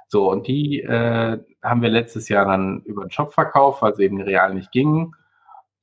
so, 0.08 0.30
und 0.30 0.46
die 0.46 0.80
äh, 0.82 1.38
haben 1.62 1.82
wir 1.82 1.88
letztes 1.88 2.28
Jahr 2.28 2.46
dann 2.46 2.82
über 2.82 3.04
den 3.04 3.10
Shop 3.10 3.32
verkauft, 3.32 3.82
weil 3.82 3.92
es 3.92 3.98
eben 3.98 4.20
real 4.20 4.54
nicht 4.54 4.72
ging 4.72 5.14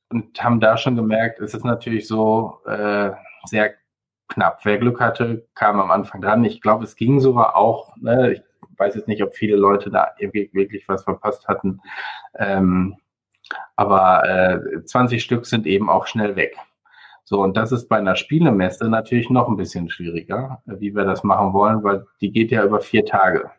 und 0.09 0.43
haben 0.43 0.59
da 0.59 0.77
schon 0.77 0.95
gemerkt, 0.95 1.39
es 1.39 1.53
ist 1.53 1.65
natürlich 1.65 2.07
so 2.07 2.59
äh, 2.65 3.11
sehr 3.45 3.73
knapp. 4.27 4.59
Wer 4.63 4.77
Glück 4.77 4.99
hatte, 4.99 5.47
kam 5.55 5.79
am 5.79 5.91
Anfang 5.91 6.21
dran. 6.21 6.43
Ich 6.43 6.61
glaube, 6.61 6.83
es 6.83 6.95
ging 6.95 7.19
sogar 7.19 7.55
auch. 7.55 7.95
Ne? 7.97 8.33
Ich 8.33 8.41
weiß 8.77 8.95
jetzt 8.95 9.07
nicht, 9.07 9.23
ob 9.23 9.35
viele 9.35 9.55
Leute 9.55 9.89
da 9.89 10.11
wirklich 10.19 10.87
was 10.87 11.03
verpasst 11.03 11.47
hatten. 11.47 11.81
Ähm, 12.35 12.97
aber 13.75 14.23
äh, 14.27 14.83
20 14.83 15.23
Stück 15.23 15.45
sind 15.45 15.65
eben 15.65 15.89
auch 15.89 16.07
schnell 16.07 16.35
weg. 16.35 16.55
So, 17.23 17.41
und 17.41 17.57
das 17.57 17.71
ist 17.71 17.89
bei 17.89 17.97
einer 17.97 18.15
Spielemesse 18.15 18.89
natürlich 18.89 19.29
noch 19.29 19.49
ein 19.49 19.57
bisschen 19.57 19.89
schwieriger, 19.89 20.61
wie 20.65 20.95
wir 20.95 21.03
das 21.03 21.23
machen 21.23 21.51
wollen, 21.53 21.83
weil 21.83 22.05
die 22.21 22.31
geht 22.31 22.51
ja 22.51 22.63
über 22.63 22.79
vier 22.79 23.05
Tage. 23.05 23.51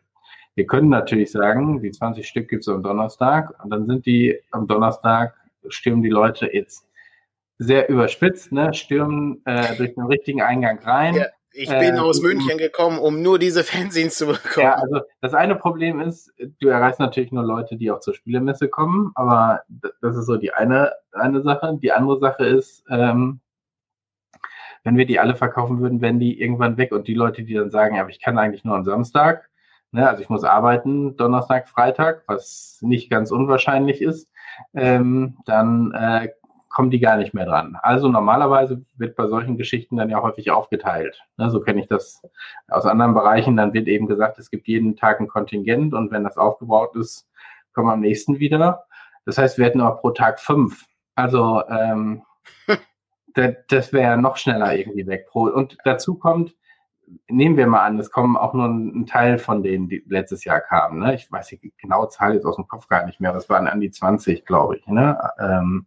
Wir 0.55 0.67
können 0.67 0.89
natürlich 0.89 1.31
sagen, 1.31 1.83
die 1.83 1.91
20 1.91 2.27
Stück 2.27 2.49
gibt 2.49 2.63
es 2.63 2.69
am 2.69 2.83
Donnerstag 2.83 3.63
und 3.63 3.71
dann 3.71 3.87
sind 3.87 4.07
die 4.07 4.41
am 4.51 4.67
Donnerstag 4.67 5.35
stürmen 5.69 6.03
die 6.03 6.09
Leute 6.09 6.53
jetzt 6.53 6.87
sehr 7.59 7.89
überspitzt, 7.89 8.53
ne, 8.53 8.73
stürmen 8.73 9.43
äh, 9.45 9.77
durch 9.77 9.95
den 9.95 10.05
richtigen 10.05 10.43
Eingang 10.43 10.79
rein. 10.79 11.15
Ja, 11.17 11.27
ich 11.59 11.69
bin 11.69 11.97
äh, 11.97 11.99
aus 11.99 12.23
München 12.23 12.57
gekommen, 12.57 12.99
um 12.99 13.21
nur 13.21 13.39
diese 13.39 13.65
Fanzines 13.65 14.17
zu 14.17 14.27
bekommen. 14.27 14.65
Ja, 14.67 14.75
also 14.75 15.01
das 15.21 15.35
eine 15.35 15.57
Problem 15.57 16.01
ist, 16.01 16.33
du 16.61 16.69
erreichst 16.69 17.01
natürlich 17.01 17.33
nur 17.33 17.43
Leute, 17.43 17.77
die 17.77 17.91
auch 17.91 18.01
zur 18.01 18.15
Spielemesse 18.15 18.69
kommen, 18.69 19.11
aber 19.17 19.63
das 20.01 20.17
ist 20.17 20.27
so 20.27 20.37
die 20.37 20.53
eine, 20.53 20.93
eine 21.13 21.43
Sache. 21.43 21.77
Die 21.83 21.93
andere 21.93 22.21
Sache 22.21 22.47
ist, 22.47 22.85
ähm, 22.89 23.41
wenn 24.85 24.97
wir 24.97 25.07
die 25.07 25.19
alle 25.19 25.35
verkaufen 25.35 25.81
würden, 25.81 26.01
wären 26.01 26.21
die 26.21 26.41
irgendwann 26.41 26.77
weg 26.77 26.93
und 26.93 27.09
die 27.09 27.15
Leute, 27.15 27.43
die 27.43 27.55
dann 27.55 27.71
sagen, 27.71 27.97
ja, 27.97 28.03
aber 28.03 28.11
ich 28.11 28.21
kann 28.21 28.39
eigentlich 28.39 28.65
nur 28.65 28.77
am 28.77 28.85
Samstag, 28.85 29.51
ne, 29.91 30.09
also 30.09 30.23
ich 30.23 30.29
muss 30.29 30.45
arbeiten, 30.45 31.17
Donnerstag, 31.17 31.69
Freitag, 31.69 32.23
was 32.27 32.79
nicht 32.83 33.11
ganz 33.11 33.33
unwahrscheinlich 33.33 34.01
ist, 34.01 34.31
ähm, 34.75 35.39
dann 35.45 35.93
äh, 35.93 36.29
kommen 36.69 36.91
die 36.91 37.01
gar 37.01 37.17
nicht 37.17 37.35
mehr 37.35 37.47
dran. 37.47 37.77
Also 37.83 38.09
normalerweise 38.09 38.85
wird 38.97 39.17
bei 39.17 39.27
solchen 39.27 39.57
Geschichten 39.57 39.97
dann 39.97 40.11
ja 40.11 40.23
häufig 40.23 40.51
aufgeteilt. 40.51 41.23
Ne, 41.37 41.51
so 41.51 41.61
kenne 41.61 41.81
ich 41.81 41.89
das 41.89 42.23
aus 42.69 42.85
anderen 42.85 43.15
Bereichen. 43.15 43.57
Dann 43.57 43.73
wird 43.73 43.89
eben 43.89 44.07
gesagt, 44.07 44.39
es 44.39 44.51
gibt 44.51 44.69
jeden 44.69 44.97
Tag 44.97 45.21
ein 45.21 45.29
Kontingent 45.29 45.95
und 45.95 46.11
wenn 46.11 46.25
das 46.25 46.37
aufgebaut 46.37 46.95
ist, 46.97 47.29
kommen 47.73 47.89
wir 47.89 47.95
am 47.95 48.01
nächsten 48.01 48.39
wieder. 48.39 48.85
Das 49.25 49.39
heißt, 49.39 49.59
wir 49.59 49.65
hätten 49.65 49.81
auch 49.81 50.01
pro 50.01 50.11
Tag 50.11 50.41
fünf. 50.41 50.87
Also 51.15 51.63
ähm, 51.69 52.23
das, 53.35 53.55
das 53.69 53.93
wäre 53.93 54.19
noch 54.19 54.37
schneller 54.37 54.75
irgendwie 54.75 55.07
weg. 55.07 55.27
Und 55.33 55.79
dazu 55.85 56.15
kommt, 56.15 56.55
nehmen 57.29 57.57
wir 57.57 57.67
mal 57.67 57.85
an, 57.85 57.99
es 57.99 58.11
kommen 58.11 58.37
auch 58.37 58.55
nur 58.55 58.67
ein 58.67 59.07
Teil 59.07 59.39
von 59.39 59.63
denen, 59.63 59.89
die 59.89 60.03
letztes 60.07 60.45
Jahr 60.45 60.61
kamen. 60.61 61.01
Ne? 61.01 61.15
Ich 61.15 61.31
weiß 61.31 61.49
die 61.49 61.73
genaue 61.79 62.09
Zahl 62.09 62.35
jetzt 62.35 62.45
aus 62.45 62.57
dem 62.57 62.69
Kopf 62.69 62.89
gar 62.89 63.07
nicht 63.07 63.21
mehr, 63.21 63.31
aber 63.31 63.39
es 63.39 63.49
waren 63.49 63.67
an 63.67 63.81
die 63.81 63.91
20, 63.91 64.45
glaube 64.45 64.77
ich, 64.77 64.87
ne? 64.87 65.19
Ähm, 65.39 65.87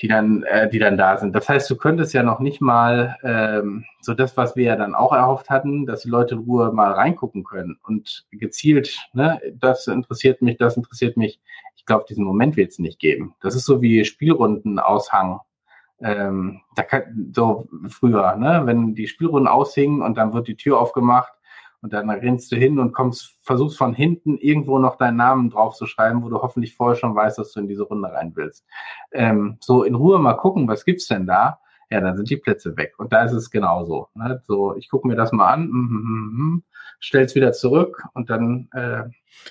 die 0.00 0.08
dann, 0.08 0.44
äh, 0.44 0.68
die 0.68 0.78
dann 0.78 0.96
da 0.96 1.16
sind. 1.16 1.34
Das 1.34 1.48
heißt, 1.48 1.68
du 1.68 1.76
könntest 1.76 2.14
ja 2.14 2.22
noch 2.22 2.38
nicht 2.38 2.60
mal 2.60 3.16
ähm, 3.24 3.84
so 4.00 4.14
das, 4.14 4.36
was 4.36 4.54
wir 4.54 4.64
ja 4.64 4.76
dann 4.76 4.94
auch 4.94 5.12
erhofft 5.12 5.50
hatten, 5.50 5.86
dass 5.86 6.02
die 6.02 6.08
Leute 6.08 6.36
in 6.36 6.42
Ruhe 6.42 6.72
mal 6.72 6.92
reingucken 6.92 7.42
können 7.42 7.78
und 7.82 8.26
gezielt, 8.30 8.96
ne, 9.12 9.40
das 9.54 9.88
interessiert 9.88 10.40
mich, 10.40 10.56
das 10.56 10.76
interessiert 10.76 11.16
mich. 11.16 11.40
Ich 11.74 11.84
glaube, 11.84 12.04
diesen 12.08 12.24
Moment 12.24 12.56
wird 12.56 12.70
es 12.70 12.78
nicht 12.78 13.00
geben. 13.00 13.34
Das 13.40 13.56
ist 13.56 13.64
so 13.64 13.82
wie 13.82 14.04
Spielrunden-Aushang 14.04 15.40
ähm, 16.00 16.60
da 16.76 16.82
kann, 16.82 17.32
so 17.34 17.68
früher, 17.88 18.36
ne, 18.36 18.62
wenn 18.64 18.94
die 18.94 19.08
Spielrunden 19.08 19.48
aushingen 19.48 20.02
und 20.02 20.16
dann 20.16 20.32
wird 20.32 20.48
die 20.48 20.56
Tür 20.56 20.78
aufgemacht 20.78 21.32
und 21.80 21.92
dann 21.92 22.10
rennst 22.10 22.50
du 22.50 22.56
hin 22.56 22.78
und 22.78 22.92
kommst, 22.92 23.36
versuchst 23.42 23.78
von 23.78 23.94
hinten 23.94 24.36
irgendwo 24.38 24.78
noch 24.78 24.96
deinen 24.96 25.16
Namen 25.16 25.50
drauf 25.50 25.76
zu 25.76 25.86
schreiben, 25.86 26.22
wo 26.22 26.28
du 26.28 26.40
hoffentlich 26.40 26.74
vorher 26.74 26.96
schon 26.96 27.14
weißt, 27.14 27.38
dass 27.38 27.52
du 27.52 27.60
in 27.60 27.68
diese 27.68 27.84
Runde 27.84 28.12
rein 28.12 28.32
willst. 28.34 28.64
Ähm, 29.12 29.58
so 29.60 29.84
in 29.84 29.94
Ruhe 29.94 30.18
mal 30.18 30.34
gucken, 30.34 30.66
was 30.68 30.84
gibt's 30.84 31.06
denn 31.06 31.26
da? 31.26 31.60
Ja, 31.90 32.00
dann 32.00 32.16
sind 32.16 32.28
die 32.28 32.36
Plätze 32.36 32.76
weg. 32.76 32.94
Und 32.98 33.12
da 33.12 33.24
ist 33.24 33.32
es 33.32 33.50
genauso. 33.50 34.08
Ne? 34.14 34.42
So, 34.46 34.76
ich 34.76 34.90
gucke 34.90 35.08
mir 35.08 35.16
das 35.16 35.32
mal 35.32 35.52
an, 35.52 35.68
mm, 35.68 35.88
mm, 35.88 36.54
mm, 36.54 36.62
stell's 37.00 37.34
wieder 37.34 37.52
zurück 37.52 38.04
und 38.12 38.28
dann. 38.28 38.68
Äh, 38.74 39.04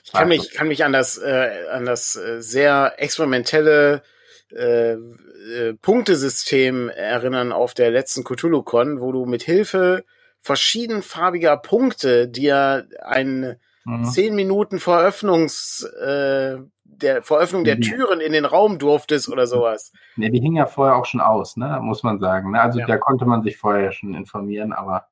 ich 0.03 0.11
kann 0.11 0.27
mich, 0.27 0.53
kann 0.53 0.67
mich 0.67 0.83
an 0.83 0.91
das, 0.91 1.17
äh, 1.17 1.49
an 1.71 1.85
das 1.85 2.15
äh, 2.15 2.41
sehr 2.41 2.93
experimentelle 2.97 4.03
äh, 4.51 4.93
äh, 4.93 5.73
Punktesystem 5.81 6.89
erinnern 6.89 7.51
auf 7.51 7.73
der 7.73 7.91
letzten 7.91 8.23
Cthulhu-Con, 8.23 9.01
wo 9.01 9.11
du 9.11 9.25
mit 9.25 9.43
Hilfe 9.43 10.05
verschiedenfarbiger 10.41 11.57
Punkte 11.57 12.27
dir 12.27 12.87
ein 13.03 13.57
mhm. 13.85 14.05
zehn 14.05 14.35
Minuten 14.35 14.79
Veröffnungs 14.79 15.83
äh, 15.83 16.57
der 16.83 17.21
Veröffnung 17.21 17.63
der 17.63 17.79
Türen 17.79 18.19
in 18.19 18.33
den 18.33 18.45
Raum 18.45 18.79
durftest 18.79 19.29
oder 19.29 19.45
sowas. 19.45 19.91
Ne, 20.15 20.31
die 20.31 20.39
hingen 20.39 20.57
ja 20.57 20.65
vorher 20.65 20.95
auch 20.95 21.05
schon 21.05 21.21
aus, 21.21 21.57
ne, 21.57 21.79
muss 21.81 22.03
man 22.03 22.19
sagen. 22.19 22.51
Ne? 22.51 22.61
Also 22.61 22.79
ja. 22.79 22.87
da 22.87 22.97
konnte 22.97 23.25
man 23.25 23.43
sich 23.43 23.57
vorher 23.57 23.91
schon 23.91 24.15
informieren, 24.15 24.73
aber 24.73 25.07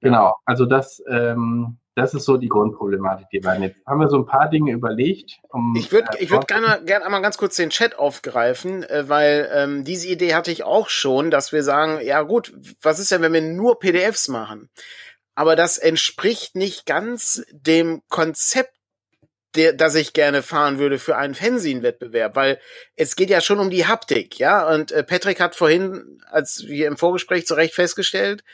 genau, 0.00 0.36
also 0.44 0.66
das 0.66 1.02
ähm, 1.08 1.78
das 1.96 2.14
ist 2.14 2.24
so 2.24 2.36
die 2.36 2.48
Grundproblematik, 2.48 3.28
die 3.32 3.42
wir 3.42 3.50
haben. 3.50 3.62
Jetzt 3.62 3.76
haben 3.86 4.00
wir 4.00 4.08
so 4.08 4.18
ein 4.18 4.26
paar 4.26 4.48
Dinge 4.48 4.72
überlegt. 4.72 5.38
Um, 5.48 5.74
ich 5.76 5.90
würde 5.92 6.18
äh, 6.18 6.22
ich 6.22 6.30
würd 6.30 6.46
gerne, 6.46 6.82
gerne 6.84 7.04
einmal 7.04 7.22
ganz 7.22 7.36
kurz 7.36 7.56
den 7.56 7.70
Chat 7.70 7.98
aufgreifen, 7.98 8.84
äh, 8.84 9.08
weil 9.08 9.50
ähm, 9.52 9.84
diese 9.84 10.08
Idee 10.08 10.34
hatte 10.34 10.52
ich 10.52 10.62
auch 10.62 10.88
schon, 10.88 11.30
dass 11.30 11.52
wir 11.52 11.62
sagen, 11.62 12.00
ja 12.04 12.22
gut, 12.22 12.52
was 12.80 12.98
ist 12.98 13.10
denn, 13.10 13.22
wenn 13.22 13.32
wir 13.32 13.42
nur 13.42 13.78
PDFs 13.78 14.28
machen? 14.28 14.70
Aber 15.34 15.56
das 15.56 15.78
entspricht 15.78 16.54
nicht 16.54 16.86
ganz 16.86 17.44
dem 17.50 18.02
Konzept 18.08 18.74
der, 19.56 19.72
das 19.72 19.96
ich 19.96 20.12
gerne 20.12 20.42
fahren 20.42 20.78
würde 20.78 20.98
für 20.98 21.16
einen 21.16 21.34
Fanzine-Wettbewerb, 21.34 22.36
weil 22.36 22.60
es 22.94 23.16
geht 23.16 23.30
ja 23.30 23.40
schon 23.40 23.58
um 23.58 23.70
die 23.70 23.86
Haptik, 23.86 24.38
ja. 24.38 24.68
Und 24.72 24.92
äh, 24.92 25.02
Patrick 25.02 25.40
hat 25.40 25.56
vorhin, 25.56 26.22
als 26.30 26.66
wir 26.66 26.86
im 26.86 26.96
Vorgespräch 26.96 27.46
zu 27.46 27.54
Recht 27.54 27.74
festgestellt, 27.74 28.44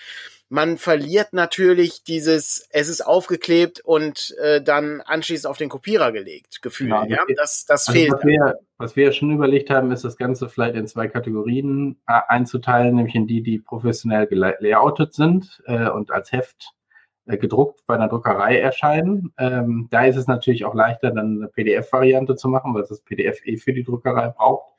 man 0.49 0.79
verliert 0.79 1.33
natürlich 1.33 2.05
dieses, 2.05 2.69
es 2.71 2.89
ist 2.89 3.01
aufgeklebt 3.01 3.81
und 3.81 4.35
äh, 4.41 4.63
dann 4.63 5.01
anschließend 5.01 5.51
auf 5.51 5.59
den 5.59 5.69
Kopierer 5.69 6.13
gelegt, 6.13 6.63
Gefühl. 6.63 6.89
Genau, 6.89 7.05
ja, 7.05 7.19
das, 7.37 7.65
das 7.67 7.89
also 7.89 7.99
fehlt. 7.99 8.13
Was 8.13 8.25
wir, 8.25 8.59
was 8.79 8.97
wir 8.97 9.13
schon 9.13 9.33
überlegt 9.33 9.71
haben, 9.71 9.91
ist 9.91 10.05
das 10.05 10.17
Ganze 10.17 10.49
vielleicht 10.49 10.77
in 10.77 10.87
zwei 10.87 11.09
Kategorien 11.09 12.01
äh, 12.07 12.21
einzuteilen, 12.29 12.95
nämlich 12.95 13.17
in 13.17 13.27
die, 13.27 13.43
die 13.43 13.59
professionell 13.59 14.29
layoutet 14.31 15.15
sind 15.15 15.63
äh, 15.67 15.89
und 15.89 16.13
als 16.13 16.31
Heft 16.31 16.75
äh, 17.27 17.39
gedruckt 17.39 17.81
bei 17.89 17.97
einer 17.97 18.09
Druckerei 18.09 18.61
erscheinen. 18.61 19.33
Ähm, 19.39 19.89
da 19.91 20.05
ist 20.05 20.17
es 20.17 20.29
natürlich 20.29 20.65
auch 20.65 20.75
leichter, 20.75 21.11
dann 21.11 21.39
eine 21.39 21.49
PDF-Variante 21.49 22.37
zu 22.37 22.49
machen, 22.49 22.73
weil 22.73 22.83
es 22.83 22.89
das 22.89 23.01
PDF 23.01 23.45
eh 23.45 23.57
für 23.57 23.73
die 23.73 23.83
Druckerei 23.83 24.29
braucht. 24.29 24.75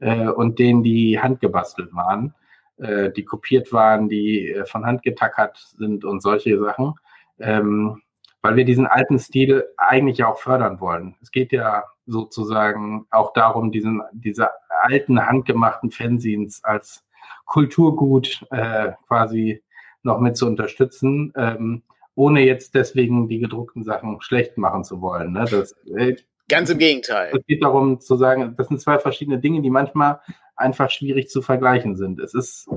Äh, 0.00 0.26
und 0.26 0.58
denen, 0.58 0.82
die 0.82 1.20
handgebastelt 1.20 1.94
waren 1.94 2.34
äh, 2.78 3.10
die 3.10 3.24
kopiert 3.24 3.72
waren, 3.72 4.08
die 4.08 4.50
äh, 4.50 4.66
von 4.66 4.84
Hand 4.84 5.02
getackert 5.02 5.56
sind 5.76 6.04
und 6.04 6.20
solche 6.20 6.58
Sachen, 6.58 6.94
ähm, 7.38 8.02
weil 8.42 8.56
wir 8.56 8.64
diesen 8.64 8.86
alten 8.86 9.18
Stil 9.18 9.64
eigentlich 9.76 10.24
auch 10.24 10.38
fördern 10.38 10.80
wollen. 10.80 11.16
Es 11.22 11.30
geht 11.30 11.52
ja 11.52 11.84
sozusagen 12.06 13.06
auch 13.10 13.32
darum, 13.32 13.72
diesen, 13.72 14.02
diese 14.12 14.48
alten 14.82 15.24
handgemachten 15.24 15.90
Fanzines 15.90 16.62
als 16.64 17.04
Kulturgut 17.46 18.44
äh, 18.50 18.92
quasi 19.06 19.62
noch 20.02 20.20
mit 20.20 20.36
zu 20.36 20.46
unterstützen, 20.46 21.32
ähm, 21.36 21.82
ohne 22.14 22.42
jetzt 22.42 22.74
deswegen 22.74 23.28
die 23.28 23.38
gedruckten 23.38 23.82
Sachen 23.82 24.20
schlecht 24.20 24.58
machen 24.58 24.84
zu 24.84 25.00
wollen. 25.00 25.32
Ne? 25.32 25.46
Das, 25.50 25.74
äh, 25.96 26.16
Ganz 26.48 26.68
im 26.68 26.78
Gegenteil. 26.78 27.32
Es 27.34 27.46
geht 27.46 27.62
darum 27.62 28.00
zu 28.00 28.16
sagen, 28.16 28.54
das 28.58 28.68
sind 28.68 28.80
zwei 28.80 28.98
verschiedene 28.98 29.38
Dinge, 29.38 29.62
die 29.62 29.70
manchmal 29.70 30.20
einfach 30.56 30.90
schwierig 30.90 31.28
zu 31.28 31.42
vergleichen 31.42 31.96
sind. 31.96 32.20
Es 32.20 32.34
ist, 32.34 32.68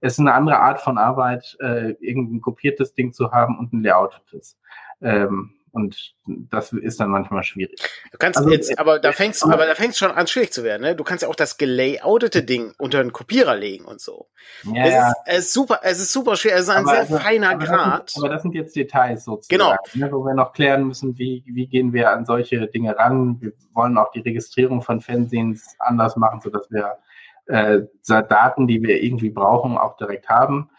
es 0.00 0.14
ist 0.14 0.18
eine 0.20 0.34
andere 0.34 0.58
Art 0.58 0.80
von 0.80 0.98
Arbeit, 0.98 1.56
äh, 1.60 1.94
irgendein 2.00 2.40
kopiertes 2.40 2.94
Ding 2.94 3.12
zu 3.12 3.32
haben 3.32 3.58
und 3.58 3.72
ein 3.72 3.82
layoutetes. 3.82 4.58
Ähm, 5.00 5.54
und 5.72 6.14
das 6.26 6.72
ist 6.74 7.00
dann 7.00 7.08
manchmal 7.08 7.42
schwierig. 7.44 7.80
Du 8.10 8.18
kannst 8.18 8.38
also, 8.38 8.50
jetzt, 8.50 8.78
aber 8.78 8.98
da 8.98 9.12
fängst, 9.12 9.42
aber 9.42 9.64
da 9.64 9.74
fängst 9.74 9.98
schon 9.98 10.10
an 10.10 10.26
schwierig 10.26 10.52
zu 10.52 10.64
werden. 10.64 10.82
Ne? 10.82 10.94
Du 10.94 11.02
kannst 11.02 11.22
ja 11.22 11.28
auch 11.28 11.34
das 11.34 11.56
gelayoutete 11.56 12.42
Ding 12.42 12.74
unter 12.76 13.00
einen 13.00 13.12
Kopierer 13.12 13.56
legen 13.56 13.86
und 13.86 13.98
so. 13.98 14.28
Ja, 14.64 14.84
es, 14.84 14.94
ist, 14.94 15.16
es 15.24 15.38
ist 15.38 15.52
super, 15.54 15.80
es 15.82 15.98
ist 15.98 16.12
super 16.12 16.36
schwer. 16.36 16.56
Es 16.56 16.62
ist 16.62 16.68
ein 16.68 16.84
sehr 16.84 17.00
also, 17.00 17.16
feiner 17.16 17.50
aber 17.52 17.64
Grad. 17.64 18.04
Das 18.04 18.12
sind, 18.12 18.22
aber 18.22 18.34
das 18.34 18.42
sind 18.42 18.54
jetzt 18.54 18.76
Details 18.76 19.24
sozusagen, 19.24 19.62
genau. 19.62 19.76
ne, 19.94 20.12
wo 20.12 20.22
wir 20.26 20.34
noch 20.34 20.52
klären 20.52 20.86
müssen, 20.86 21.16
wie 21.16 21.42
wie 21.46 21.66
gehen 21.66 21.94
wir 21.94 22.10
an 22.10 22.26
solche 22.26 22.66
Dinge 22.66 22.98
ran. 22.98 23.40
Wir 23.40 23.52
wollen 23.72 23.96
auch 23.96 24.10
die 24.10 24.20
Registrierung 24.20 24.82
von 24.82 25.00
Fanzines 25.00 25.74
anders 25.78 26.16
machen, 26.16 26.40
so 26.42 26.50
dass 26.50 26.70
wir 26.70 26.98
äh, 27.46 27.82
Daten, 28.06 28.66
die 28.66 28.82
wir 28.82 29.02
irgendwie 29.02 29.30
brauchen, 29.30 29.76
auch 29.76 29.96
direkt 29.96 30.28
haben 30.28 30.70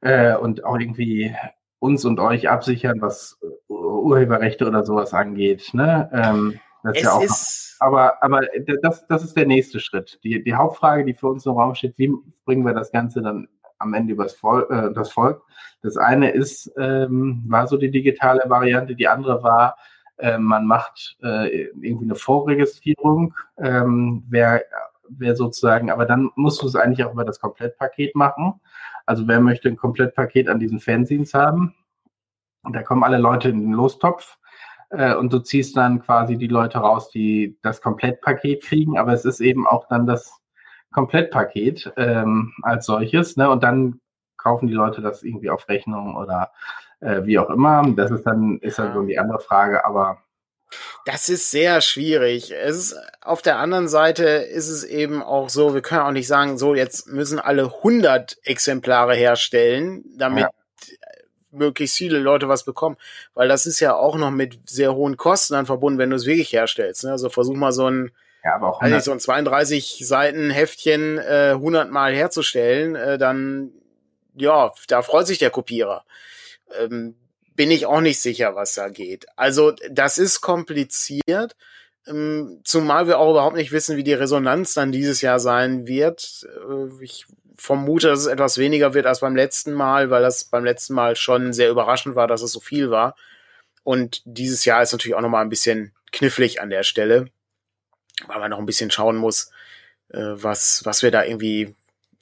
äh, 0.00 0.36
und 0.36 0.64
auch 0.64 0.78
irgendwie 0.78 1.34
uns 1.78 2.04
und 2.04 2.20
euch 2.20 2.48
absichern, 2.48 3.00
was 3.00 3.38
Urheberrechte 3.68 4.66
oder 4.66 4.84
sowas 4.84 5.12
angeht. 5.12 5.70
Ne? 5.72 6.10
Ähm, 6.12 6.60
das 6.82 6.96
ist 6.96 7.02
ja 7.02 7.12
auch 7.12 7.22
ist 7.22 7.76
aber 7.80 8.22
aber 8.22 8.42
das, 8.82 9.06
das 9.06 9.24
ist 9.24 9.36
der 9.36 9.46
nächste 9.46 9.80
Schritt. 9.80 10.18
Die, 10.24 10.42
die 10.42 10.54
Hauptfrage, 10.54 11.04
die 11.04 11.14
für 11.14 11.28
uns 11.28 11.44
im 11.44 11.52
Raum 11.52 11.74
steht, 11.74 11.98
wie 11.98 12.12
bringen 12.44 12.64
wir 12.64 12.72
das 12.72 12.92
Ganze 12.92 13.20
dann 13.20 13.48
am 13.78 13.94
Ende 13.94 14.12
übers 14.12 14.34
Volk, 14.34 14.70
äh, 14.70 14.92
das 14.94 15.10
Volk? 15.10 15.42
Das 15.82 15.96
eine 15.96 16.30
ist, 16.30 16.72
ähm, 16.78 17.44
war 17.46 17.66
so 17.66 17.76
die 17.76 17.90
digitale 17.90 18.42
Variante, 18.48 18.94
die 18.94 19.08
andere 19.08 19.42
war, 19.42 19.76
äh, 20.16 20.38
man 20.38 20.66
macht 20.66 21.16
äh, 21.22 21.64
irgendwie 21.82 22.04
eine 22.04 22.14
Vorregistrierung, 22.14 23.34
ähm, 23.58 24.24
wer 24.28 24.64
wer 25.08 25.36
sozusagen, 25.36 25.90
aber 25.90 26.06
dann 26.06 26.30
musst 26.36 26.62
du 26.62 26.66
es 26.66 26.76
eigentlich 26.76 27.04
auch 27.04 27.12
über 27.12 27.24
das 27.24 27.40
Komplettpaket 27.40 28.14
machen. 28.14 28.60
Also 29.06 29.28
wer 29.28 29.40
möchte 29.40 29.68
ein 29.68 29.76
Komplettpaket 29.76 30.48
an 30.48 30.58
diesen 30.58 30.80
Fanzines 30.80 31.34
haben? 31.34 31.74
Und 32.62 32.74
da 32.74 32.82
kommen 32.82 33.04
alle 33.04 33.18
Leute 33.18 33.50
in 33.50 33.60
den 33.60 33.72
Lostopf 33.72 34.38
äh, 34.90 35.14
und 35.14 35.32
du 35.32 35.38
ziehst 35.40 35.76
dann 35.76 36.00
quasi 36.02 36.36
die 36.36 36.46
Leute 36.46 36.78
raus, 36.78 37.10
die 37.10 37.58
das 37.62 37.80
Komplettpaket 37.80 38.62
kriegen, 38.62 38.98
aber 38.98 39.12
es 39.12 39.24
ist 39.24 39.40
eben 39.40 39.66
auch 39.66 39.86
dann 39.88 40.06
das 40.06 40.40
Komplettpaket 40.92 41.92
ähm, 41.96 42.52
als 42.62 42.86
solches, 42.86 43.36
ne? 43.36 43.50
Und 43.50 43.62
dann 43.62 44.00
kaufen 44.36 44.68
die 44.68 44.74
Leute 44.74 45.00
das 45.00 45.22
irgendwie 45.22 45.50
auf 45.50 45.68
Rechnung 45.68 46.16
oder 46.16 46.52
äh, 47.00 47.24
wie 47.24 47.38
auch 47.38 47.50
immer. 47.50 47.82
Das 47.96 48.10
ist 48.10 48.24
dann, 48.24 48.58
ist 48.58 48.78
dann 48.78 48.94
so 48.94 49.02
die 49.02 49.18
andere 49.18 49.40
Frage, 49.40 49.84
aber 49.84 50.18
das 51.04 51.28
ist 51.28 51.50
sehr 51.50 51.80
schwierig. 51.80 52.50
Es 52.50 52.76
ist, 52.76 52.96
auf 53.20 53.42
der 53.42 53.58
anderen 53.58 53.88
Seite 53.88 54.24
ist 54.24 54.68
es 54.68 54.84
eben 54.84 55.22
auch 55.22 55.50
so, 55.50 55.74
wir 55.74 55.82
können 55.82 56.00
auch 56.00 56.12
nicht 56.12 56.26
sagen, 56.26 56.56
so 56.56 56.74
jetzt 56.74 57.08
müssen 57.08 57.38
alle 57.38 57.64
100 57.64 58.38
Exemplare 58.42 59.14
herstellen, 59.14 60.04
damit 60.16 60.44
ja. 60.44 60.50
möglichst 61.50 61.96
viele 61.96 62.18
Leute 62.18 62.48
was 62.48 62.64
bekommen, 62.64 62.96
weil 63.34 63.48
das 63.48 63.66
ist 63.66 63.80
ja 63.80 63.94
auch 63.94 64.16
noch 64.16 64.30
mit 64.30 64.58
sehr 64.68 64.94
hohen 64.94 65.16
Kosten 65.16 65.54
dann 65.54 65.66
verbunden, 65.66 65.98
wenn 65.98 66.10
du 66.10 66.16
es 66.16 66.26
wirklich 66.26 66.52
herstellst. 66.52 67.04
Ne? 67.04 67.10
Also 67.10 67.28
versuch 67.28 67.56
mal 67.56 67.72
so 67.72 67.88
ein 67.88 68.10
ja, 68.42 68.56
aber 68.56 68.68
auch 68.68 68.80
also 68.82 68.98
so 69.00 69.12
ein 69.12 69.20
32 69.20 70.02
Seiten 70.06 70.50
Heftchen 70.50 71.16
äh, 71.16 71.52
100 71.52 71.90
Mal 71.90 72.14
herzustellen, 72.14 72.94
äh, 72.94 73.16
dann 73.16 73.72
ja, 74.34 74.72
da 74.88 75.02
freut 75.02 75.26
sich 75.26 75.38
der 75.38 75.50
Kopierer. 75.50 76.04
Ähm, 76.78 77.14
bin 77.54 77.70
ich 77.70 77.86
auch 77.86 78.00
nicht 78.00 78.20
sicher, 78.20 78.54
was 78.54 78.74
da 78.74 78.88
geht. 78.88 79.26
Also 79.36 79.72
das 79.90 80.18
ist 80.18 80.40
kompliziert, 80.40 81.56
ähm, 82.06 82.60
zumal 82.64 83.06
wir 83.06 83.18
auch 83.18 83.30
überhaupt 83.30 83.56
nicht 83.56 83.72
wissen, 83.72 83.96
wie 83.96 84.04
die 84.04 84.12
Resonanz 84.12 84.74
dann 84.74 84.92
dieses 84.92 85.22
Jahr 85.22 85.38
sein 85.40 85.86
wird. 85.86 86.46
Äh, 86.68 87.02
ich 87.02 87.26
vermute, 87.56 88.08
dass 88.08 88.20
es 88.20 88.26
etwas 88.26 88.58
weniger 88.58 88.94
wird 88.94 89.06
als 89.06 89.20
beim 89.20 89.36
letzten 89.36 89.72
Mal, 89.72 90.10
weil 90.10 90.22
das 90.22 90.44
beim 90.44 90.64
letzten 90.64 90.94
Mal 90.94 91.16
schon 91.16 91.52
sehr 91.52 91.70
überraschend 91.70 92.16
war, 92.16 92.26
dass 92.26 92.42
es 92.42 92.52
so 92.52 92.60
viel 92.60 92.90
war. 92.90 93.16
Und 93.84 94.22
dieses 94.24 94.64
Jahr 94.64 94.82
ist 94.82 94.92
natürlich 94.92 95.14
auch 95.14 95.20
noch 95.20 95.28
mal 95.28 95.42
ein 95.42 95.50
bisschen 95.50 95.92
knifflig 96.12 96.60
an 96.60 96.70
der 96.70 96.82
Stelle, 96.82 97.26
weil 98.26 98.38
man 98.38 98.50
noch 98.50 98.58
ein 98.58 98.66
bisschen 98.66 98.90
schauen 98.90 99.16
muss, 99.16 99.50
äh, 100.08 100.18
was, 100.18 100.84
was 100.84 101.02
wir 101.02 101.10
da 101.10 101.24
irgendwie 101.24 101.74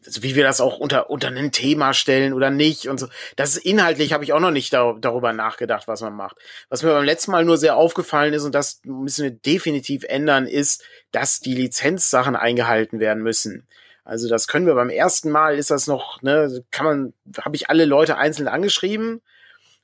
also 0.05 0.23
wie 0.23 0.35
wir 0.35 0.43
das 0.43 0.61
auch 0.61 0.79
unter, 0.79 1.11
unter 1.11 1.29
ein 1.29 1.53
Thema 1.53 1.95
stellen 1.95 2.33
oder 2.33 2.51
nicht 2.51 2.89
und 2.89 2.99
so. 2.99 3.09
Das 3.37 3.57
ist 3.57 3.65
inhaltlich, 3.65 4.13
habe 4.13 4.25
ich 4.25 4.33
auch 4.33 4.41
noch 4.41 4.51
nicht 4.51 4.73
da, 4.73 4.97
darüber 5.01 5.33
nachgedacht, 5.33 5.89
was 5.89 6.01
man 6.01 6.15
macht. 6.15 6.37
Was 6.69 6.83
mir 6.83 6.93
beim 6.93 7.05
letzten 7.05 7.31
Mal 7.31 7.45
nur 7.45 7.57
sehr 7.57 7.77
aufgefallen 7.77 8.35
ist 8.35 8.45
und 8.45 8.55
das 8.55 8.81
müssen 8.85 9.25
wir 9.25 9.31
definitiv 9.31 10.05
ändern, 10.05 10.47
ist, 10.47 10.83
dass 11.13 11.41
die 11.41 11.55
Lizenzsachen 11.55 12.37
eingehalten 12.37 13.01
werden 13.01 13.23
müssen. 13.23 13.67
Also 14.05 14.29
das 14.29 14.49
können 14.49 14.67
wir 14.67 14.75
beim 14.75 14.91
ersten 14.91 15.31
Mal, 15.31 15.57
ist 15.57 15.71
das 15.71 15.87
noch, 15.87 16.23
ne, 16.23 16.65
kann 16.71 16.87
man, 16.87 17.13
habe 17.41 17.55
ich 17.55 17.71
alle 17.71 17.85
Leute 17.85 18.17
einzeln 18.17 18.49
angeschrieben 18.49 19.23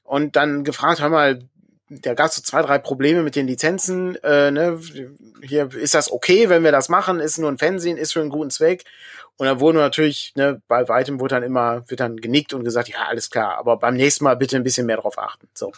und 0.03 0.35
dann 0.35 0.65
gefragt, 0.65 1.01
hör 1.01 1.11
mal, 1.11 1.41
da 1.91 2.15
gab 2.15 2.27
es 2.29 2.37
so 2.37 2.43
zwei, 2.43 2.63
drei 2.63 2.79
Probleme 2.79 3.23
mit 3.23 3.37
den 3.37 3.47
Lizenzen. 3.47 4.17
Äh, 4.23 4.51
ne? 4.51 4.81
Hier 5.43 5.73
ist 5.75 5.95
das 5.95 6.11
okay, 6.13 6.49
wenn 6.49 6.65
wir 6.65 6.73
das 6.73 6.89
machen, 6.89 7.21
ist 7.21 7.39
nur 7.39 7.51
ein 7.51 7.59
Fernsehen, 7.59 7.97
ist 7.97 8.13
für 8.13 8.21
einen 8.21 8.31
guten 8.31 8.51
Zweck. 8.51 8.85
Und 9.37 9.47
dann 9.47 9.61
wurde 9.61 9.79
natürlich, 9.79 10.33
ne, 10.35 10.61
bei 10.69 10.89
weitem 10.89 11.21
wurde 11.21 11.37
dann 11.37 11.45
immer, 11.45 11.89
wird 11.89 12.01
dann 12.01 12.17
genickt 12.17 12.53
und 12.53 12.65
gesagt, 12.65 12.89
ja, 12.89 13.07
alles 13.07 13.31
klar, 13.31 13.57
aber 13.57 13.77
beim 13.77 13.95
nächsten 13.95 14.25
Mal 14.25 14.37
bitte 14.37 14.57
ein 14.57 14.65
bisschen 14.65 14.87
mehr 14.87 14.97
drauf 14.97 15.19
achten. 15.19 15.49
So. 15.55 15.73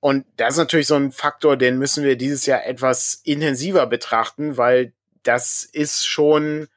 Und 0.00 0.24
das 0.36 0.54
ist 0.54 0.58
natürlich 0.58 0.86
so 0.86 0.94
ein 0.94 1.12
Faktor, 1.12 1.56
den 1.56 1.78
müssen 1.78 2.04
wir 2.04 2.16
dieses 2.16 2.46
Jahr 2.46 2.64
etwas 2.66 3.20
intensiver 3.24 3.86
betrachten, 3.86 4.56
weil 4.56 4.92
das 5.24 5.64
ist 5.64 6.06
schon 6.06 6.68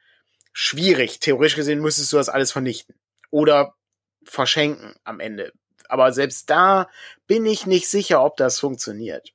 schwierig. 0.54 1.20
Theoretisch 1.20 1.56
gesehen 1.56 1.82
müsstest 1.82 2.12
du 2.14 2.18
das 2.18 2.30
alles 2.30 2.52
vernichten. 2.52 2.96
Oder 3.30 3.76
verschenken 4.24 4.96
am 5.04 5.20
Ende. 5.20 5.54
Aber 5.90 6.12
selbst 6.12 6.50
da 6.50 6.90
bin 7.28 7.46
ich 7.46 7.66
nicht 7.66 7.90
sicher, 7.90 8.24
ob 8.24 8.38
das 8.38 8.60
funktioniert. 8.60 9.34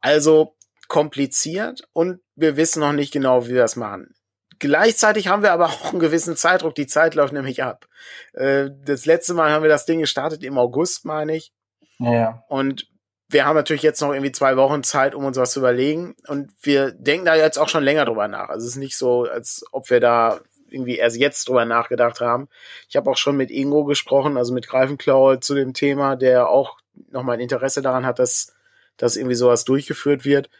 Also 0.00 0.56
kompliziert 0.88 1.88
und 1.92 2.20
wir 2.34 2.56
wissen 2.56 2.80
noch 2.80 2.92
nicht 2.92 3.12
genau, 3.12 3.46
wie 3.46 3.54
wir 3.54 3.62
das 3.62 3.76
machen. 3.76 4.14
Gleichzeitig 4.58 5.28
haben 5.28 5.42
wir 5.42 5.52
aber 5.52 5.66
auch 5.70 5.90
einen 5.90 6.00
gewissen 6.00 6.36
Zeitdruck. 6.36 6.74
Die 6.74 6.86
Zeit 6.86 7.14
läuft 7.14 7.32
nämlich 7.32 7.62
ab. 7.62 7.86
Äh, 8.32 8.70
das 8.84 9.06
letzte 9.06 9.34
Mal 9.34 9.50
haben 9.50 9.62
wir 9.62 9.70
das 9.70 9.86
Ding 9.86 10.00
gestartet 10.00 10.44
im 10.44 10.58
August, 10.58 11.04
meine 11.04 11.36
ich. 11.36 11.52
Ja. 11.98 12.44
Und 12.48 12.88
wir 13.28 13.46
haben 13.46 13.56
natürlich 13.56 13.82
jetzt 13.82 14.00
noch 14.00 14.12
irgendwie 14.12 14.32
zwei 14.32 14.56
Wochen 14.56 14.82
Zeit, 14.82 15.14
um 15.14 15.24
uns 15.24 15.36
was 15.36 15.52
zu 15.52 15.60
überlegen. 15.60 16.14
Und 16.28 16.52
wir 16.62 16.92
denken 16.92 17.24
da 17.24 17.34
jetzt 17.34 17.58
auch 17.58 17.68
schon 17.68 17.82
länger 17.82 18.04
drüber 18.04 18.28
nach. 18.28 18.50
Also 18.50 18.66
es 18.66 18.72
ist 18.72 18.78
nicht 18.78 18.96
so, 18.96 19.24
als 19.24 19.64
ob 19.72 19.90
wir 19.90 20.00
da 20.00 20.40
irgendwie 20.72 20.96
erst 20.96 21.16
jetzt 21.16 21.48
drüber 21.48 21.64
nachgedacht 21.64 22.20
haben. 22.20 22.48
Ich 22.88 22.96
habe 22.96 23.10
auch 23.10 23.16
schon 23.16 23.36
mit 23.36 23.50
Ingo 23.50 23.84
gesprochen, 23.84 24.36
also 24.36 24.52
mit 24.52 24.68
Greifenklaue 24.68 25.40
zu 25.40 25.54
dem 25.54 25.74
Thema, 25.74 26.16
der 26.16 26.48
auch 26.48 26.78
nochmal 27.10 27.36
ein 27.36 27.40
Interesse 27.40 27.82
daran 27.82 28.06
hat, 28.06 28.18
dass, 28.18 28.54
dass 28.96 29.16
irgendwie 29.16 29.34
sowas 29.34 29.64
durchgeführt 29.64 30.24
wird. 30.24 30.50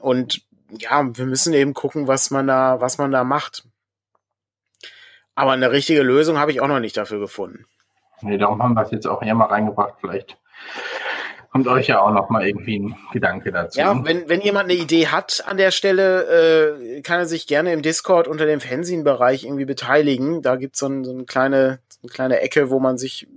Und 0.00 0.42
ja, 0.70 1.04
wir 1.16 1.26
müssen 1.26 1.54
eben 1.54 1.74
gucken, 1.74 2.08
was 2.08 2.30
man 2.30 2.46
da, 2.46 2.80
was 2.80 2.98
man 2.98 3.10
da 3.10 3.24
macht. 3.24 3.64
Aber 5.34 5.52
eine 5.52 5.70
richtige 5.70 6.02
Lösung 6.02 6.38
habe 6.38 6.50
ich 6.50 6.60
auch 6.60 6.68
noch 6.68 6.80
nicht 6.80 6.96
dafür 6.96 7.20
gefunden. 7.20 7.64
Nee, 8.22 8.38
darum 8.38 8.62
haben 8.62 8.74
wir 8.74 8.82
es 8.82 8.90
jetzt 8.90 9.06
auch 9.06 9.22
hier 9.22 9.34
mal 9.34 9.46
reingebracht. 9.46 9.94
Vielleicht 10.00 10.36
kommt 11.50 11.66
euch 11.66 11.88
ja 11.88 12.00
auch 12.00 12.12
noch 12.12 12.30
mal 12.30 12.46
irgendwie 12.46 12.78
ein 12.78 12.96
Gedanke 13.12 13.52
dazu. 13.52 13.78
Ja, 13.78 14.04
wenn, 14.04 14.28
wenn 14.28 14.40
jemand 14.40 14.70
eine 14.70 14.78
Idee 14.78 15.08
hat 15.08 15.44
an 15.46 15.56
der 15.56 15.70
Stelle, 15.70 16.76
äh, 16.98 17.00
kann 17.02 17.20
er 17.20 17.26
sich 17.26 17.46
gerne 17.46 17.72
im 17.72 17.82
Discord 17.82 18.28
unter 18.28 18.46
dem 18.46 18.60
Fernsehen-Bereich 18.60 19.44
irgendwie 19.44 19.64
beteiligen. 19.64 20.42
Da 20.42 20.56
gibt's 20.56 20.80
so, 20.80 20.86
ein, 20.86 21.04
so 21.04 21.12
eine 21.12 21.24
kleine, 21.24 21.80
eine 22.02 22.10
kleine 22.10 22.40
Ecke, 22.40 22.70
wo 22.70 22.80
man 22.80 22.98
sich 22.98 23.28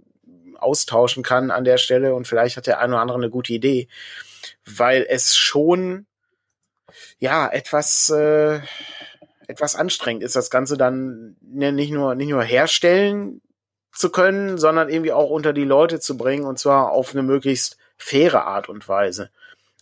austauschen 0.62 1.24
kann 1.24 1.51
an 1.51 1.64
der 1.64 1.78
Stelle 1.78 2.14
und 2.14 2.28
vielleicht 2.28 2.57
hat 2.57 2.68
der 2.68 2.80
eine 2.80 2.93
oder 2.93 3.01
andere 3.01 3.18
eine 3.18 3.30
gute 3.30 3.53
Idee, 3.53 3.88
weil 4.66 5.05
es 5.09 5.36
schon 5.36 6.05
ja 7.20 7.47
etwas 7.47 8.09
äh, 8.09 8.59
etwas 9.47 9.76
anstrengend 9.76 10.24
ist, 10.24 10.36
das 10.36 10.49
Ganze 10.49 10.78
dann 10.78 11.36
ne, 11.41 11.72
nicht 11.72 11.91
nur 11.91 12.16
nicht 12.16 12.30
nur 12.30 12.43
herstellen 12.43 13.41
zu 13.91 14.09
können, 14.09 14.57
sondern 14.57 14.89
irgendwie 14.89 15.12
auch 15.12 15.30
unter 15.30 15.51
die 15.51 15.66
Leute 15.66 15.99
zu 15.99 16.16
bringen 16.16 16.45
und 16.45 16.59
zwar 16.59 16.91
auf 16.91 17.14
eine 17.14 17.24
möglichst 17.24 17.78
faire 18.01 18.45
Art 18.45 18.69
und 18.69 18.87
Weise. 18.87 19.29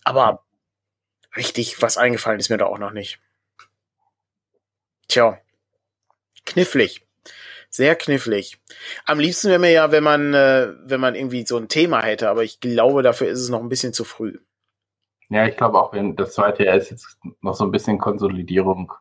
Aber 0.04 0.44
richtig 1.36 1.80
was 1.82 1.96
eingefallen 1.96 2.40
ist 2.40 2.50
mir 2.50 2.58
da 2.58 2.66
auch 2.66 2.78
noch 2.78 2.92
nicht. 2.92 3.20
Tja, 5.08 5.38
knifflig. 6.46 7.06
Sehr 7.68 7.94
knifflig. 7.94 8.60
Am 9.06 9.20
liebsten 9.20 9.48
wäre 9.48 9.60
mir 9.60 9.70
ja, 9.70 9.92
wenn 9.92 10.02
man, 10.02 10.34
äh, 10.34 10.74
wenn 10.82 11.00
man 11.00 11.14
irgendwie 11.14 11.46
so 11.46 11.56
ein 11.56 11.68
Thema 11.68 12.02
hätte, 12.02 12.28
aber 12.28 12.42
ich 12.42 12.60
glaube, 12.60 13.02
dafür 13.02 13.28
ist 13.28 13.40
es 13.40 13.48
noch 13.48 13.60
ein 13.60 13.68
bisschen 13.68 13.92
zu 13.92 14.04
früh. 14.04 14.38
Ja, 15.28 15.46
ich 15.46 15.56
glaube 15.56 15.80
auch, 15.80 15.92
wenn 15.92 16.16
das 16.16 16.34
zweite 16.34 16.64
Jahr 16.64 16.76
ist 16.76 16.90
jetzt 16.90 17.18
noch 17.40 17.54
so 17.54 17.64
ein 17.64 17.70
bisschen 17.70 17.98
Konsolidierung 17.98 18.92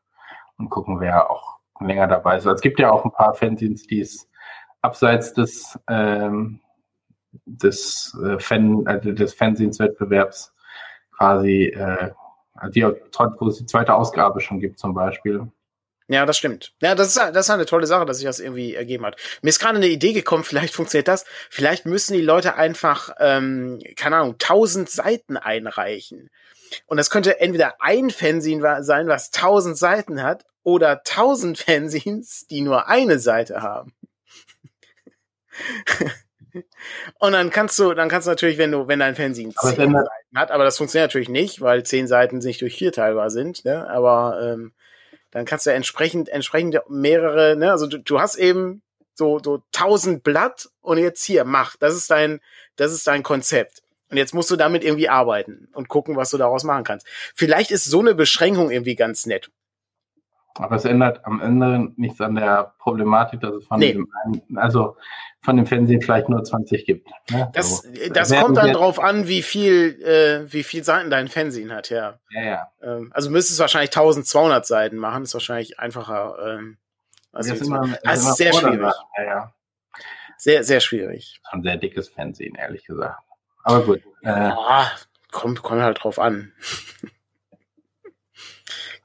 und 0.58 0.70
gucken, 0.70 1.00
wer 1.00 1.32
auch 1.32 1.60
länger 1.80 2.08
dabei 2.08 2.38
ist. 2.38 2.46
Es 2.46 2.62
gibt 2.62 2.80
ja 2.80 2.92
auch 2.92 3.04
ein 3.06 3.12
paar 3.12 3.34
Fanzines, 3.34 3.88
die 3.88 4.02
es 4.02 4.30
abseits 4.82 5.34
des, 5.34 5.80
ähm, 5.90 6.62
des 7.46 8.18
äh, 8.24 8.40
Fan, 8.40 8.88
also 8.88 9.12
des 9.12 9.34
Fanzines-Wettbewerbs 9.34 10.54
quasi, 11.16 11.66
äh, 11.66 12.12
die, 12.74 12.84
wo 12.84 13.48
es 13.48 13.58
die 13.58 13.66
zweite 13.66 13.94
Ausgabe 13.94 14.42
schon 14.42 14.60
gibt 14.60 14.80
zum 14.80 14.94
Beispiel, 14.94 15.48
ja, 16.12 16.26
das 16.26 16.40
stimmt. 16.40 16.74
Ja, 16.82 16.96
das 16.96 17.10
ist, 17.10 17.18
das 17.18 17.46
ist 17.46 17.50
eine 17.52 17.68
tolle 17.68 17.86
Sache, 17.86 18.04
dass 18.04 18.18
sich 18.18 18.26
das 18.26 18.40
irgendwie 18.40 18.74
ergeben 18.74 19.06
hat. 19.06 19.16
Mir 19.44 19.50
ist 19.50 19.60
gerade 19.60 19.78
eine 19.78 19.88
Idee 19.88 20.12
gekommen, 20.12 20.44
vielleicht 20.44 20.74
funktioniert 20.74 21.08
das. 21.08 21.24
Vielleicht 21.52 21.86
müssen 21.86 22.14
die 22.14 22.22
Leute 22.22 22.56
einfach, 22.56 23.12
ähm, 23.20 23.80
keine 23.96 24.16
Ahnung, 24.16 24.40
tausend 24.40 24.90
Seiten 24.90 25.38
einreichen. 25.38 26.32
Und 26.88 26.98
das 26.98 27.12
könnte 27.12 27.40
entweder 27.40 27.76
ein 27.80 28.10
Fanzine 28.10 28.84
sein, 28.84 29.08
was 29.08 29.30
tausend 29.30 29.78
Seiten 29.78 30.24
hat, 30.24 30.46
oder 30.64 31.04
tausend 31.04 31.60
Fanzines, 31.66 32.48
die 32.48 32.62
nur 32.62 32.88
eine 32.88 33.20
Seite 33.20 33.62
haben. 33.62 33.94
Und 37.20 37.34
dann 37.34 37.50
kannst 37.50 37.78
du, 37.80 37.94
dann 37.94 38.10
kannst 38.10 38.28
du 38.28 38.32
natürlich, 38.32 38.58
wenn 38.58 38.72
du, 38.72 38.88
wenn 38.88 39.00
dein 39.00 39.16
Fanzine 39.16 39.54
zehn 39.54 39.76
Seiten 39.76 39.96
hat, 40.36 40.52
aber 40.52 40.64
das 40.64 40.78
funktioniert 40.78 41.10
natürlich 41.10 41.30
nicht, 41.30 41.62
weil 41.62 41.84
zehn 41.84 42.08
Seiten 42.08 42.40
nicht 42.40 42.62
durch 42.62 42.76
vier 42.76 42.92
teilbar 42.92 43.30
sind, 43.30 43.66
ne? 43.66 43.90
aber 43.90 44.40
ähm, 44.42 44.74
dann 45.32 45.46
kannst 45.46 45.66
du 45.66 45.72
entsprechend, 45.72 46.30
entsprechend 46.30 46.80
mehrere, 46.90 47.56
ne, 47.56 47.72
also 47.72 47.88
du, 47.88 48.00
du 48.00 48.20
hast 48.20 48.36
eben 48.36 48.82
so, 49.14 49.40
so 49.44 49.62
tausend 49.72 50.24
Blatt 50.24 50.70
und 50.82 50.98
jetzt 50.98 51.24
hier, 51.24 51.44
mach, 51.46 51.76
das 51.76 51.96
ist 51.96 52.10
dein, 52.10 52.40
das 52.76 52.92
ist 52.92 53.06
dein 53.06 53.24
Konzept. 53.24 53.84
Und 54.10 54.18
jetzt 54.18 54.34
musst 54.34 54.50
du 54.50 54.56
damit 54.56 54.84
irgendwie 54.84 55.10
arbeiten 55.10 55.68
und 55.74 55.88
gucken, 55.88 56.16
was 56.16 56.32
du 56.32 56.38
daraus 56.38 56.64
machen 56.64 56.84
kannst. 56.84 57.06
Vielleicht 57.36 57.70
ist 57.70 57.86
so 57.86 58.00
eine 58.00 58.16
Beschränkung 58.16 58.72
irgendwie 58.72 58.96
ganz 58.96 59.28
nett. 59.28 59.52
Aber 60.56 60.76
es 60.76 60.86
ändert 60.86 61.26
am 61.26 61.42
Ende 61.42 61.92
nichts 61.96 62.20
an 62.20 62.36
der 62.36 62.74
Problematik, 62.80 63.40
dass 63.42 63.54
es 63.54 63.68
von 63.68 63.80
nee. 63.80 63.94
dem 63.94 64.12
einen, 64.24 64.58
also 64.58 64.98
von 65.42 65.56
dem 65.56 65.66
Fernsehen 65.66 66.02
vielleicht 66.02 66.28
nur 66.28 66.44
20 66.44 66.86
gibt. 66.86 67.08
Ne? 67.32 67.50
Das, 67.54 67.82
so. 67.82 67.90
das 68.12 68.36
kommt 68.36 68.58
dann 68.58 68.74
drauf 68.74 69.00
an, 69.00 69.28
wie 69.28 69.42
viel, 69.42 70.02
äh, 70.04 70.52
wie 70.52 70.64
viel 70.64 70.84
Seiten 70.84 71.10
dein 71.10 71.28
Fernsehen 71.28 71.74
hat, 71.74 71.90
ja. 71.90 72.20
Ja, 72.32 72.44
ja. 72.44 72.72
Ähm, 72.82 73.12
also 73.14 73.30
müsstest 73.30 73.60
du 73.60 73.62
wahrscheinlich 73.62 73.92
1200 73.92 74.66
Seiten 74.66 74.98
machen, 74.98 75.24
ist 75.24 75.34
wahrscheinlich 75.34 75.80
einfacher. 75.80 76.38
Ähm, 76.46 76.78
also 77.32 77.52
das 77.52 77.62
ist, 77.62 77.68
immer, 77.68 77.98
also 78.04 78.30
ist 78.30 78.38
sehr 78.38 78.54
schwierig. 78.54 78.94
Ja, 79.18 79.24
ja. 79.24 79.54
Sehr, 80.38 80.64
sehr 80.64 80.80
schwierig. 80.80 81.42
Ein 81.52 81.64
sehr 81.64 81.78
dickes 81.78 82.10
Fernsehen, 82.10 82.56
ehrlich 82.56 82.86
gesagt. 82.86 83.22
Aber 83.64 83.84
gut. 83.84 84.02
Äh, 84.24 84.30
ja, 84.30 84.92
kommt, 85.32 85.62
kommt 85.62 85.82
halt 85.82 86.04
drauf 86.04 86.20
an. 86.20 86.52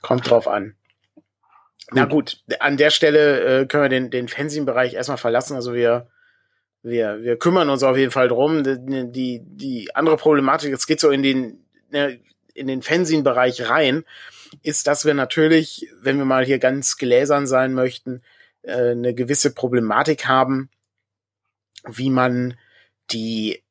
kommt 0.03 0.29
drauf 0.29 0.49
an. 0.49 0.77
Na 1.93 2.07
gut, 2.07 2.43
an 2.61 2.77
der 2.77 2.91
Stelle 2.91 3.63
äh, 3.63 3.67
können 3.67 3.85
wir 3.85 3.89
den, 3.89 4.11
den 4.11 4.29
Fanzine-Bereich 4.29 4.95
erstmal 4.95 5.19
verlassen. 5.19 5.55
Also 5.55 5.75
wir, 5.75 6.09
wir, 6.85 7.23
wir 7.23 7.39
kümmern 7.39 7.71
uns 7.71 7.83
auf 7.83 7.97
jeden 7.97 8.13
Fall 8.13 8.29
drum. 8.29 8.63
Die, 8.63 9.11
die, 9.11 9.41
die 9.43 9.97
andere 9.97 10.19
Problematik, 10.19 10.73
es 10.73 10.87
geht 10.87 11.01
so 11.01 11.11
in 11.11 11.23
den, 11.23 11.65
ne, 11.91 12.21
in 12.53 12.67
den 12.67 12.83
Fanzine-Bereich 12.83 13.71
rein, 13.71 14.05
ist, 14.63 14.87
dass 14.87 15.07
wir 15.07 15.15
natürlich, 15.15 15.89
wenn 16.01 16.19
wir 16.19 16.27
mal 16.27 16.45
hier 16.45 16.59
ganz 16.59 16.99
gläsern 16.99 17.47
sein 17.47 17.73
möchten, 17.73 18.23
äh, 18.63 18.91
eine 18.91 19.15
gewisse 19.15 19.53
Problematik 19.55 20.27
haben, 20.27 20.69
wie 21.87 22.11
man 22.11 22.59
die 23.11 23.63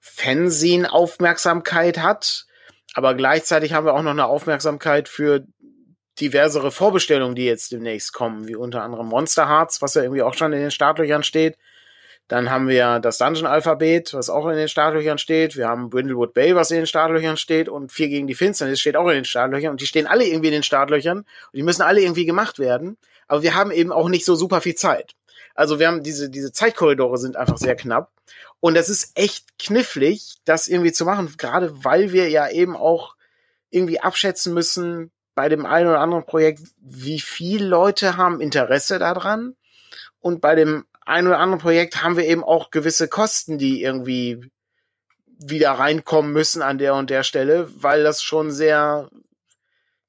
Fanzine-Aufmerksamkeit 0.00 1.98
hat. 1.98 2.46
Aber 2.92 3.14
gleichzeitig 3.14 3.72
haben 3.72 3.86
wir 3.86 3.94
auch 3.94 4.02
noch 4.02 4.10
eine 4.10 4.26
Aufmerksamkeit 4.26 5.08
für 5.08 5.46
diversere 6.20 6.70
Vorbestellungen, 6.70 7.34
die 7.34 7.46
jetzt 7.46 7.72
demnächst 7.72 8.12
kommen, 8.12 8.46
wie 8.46 8.54
unter 8.54 8.82
anderem 8.82 9.06
Monster 9.08 9.48
Hearts, 9.48 9.80
was 9.80 9.94
ja 9.94 10.02
irgendwie 10.02 10.22
auch 10.22 10.34
schon 10.34 10.52
in 10.52 10.60
den 10.60 10.70
Startlöchern 10.70 11.22
steht. 11.22 11.56
Dann 12.28 12.50
haben 12.50 12.68
wir 12.68 13.00
das 13.00 13.18
Dungeon 13.18 13.46
Alphabet, 13.46 14.14
was 14.14 14.30
auch 14.30 14.48
in 14.48 14.56
den 14.56 14.68
Startlöchern 14.68 15.18
steht. 15.18 15.56
Wir 15.56 15.68
haben 15.68 15.90
Brindlewood 15.90 16.32
Bay, 16.32 16.56
was 16.56 16.70
in 16.70 16.78
den 16.78 16.86
Startlöchern 16.86 17.36
steht. 17.36 17.68
Und 17.68 17.92
Vier 17.92 18.08
gegen 18.08 18.26
die 18.26 18.34
Finsternis 18.34 18.80
steht 18.80 18.96
auch 18.96 19.08
in 19.08 19.16
den 19.16 19.24
Startlöchern. 19.26 19.72
Und 19.72 19.80
die 19.80 19.86
stehen 19.86 20.06
alle 20.06 20.24
irgendwie 20.24 20.48
in 20.48 20.54
den 20.54 20.62
Startlöchern. 20.62 21.18
Und 21.18 21.26
die 21.52 21.62
müssen 21.62 21.82
alle 21.82 22.00
irgendwie 22.00 22.24
gemacht 22.24 22.58
werden. 22.58 22.96
Aber 23.28 23.42
wir 23.42 23.54
haben 23.54 23.70
eben 23.70 23.92
auch 23.92 24.08
nicht 24.08 24.24
so 24.24 24.36
super 24.36 24.62
viel 24.62 24.74
Zeit. 24.74 25.12
Also 25.54 25.78
wir 25.78 25.86
haben 25.86 26.02
diese, 26.02 26.30
diese 26.30 26.50
Zeitkorridore 26.50 27.18
sind 27.18 27.36
einfach 27.36 27.58
sehr 27.58 27.76
knapp. 27.76 28.10
Und 28.60 28.74
das 28.74 28.88
ist 28.88 29.12
echt 29.16 29.58
knifflig, 29.58 30.36
das 30.46 30.66
irgendwie 30.66 30.92
zu 30.92 31.04
machen. 31.04 31.34
Gerade 31.36 31.84
weil 31.84 32.12
wir 32.12 32.30
ja 32.30 32.48
eben 32.48 32.74
auch 32.74 33.16
irgendwie 33.68 34.00
abschätzen 34.00 34.54
müssen, 34.54 35.10
bei 35.34 35.48
dem 35.48 35.66
einen 35.66 35.88
oder 35.88 36.00
anderen 36.00 36.24
Projekt, 36.24 36.62
wie 36.78 37.20
viele 37.20 37.66
Leute 37.66 38.16
haben 38.16 38.40
Interesse 38.40 38.98
daran. 38.98 39.56
Und 40.20 40.40
bei 40.40 40.54
dem 40.54 40.86
einen 41.04 41.28
oder 41.28 41.38
anderen 41.38 41.60
Projekt 41.60 42.02
haben 42.02 42.16
wir 42.16 42.24
eben 42.24 42.44
auch 42.44 42.70
gewisse 42.70 43.08
Kosten, 43.08 43.58
die 43.58 43.82
irgendwie 43.82 44.50
wieder 45.38 45.72
reinkommen 45.72 46.32
müssen 46.32 46.62
an 46.62 46.78
der 46.78 46.94
und 46.94 47.10
der 47.10 47.22
Stelle, 47.22 47.68
weil 47.82 48.02
das 48.04 48.22
schon 48.22 48.50
sehr 48.50 49.10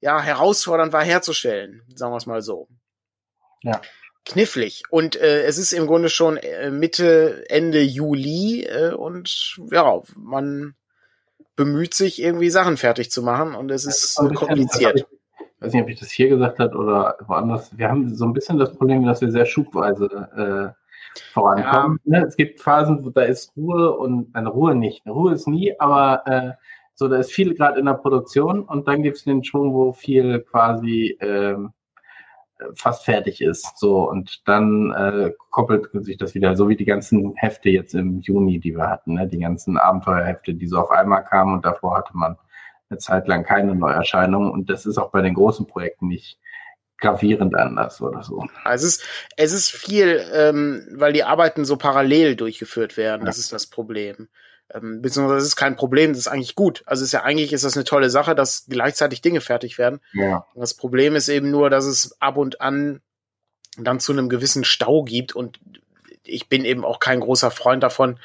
ja, 0.00 0.20
herausfordernd 0.20 0.92
war 0.92 1.04
herzustellen, 1.04 1.82
sagen 1.94 2.12
wir 2.12 2.18
es 2.18 2.26
mal 2.26 2.42
so. 2.42 2.68
Ja. 3.62 3.80
Knifflig. 4.24 4.82
Und 4.90 5.16
äh, 5.16 5.42
es 5.42 5.58
ist 5.58 5.72
im 5.72 5.86
Grunde 5.86 6.08
schon 6.08 6.36
äh, 6.36 6.70
Mitte, 6.70 7.44
Ende 7.48 7.80
Juli 7.82 8.64
äh, 8.64 8.92
und 8.92 9.56
ja, 9.70 10.00
man 10.16 10.74
bemüht 11.54 11.94
sich 11.94 12.20
irgendwie 12.20 12.50
Sachen 12.50 12.76
fertig 12.76 13.10
zu 13.10 13.22
machen 13.22 13.54
und 13.54 13.70
es 13.70 13.86
ist, 13.86 14.18
ist 14.18 14.34
kompliziert 14.34 15.06
weiß 15.60 15.72
nicht, 15.72 15.82
ob 15.82 15.88
ich 15.88 16.00
das 16.00 16.10
hier 16.10 16.28
gesagt 16.28 16.58
habe 16.58 16.76
oder 16.76 17.16
woanders, 17.26 17.76
wir 17.76 17.88
haben 17.88 18.14
so 18.14 18.24
ein 18.24 18.32
bisschen 18.32 18.58
das 18.58 18.72
Problem, 18.74 19.04
dass 19.04 19.20
wir 19.20 19.30
sehr 19.30 19.46
schubweise 19.46 20.74
äh, 20.76 20.85
vorankommen. 21.20 22.00
Ja. 22.04 22.20
Ne? 22.20 22.26
Es 22.26 22.36
gibt 22.36 22.60
Phasen, 22.60 23.04
wo 23.04 23.10
da 23.10 23.22
ist 23.22 23.52
Ruhe 23.56 23.92
und 23.96 24.34
eine 24.34 24.48
Ruhe 24.48 24.74
nicht. 24.74 25.04
Eine 25.04 25.14
Ruhe 25.14 25.32
ist 25.32 25.48
nie, 25.48 25.74
aber 25.78 26.22
äh, 26.26 26.52
so, 26.94 27.08
da 27.08 27.16
ist 27.18 27.32
viel 27.32 27.54
gerade 27.54 27.78
in 27.78 27.86
der 27.86 27.94
Produktion 27.94 28.62
und 28.62 28.88
dann 28.88 29.02
gibt 29.02 29.18
es 29.18 29.24
den 29.24 29.44
Schwung, 29.44 29.74
wo 29.74 29.92
viel 29.92 30.40
quasi 30.40 31.16
äh, 31.20 31.56
fast 32.74 33.04
fertig 33.04 33.40
ist. 33.40 33.78
So, 33.78 34.08
und 34.08 34.48
dann 34.48 34.92
äh, 34.92 35.32
koppelt 35.50 35.88
sich 35.92 36.16
das 36.16 36.34
wieder, 36.34 36.56
so 36.56 36.68
wie 36.68 36.76
die 36.76 36.84
ganzen 36.84 37.34
Hefte 37.36 37.68
jetzt 37.68 37.94
im 37.94 38.20
Juni, 38.20 38.58
die 38.60 38.74
wir 38.74 38.88
hatten, 38.88 39.14
ne? 39.14 39.26
die 39.26 39.38
ganzen 39.38 39.76
Abenteuerhefte, 39.76 40.54
die 40.54 40.66
so 40.66 40.78
auf 40.78 40.90
einmal 40.90 41.24
kamen 41.24 41.54
und 41.54 41.64
davor 41.64 41.98
hatte 41.98 42.16
man 42.16 42.36
eine 42.88 42.98
Zeit 42.98 43.26
lang 43.28 43.44
keine 43.44 43.74
Neuerscheinung 43.74 44.50
und 44.50 44.70
das 44.70 44.86
ist 44.86 44.96
auch 44.98 45.10
bei 45.10 45.20
den 45.20 45.34
großen 45.34 45.66
Projekten 45.66 46.08
nicht 46.08 46.38
gravierend 46.98 47.54
anders 47.54 48.00
oder 48.00 48.22
so. 48.22 48.44
Also 48.64 48.86
es 48.86 48.96
ist, 48.96 49.04
es 49.36 49.52
ist 49.52 49.70
viel, 49.70 50.24
ähm, 50.32 50.86
weil 50.92 51.12
die 51.12 51.24
Arbeiten 51.24 51.64
so 51.64 51.76
parallel 51.76 52.36
durchgeführt 52.36 52.96
werden. 52.96 53.22
Ja. 53.22 53.26
Das 53.26 53.38
ist 53.38 53.52
das 53.52 53.66
Problem. 53.66 54.28
Ähm, 54.72 55.02
beziehungsweise 55.02 55.36
das 55.38 55.48
ist 55.48 55.56
kein 55.56 55.76
Problem, 55.76 56.12
das 56.12 56.20
ist 56.20 56.28
eigentlich 56.28 56.54
gut. 56.54 56.82
Also 56.86 57.02
es 57.02 57.08
ist 57.08 57.12
ja 57.12 57.22
eigentlich 57.22 57.52
ist 57.52 57.64
das 57.64 57.76
eine 57.76 57.84
tolle 57.84 58.10
Sache, 58.10 58.34
dass 58.34 58.66
gleichzeitig 58.68 59.20
Dinge 59.20 59.40
fertig 59.40 59.78
werden. 59.78 60.00
Ja. 60.12 60.46
Das 60.54 60.74
Problem 60.74 61.14
ist 61.14 61.28
eben 61.28 61.50
nur, 61.50 61.70
dass 61.70 61.84
es 61.84 62.20
ab 62.20 62.36
und 62.36 62.60
an 62.60 63.00
dann 63.78 64.00
zu 64.00 64.12
einem 64.12 64.28
gewissen 64.28 64.64
Stau 64.64 65.04
gibt 65.04 65.34
und 65.34 65.60
ich 66.24 66.48
bin 66.48 66.64
eben 66.64 66.84
auch 66.84 66.98
kein 66.98 67.20
großer 67.20 67.50
Freund 67.50 67.82
davon, 67.82 68.18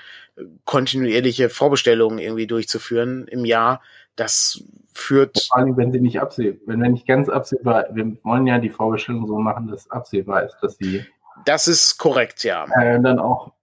kontinuierliche 0.66 1.50
Vorbestellungen 1.50 2.18
irgendwie 2.18 2.48
durchzuführen 2.48 3.28
im 3.28 3.46
Jahr, 3.46 3.82
das 4.16 4.64
führt. 4.94 5.48
Vor 5.50 5.58
allem, 5.58 5.78
wenn 5.78 5.92
sie 5.92 6.02
nicht 6.02 6.20
absehbar, 6.20 6.60
wenn 6.66 6.82
wir 6.82 6.90
nicht 6.90 7.08
ganz 7.08 7.30
absehbar, 7.30 7.86
wir 7.94 8.18
wollen 8.24 8.48
ja 8.48 8.60
die 8.60 8.70
Vorbestellung 8.70 9.28
so 9.28 9.38
machen, 9.38 9.68
dass 9.68 9.90
absehbar 9.90 10.44
ist, 10.44 10.58
dass 10.62 10.78
sie. 10.78 11.06
Das 11.46 11.68
ist 11.68 11.98
korrekt, 11.98 12.44
ja. 12.44 12.66
Äh, 12.76 13.02
dann 13.02 13.20
auch 13.20 13.54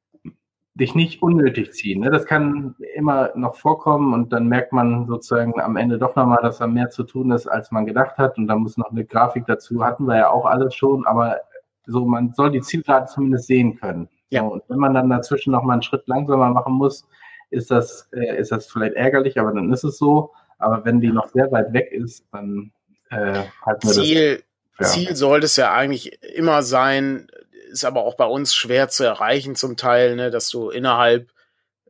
dich 0.78 0.94
nicht 0.94 1.22
unnötig 1.22 1.72
ziehen. 1.72 2.01
Ne? 2.01 2.11
Das 2.11 2.24
kann 2.24 2.76
immer 2.94 3.30
noch 3.34 3.57
vorkommen 3.57 4.14
und 4.14 4.32
dann 4.32 4.46
merkt 4.46 4.72
man 4.72 5.07
sozusagen 5.07 5.61
am 5.61 5.76
Ende 5.76 5.99
doch 5.99 6.14
nochmal, 6.14 6.38
dass 6.40 6.59
da 6.59 6.66
mehr 6.66 6.88
zu 6.90 7.03
tun 7.03 7.32
ist, 7.32 7.49
als 7.49 7.70
man 7.72 7.84
gedacht 7.84 8.16
hat. 8.16 8.38
Und 8.38 8.46
da 8.46 8.55
muss 8.55 8.76
noch 8.76 8.90
eine 8.90 9.05
Grafik 9.05 9.46
dazu. 9.46 9.84
Hatten 9.84 10.07
wir 10.07 10.16
ja 10.16 10.30
auch 10.30 10.46
alles 10.46 10.74
schon, 10.74 11.05
aber 11.07 11.40
so 11.86 12.05
man 12.05 12.32
soll 12.32 12.53
die 12.53 12.61
Zielgerade 12.61 13.07
zumindest 13.07 13.46
sehen 13.46 13.78
können. 13.78 14.09
Ja. 14.30 14.42
und 14.42 14.62
wenn 14.68 14.78
man 14.78 14.92
dann 14.92 15.09
dazwischen 15.09 15.53
noch 15.53 15.62
mal 15.62 15.72
einen 15.72 15.82
Schritt 15.82 16.07
langsamer 16.07 16.51
machen 16.51 16.74
muss, 16.74 17.09
ist 17.51 17.70
das, 17.70 18.09
äh, 18.12 18.38
ist 18.38 18.53
das 18.53 18.66
vielleicht 18.70 18.94
ärgerlich, 18.94 19.38
aber 19.38 19.53
dann 19.53 19.72
ist 19.72 19.84
es 19.84 19.99
so. 19.99 20.32
Aber 20.59 20.84
wenn 20.84 21.01
die 21.01 21.11
noch 21.11 21.28
sehr 21.28 21.51
weit 21.53 21.72
weg 21.72 21.90
ist, 21.92 22.24
dann 22.32 22.72
äh, 23.11 23.44
halten 23.64 23.88
wir 23.88 23.92
Ziel, 23.92 24.42
das. 24.76 24.96
Ja. 24.96 25.03
Ziel 25.03 25.16
sollte 25.16 25.46
es 25.46 25.57
ja 25.57 25.72
eigentlich 25.72 26.22
immer 26.22 26.62
sein, 26.62 27.28
ist 27.70 27.84
aber 27.84 28.05
auch 28.05 28.16
bei 28.16 28.26
uns 28.26 28.55
schwer 28.55 28.88
zu 28.88 29.05
erreichen 29.05 29.55
zum 29.55 29.76
Teil, 29.76 30.16
ne, 30.16 30.30
dass 30.30 30.51
du 30.51 30.70
innerhalb 30.70 31.30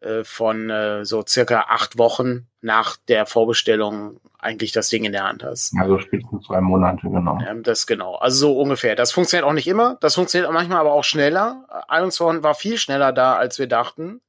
äh, 0.00 0.22
von 0.24 0.70
äh, 0.70 1.04
so 1.04 1.24
circa 1.26 1.66
acht 1.68 1.98
Wochen 1.98 2.46
nach 2.60 2.96
der 3.08 3.26
Vorbestellung 3.26 4.20
eigentlich 4.38 4.70
das 4.72 4.88
Ding 4.88 5.04
in 5.04 5.12
der 5.12 5.24
Hand 5.24 5.42
hast. 5.42 5.74
Also 5.78 5.98
spätestens 5.98 6.46
zwei 6.46 6.60
Monate, 6.60 7.08
genau. 7.08 7.38
Ja, 7.40 7.54
das 7.54 7.86
genau. 7.86 8.14
Also 8.14 8.48
so 8.48 8.60
ungefähr. 8.60 8.94
Das 8.94 9.10
funktioniert 9.10 9.48
auch 9.48 9.52
nicht 9.52 9.66
immer. 9.66 9.96
Das 10.00 10.14
funktioniert 10.14 10.52
manchmal 10.52 10.78
aber 10.78 10.92
auch 10.92 11.02
schneller. 11.02 11.66
Ironstone 11.90 12.42
war 12.44 12.54
viel 12.54 12.78
schneller 12.78 13.12
da, 13.12 13.34
als 13.34 13.58
wir 13.58 13.66
dachten. 13.66 14.20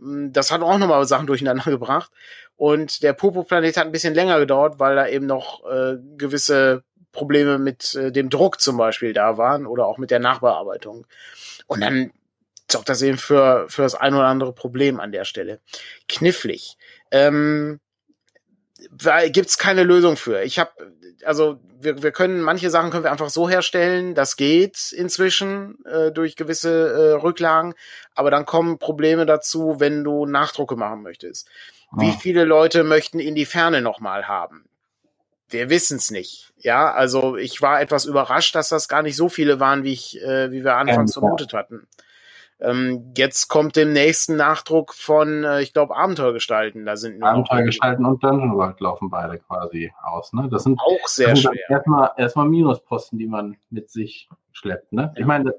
Hm, 0.00 0.32
das 0.32 0.50
hat 0.50 0.62
auch 0.62 0.78
nochmal 0.78 1.04
Sachen 1.06 1.26
durcheinander 1.26 1.64
gebracht. 1.70 2.10
Und 2.56 3.02
der 3.02 3.12
Popo-Planet 3.12 3.76
hat 3.76 3.86
ein 3.86 3.92
bisschen 3.92 4.14
länger 4.14 4.38
gedauert, 4.38 4.78
weil 4.78 4.96
da 4.96 5.06
eben 5.06 5.26
noch 5.26 5.64
äh, 5.70 5.96
gewisse 6.16 6.82
Probleme 7.12 7.58
mit 7.58 7.94
äh, 7.94 8.12
dem 8.12 8.30
Druck 8.30 8.60
zum 8.60 8.76
Beispiel 8.76 9.12
da 9.12 9.36
waren 9.36 9.66
oder 9.66 9.86
auch 9.86 9.98
mit 9.98 10.10
der 10.10 10.18
Nachbearbeitung. 10.18 11.06
Und 11.66 11.80
dann 11.80 12.12
sorgt 12.70 12.88
das 12.88 13.02
eben 13.02 13.18
für, 13.18 13.66
für 13.68 13.82
das 13.82 13.94
ein 13.94 14.14
oder 14.14 14.26
andere 14.26 14.52
Problem 14.52 15.00
an 15.00 15.12
der 15.12 15.24
Stelle. 15.24 15.60
Knifflig. 16.08 16.76
Ähm, 17.10 17.80
gibt's 19.28 19.58
keine 19.58 19.82
Lösung 19.82 20.16
für. 20.16 20.42
Ich 20.42 20.58
habe, 20.58 20.70
also 21.24 21.58
wir, 21.80 22.02
wir 22.02 22.12
können 22.12 22.40
manche 22.40 22.70
Sachen 22.70 22.90
können 22.90 23.04
wir 23.04 23.12
einfach 23.12 23.30
so 23.30 23.48
herstellen, 23.48 24.14
das 24.14 24.36
geht 24.36 24.92
inzwischen 24.92 25.84
äh, 25.84 26.12
durch 26.12 26.36
gewisse 26.36 26.70
äh, 26.70 27.12
Rücklagen, 27.12 27.74
aber 28.14 28.30
dann 28.30 28.46
kommen 28.46 28.78
Probleme 28.78 29.26
dazu, 29.26 29.76
wenn 29.78 30.04
du 30.04 30.26
Nachdrucke 30.26 30.76
machen 30.76 31.02
möchtest. 31.02 31.48
Oh. 31.92 32.00
Wie 32.00 32.12
viele 32.12 32.44
Leute 32.44 32.84
möchten 32.84 33.18
in 33.18 33.34
die 33.34 33.46
Ferne 33.46 33.82
nochmal 33.82 34.28
haben? 34.28 34.66
Wir 35.48 35.68
wissen 35.68 35.96
es 35.96 36.10
nicht. 36.10 36.52
Ja, 36.58 36.92
also 36.92 37.36
ich 37.36 37.60
war 37.60 37.80
etwas 37.80 38.04
überrascht, 38.04 38.54
dass 38.54 38.68
das 38.68 38.88
gar 38.88 39.02
nicht 39.02 39.16
so 39.16 39.28
viele 39.28 39.58
waren, 39.58 39.82
wie 39.82 39.92
ich, 39.92 40.20
äh, 40.22 40.52
wie 40.52 40.62
wir 40.62 40.76
anfangs 40.76 41.14
ja, 41.16 41.20
vermutet 41.20 41.52
hatten. 41.52 41.88
Ähm, 42.62 43.12
jetzt 43.16 43.48
kommt 43.48 43.76
dem 43.76 43.92
nächsten 43.92 44.36
Nachdruck 44.36 44.94
von, 44.94 45.44
äh, 45.44 45.62
ich 45.62 45.72
glaube, 45.72 45.96
Abenteuergestalten. 45.96 46.84
Da 46.84 46.96
sind 46.96 47.22
Abenteuergestalten 47.22 48.04
und 48.04 48.22
Dungeon 48.22 48.54
World 48.56 48.80
laufen 48.80 49.10
beide 49.10 49.38
quasi 49.38 49.92
aus. 50.02 50.32
Ne? 50.32 50.48
Das 50.50 50.64
sind 50.64 50.78
auch 50.80 51.06
sehr 51.06 51.36
sind 51.36 51.38
schwer. 51.38 51.70
Erstmal, 51.70 52.10
erstmal 52.16 52.48
Minusposten, 52.48 53.18
die 53.18 53.26
man 53.26 53.56
mit 53.70 53.90
sich 53.90 54.28
schleppt. 54.52 54.92
Ne? 54.92 55.12
Ich 55.16 55.24
meine, 55.24 55.54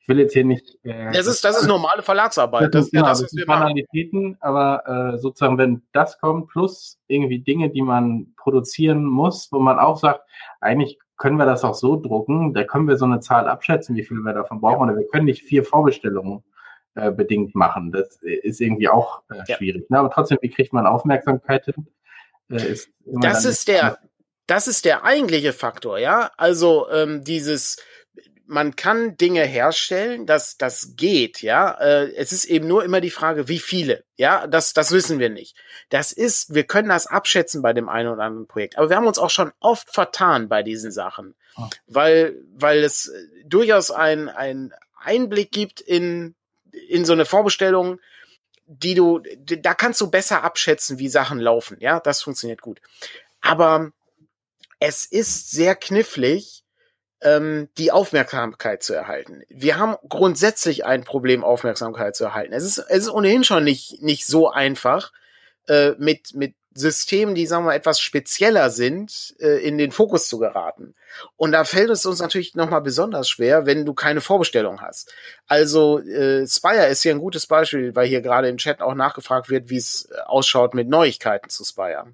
ich 0.00 0.08
will 0.08 0.18
jetzt 0.18 0.32
hier 0.32 0.44
nicht. 0.44 0.78
Äh, 0.82 1.12
das 1.12 1.26
ist 1.26 1.44
das 1.44 1.60
ist 1.60 1.68
normale 1.68 2.02
Verlagsarbeit. 2.02 2.74
Das, 2.74 2.84
das, 2.84 2.90
genau, 2.90 3.06
das, 3.06 3.20
das 3.20 3.30
sind 3.30 3.46
Banalitäten, 3.46 4.36
aber 4.40 5.14
äh, 5.14 5.18
sozusagen, 5.18 5.58
wenn 5.58 5.82
das 5.92 6.18
kommt, 6.18 6.48
plus 6.48 6.98
irgendwie 7.06 7.38
Dinge, 7.38 7.70
die 7.70 7.82
man 7.82 8.34
produzieren 8.36 9.04
muss, 9.04 9.48
wo 9.52 9.60
man 9.60 9.78
auch 9.78 9.96
sagt, 9.96 10.22
eigentlich 10.60 10.98
können 11.22 11.36
wir 11.36 11.46
das 11.46 11.62
auch 11.62 11.74
so 11.74 11.94
drucken, 11.94 12.52
da 12.52 12.64
können 12.64 12.88
wir 12.88 12.96
so 12.96 13.04
eine 13.04 13.20
Zahl 13.20 13.46
abschätzen, 13.46 13.94
wie 13.94 14.02
viel 14.02 14.16
wir 14.16 14.32
davon 14.32 14.60
brauchen, 14.60 14.90
oder 14.90 14.98
wir 14.98 15.06
können 15.06 15.26
nicht 15.26 15.44
vier 15.44 15.62
Vorbestellungen 15.62 16.42
äh, 16.96 17.12
bedingt 17.12 17.54
machen. 17.54 17.92
Das 17.92 18.18
ist 18.22 18.60
irgendwie 18.60 18.88
auch 18.88 19.22
äh, 19.30 19.36
ja. 19.46 19.56
schwierig. 19.56 19.88
Ne? 19.88 20.00
Aber 20.00 20.10
trotzdem, 20.10 20.38
wie 20.42 20.50
kriegt 20.50 20.72
man 20.72 20.84
Aufmerksamkeit 20.84 21.66
hin? 21.66 21.86
Äh, 22.50 22.72
ist 22.72 22.90
das 23.04 23.44
ist 23.44 23.68
der, 23.68 23.98
das 24.48 24.66
ist 24.66 24.84
der 24.84 25.04
eigentliche 25.04 25.52
Faktor, 25.52 26.00
ja. 26.00 26.32
Also 26.36 26.90
ähm, 26.90 27.22
dieses 27.22 27.76
man 28.52 28.76
kann 28.76 29.16
Dinge 29.16 29.44
herstellen, 29.46 30.26
das, 30.26 30.58
das 30.58 30.94
geht, 30.94 31.40
ja. 31.40 31.72
Äh, 31.80 32.14
es 32.16 32.32
ist 32.32 32.44
eben 32.44 32.68
nur 32.68 32.84
immer 32.84 33.00
die 33.00 33.10
Frage, 33.10 33.48
wie 33.48 33.58
viele, 33.58 34.04
ja. 34.16 34.46
Das, 34.46 34.74
das 34.74 34.92
wissen 34.92 35.18
wir 35.18 35.30
nicht. 35.30 35.56
Das 35.88 36.12
ist, 36.12 36.54
wir 36.54 36.64
können 36.64 36.90
das 36.90 37.06
abschätzen 37.06 37.62
bei 37.62 37.72
dem 37.72 37.88
einen 37.88 38.10
oder 38.10 38.24
anderen 38.24 38.46
Projekt. 38.46 38.76
Aber 38.76 38.90
wir 38.90 38.96
haben 38.96 39.06
uns 39.06 39.18
auch 39.18 39.30
schon 39.30 39.52
oft 39.58 39.90
vertan 39.90 40.50
bei 40.50 40.62
diesen 40.62 40.92
Sachen, 40.92 41.34
oh. 41.56 41.66
weil, 41.86 42.36
weil 42.54 42.84
es 42.84 43.10
durchaus 43.46 43.90
ein, 43.90 44.28
ein 44.28 44.74
Einblick 44.98 45.50
gibt 45.50 45.80
in, 45.80 46.34
in 46.88 47.06
so 47.06 47.14
eine 47.14 47.24
Vorbestellung, 47.24 48.00
die 48.66 48.94
du, 48.94 49.20
da 49.38 49.72
kannst 49.72 50.00
du 50.02 50.10
besser 50.10 50.44
abschätzen, 50.44 50.98
wie 50.98 51.08
Sachen 51.08 51.40
laufen, 51.40 51.78
ja. 51.80 52.00
Das 52.00 52.22
funktioniert 52.22 52.60
gut. 52.60 52.82
Aber 53.40 53.92
es 54.78 55.06
ist 55.06 55.50
sehr 55.52 55.74
knifflig, 55.74 56.61
ähm, 57.22 57.68
die 57.78 57.92
Aufmerksamkeit 57.92 58.82
zu 58.82 58.94
erhalten. 58.94 59.42
Wir 59.48 59.78
haben 59.78 59.96
grundsätzlich 60.08 60.84
ein 60.84 61.04
Problem, 61.04 61.44
Aufmerksamkeit 61.44 62.16
zu 62.16 62.24
erhalten. 62.24 62.52
Es 62.52 62.64
ist, 62.64 62.78
es 62.78 63.04
ist 63.04 63.10
ohnehin 63.10 63.44
schon 63.44 63.64
nicht, 63.64 64.02
nicht 64.02 64.26
so 64.26 64.50
einfach, 64.50 65.12
äh, 65.68 65.92
mit, 65.98 66.34
mit 66.34 66.54
Systemen, 66.74 67.34
die, 67.34 67.46
sagen 67.46 67.66
wir, 67.66 67.74
etwas 67.74 68.00
spezieller 68.00 68.70
sind, 68.70 69.34
äh, 69.40 69.58
in 69.66 69.78
den 69.78 69.92
Fokus 69.92 70.28
zu 70.28 70.38
geraten. 70.38 70.94
Und 71.36 71.52
da 71.52 71.64
fällt 71.64 71.90
es 71.90 72.06
uns 72.06 72.20
natürlich 72.20 72.54
nochmal 72.54 72.80
besonders 72.80 73.28
schwer, 73.28 73.66
wenn 73.66 73.84
du 73.84 73.92
keine 73.92 74.20
Vorbestellung 74.20 74.80
hast. 74.80 75.12
Also 75.46 75.98
äh, 76.00 76.46
Spire 76.46 76.86
ist 76.86 77.02
hier 77.02 77.12
ein 77.12 77.20
gutes 77.20 77.46
Beispiel, 77.46 77.94
weil 77.94 78.06
hier 78.06 78.22
gerade 78.22 78.48
im 78.48 78.56
Chat 78.56 78.80
auch 78.80 78.94
nachgefragt 78.94 79.50
wird, 79.50 79.68
wie 79.68 79.76
es 79.76 80.08
äh, 80.10 80.20
ausschaut 80.24 80.74
mit 80.74 80.88
Neuigkeiten 80.88 81.50
zu 81.50 81.64
Spire. 81.64 82.06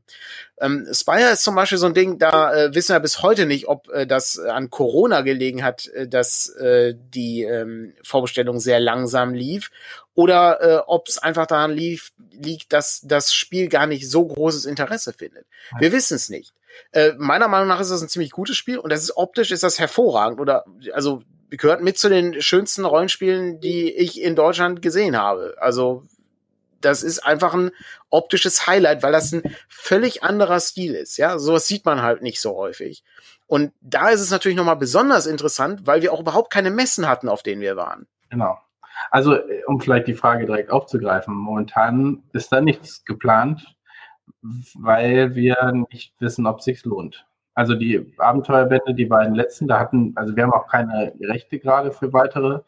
Ähm, 0.60 0.86
Spire 0.92 1.30
ist 1.32 1.44
zum 1.44 1.54
Beispiel 1.54 1.78
so 1.78 1.86
ein 1.86 1.94
Ding, 1.94 2.18
da 2.18 2.54
äh, 2.54 2.74
wissen 2.74 2.94
wir 2.94 3.00
bis 3.00 3.22
heute 3.22 3.46
nicht, 3.46 3.68
ob 3.68 3.88
äh, 3.90 4.06
das 4.06 4.38
an 4.38 4.70
Corona 4.70 5.20
gelegen 5.20 5.62
hat, 5.62 5.86
äh, 5.88 6.08
dass 6.08 6.48
äh, 6.56 6.94
die 6.96 7.42
ähm, 7.42 7.94
Vorbestellung 8.02 8.58
sehr 8.58 8.80
langsam 8.80 9.34
lief 9.34 9.70
oder 10.14 10.60
äh, 10.60 10.82
ob 10.86 11.08
es 11.08 11.18
einfach 11.18 11.46
daran 11.46 11.72
lief, 11.72 12.12
liegt, 12.32 12.72
dass 12.72 13.02
das 13.04 13.32
Spiel 13.32 13.68
gar 13.68 13.86
nicht 13.86 14.10
so 14.10 14.26
großes 14.26 14.64
Interesse 14.64 15.12
findet. 15.12 15.46
Wir 15.78 15.92
wissen 15.92 16.16
es 16.16 16.28
nicht. 16.28 16.52
Äh, 16.92 17.12
meiner 17.18 17.48
Meinung 17.48 17.68
nach 17.68 17.80
ist 17.80 17.90
das 17.90 18.02
ein 18.02 18.08
ziemlich 18.08 18.30
gutes 18.30 18.56
Spiel 18.56 18.78
und 18.78 18.90
das 18.90 19.02
ist 19.02 19.16
optisch 19.16 19.50
ist 19.50 19.62
das 19.62 19.78
hervorragend 19.78 20.40
oder 20.40 20.64
also 20.92 21.22
gehört 21.50 21.82
mit 21.82 21.98
zu 21.98 22.08
den 22.08 22.40
schönsten 22.42 22.84
Rollenspielen, 22.84 23.60
die 23.60 23.90
ich 23.92 24.20
in 24.20 24.36
Deutschland 24.36 24.82
gesehen 24.82 25.16
habe. 25.16 25.56
Also 25.58 26.04
das 26.80 27.02
ist 27.02 27.20
einfach 27.20 27.54
ein 27.54 27.70
optisches 28.10 28.66
Highlight, 28.66 29.02
weil 29.02 29.12
das 29.12 29.32
ein 29.32 29.42
völlig 29.68 30.22
anderer 30.22 30.60
Stil 30.60 30.94
ist. 30.94 31.16
Ja, 31.16 31.38
sowas 31.38 31.66
sieht 31.66 31.84
man 31.84 32.02
halt 32.02 32.22
nicht 32.22 32.40
so 32.40 32.56
häufig. 32.56 33.04
Und 33.46 33.72
da 33.80 34.10
ist 34.10 34.20
es 34.20 34.30
natürlich 34.30 34.56
nochmal 34.56 34.76
besonders 34.76 35.26
interessant, 35.26 35.86
weil 35.86 36.02
wir 36.02 36.12
auch 36.12 36.20
überhaupt 36.20 36.52
keine 36.52 36.70
Messen 36.70 37.08
hatten, 37.08 37.28
auf 37.28 37.42
denen 37.42 37.62
wir 37.62 37.76
waren. 37.76 38.06
Genau. 38.30 38.58
Also, 39.10 39.34
äh, 39.34 39.64
um 39.66 39.80
vielleicht 39.80 40.08
die 40.08 40.14
Frage 40.14 40.46
direkt 40.46 40.70
aufzugreifen, 40.70 41.34
momentan 41.34 42.22
ist 42.32 42.52
da 42.52 42.60
nichts 42.60 43.04
geplant, 43.04 43.74
weil 44.74 45.34
wir 45.34 45.72
nicht 45.90 46.14
wissen, 46.20 46.46
ob 46.46 46.58
es 46.58 46.64
sich 46.64 46.84
lohnt. 46.84 47.26
Also 47.58 47.74
die 47.74 48.06
Abenteuerbände, 48.18 48.94
die 48.94 49.06
beiden 49.06 49.34
letzten, 49.34 49.66
da 49.66 49.80
hatten, 49.80 50.12
also 50.14 50.36
wir 50.36 50.44
haben 50.44 50.52
auch 50.52 50.68
keine 50.68 51.12
Rechte 51.20 51.58
gerade 51.58 51.90
für 51.90 52.12
weitere 52.12 52.60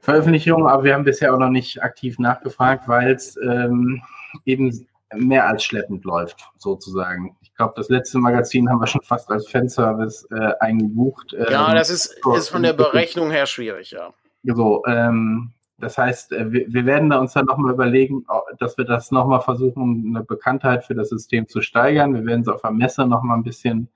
Veröffentlichungen, 0.00 0.66
aber 0.66 0.82
wir 0.82 0.94
haben 0.94 1.04
bisher 1.04 1.32
auch 1.32 1.38
noch 1.38 1.48
nicht 1.48 1.80
aktiv 1.80 2.18
nachgefragt, 2.18 2.88
weil 2.88 3.12
es 3.12 3.36
ähm, 3.36 4.02
eben 4.46 4.84
mehr 5.14 5.46
als 5.46 5.62
schleppend 5.62 6.04
läuft, 6.04 6.50
sozusagen. 6.58 7.36
Ich 7.40 7.54
glaube, 7.54 7.74
das 7.76 7.88
letzte 7.88 8.18
Magazin 8.18 8.68
haben 8.68 8.80
wir 8.80 8.88
schon 8.88 9.02
fast 9.02 9.30
als 9.30 9.48
Fanservice 9.48 10.26
äh, 10.32 10.54
eingebucht. 10.58 11.32
Ähm, 11.32 11.46
ja, 11.48 11.72
das 11.72 11.88
ist, 11.88 12.18
ist 12.36 12.48
von 12.48 12.64
der 12.64 12.72
Berechnung 12.72 13.30
her 13.30 13.46
schwierig, 13.46 13.92
ja. 13.92 14.12
So, 14.42 14.82
ähm, 14.88 15.52
das 15.78 15.98
heißt, 15.98 16.32
äh, 16.32 16.52
wir, 16.52 16.66
wir 16.72 16.86
werden 16.86 17.10
da 17.10 17.18
uns 17.18 17.32
dann 17.32 17.46
nochmal 17.46 17.72
überlegen, 17.72 18.24
dass 18.58 18.78
wir 18.78 18.84
das 18.84 19.10
nochmal 19.10 19.40
versuchen, 19.40 20.04
eine 20.08 20.24
Bekanntheit 20.24 20.84
für 20.84 20.94
das 20.94 21.08
System 21.08 21.48
zu 21.48 21.60
steigern. 21.60 22.14
Wir 22.14 22.24
werden 22.24 22.42
es 22.42 22.48
auf 22.48 22.62
der 22.62 22.70
Messe 22.70 23.06
nochmal 23.06 23.38
ein 23.38 23.44
bisschen 23.44 23.88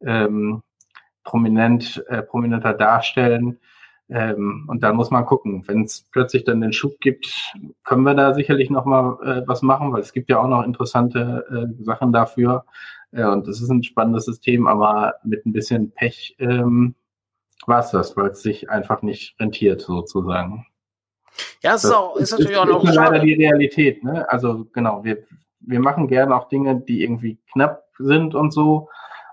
ähm, 0.00 0.62
prominent, 1.24 2.04
äh, 2.08 2.22
prominenter 2.22 2.72
darstellen. 2.72 3.58
Ähm, 4.08 4.66
und 4.68 4.82
dann 4.84 4.96
muss 4.96 5.10
man 5.10 5.26
gucken, 5.26 5.64
wenn 5.66 5.82
es 5.82 6.02
plötzlich 6.12 6.44
dann 6.44 6.60
den 6.60 6.72
Schub 6.72 7.00
gibt, 7.00 7.26
können 7.82 8.04
wir 8.04 8.14
da 8.14 8.34
sicherlich 8.34 8.70
nochmal 8.70 9.16
äh, 9.24 9.42
was 9.48 9.62
machen, 9.62 9.92
weil 9.92 10.00
es 10.00 10.12
gibt 10.12 10.30
ja 10.30 10.38
auch 10.38 10.48
noch 10.48 10.62
interessante 10.62 11.44
äh, 11.50 11.84
Sachen 11.84 12.12
dafür. 12.12 12.64
Äh, 13.10 13.24
und 13.24 13.48
das 13.48 13.60
ist 13.60 13.68
ein 13.68 13.82
spannendes 13.82 14.24
System, 14.24 14.68
aber 14.68 15.14
mit 15.24 15.44
ein 15.44 15.52
bisschen 15.52 15.90
Pech 15.90 16.36
ähm, 16.38 16.94
war 17.66 17.80
es 17.80 17.90
das, 17.90 18.16
weil 18.16 18.30
es 18.30 18.42
sich 18.42 18.70
einfach 18.70 19.02
nicht 19.02 19.38
rentiert, 19.40 19.80
sozusagen. 19.80 20.66
Ja, 21.62 21.74
es 21.74 21.84
ist, 21.84 21.92
auch, 21.92 22.16
ist, 22.16 22.32
ist 22.32 22.38
natürlich 22.38 22.56
auch 22.56 22.66
noch 22.66 22.84
ist 22.84 22.94
leider 22.94 23.18
die 23.18 23.34
Realität. 23.34 24.02
Ne? 24.04 24.28
Also 24.28 24.66
genau, 24.72 25.04
wir, 25.04 25.24
wir 25.60 25.80
machen 25.80 26.08
gerne 26.08 26.34
auch 26.34 26.48
Dinge, 26.48 26.80
die 26.80 27.02
irgendwie 27.02 27.38
knapp 27.52 27.84
sind 27.98 28.34
und 28.34 28.52
so, 28.52 28.88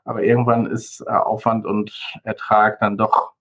aber 0.05 0.23
irgendwann 0.23 0.65
ist 0.65 1.01
äh, 1.01 1.11
Aufwand 1.11 1.65
und 1.65 1.91
Ertrag 2.23 2.79
dann 2.79 2.97
doch 2.97 3.33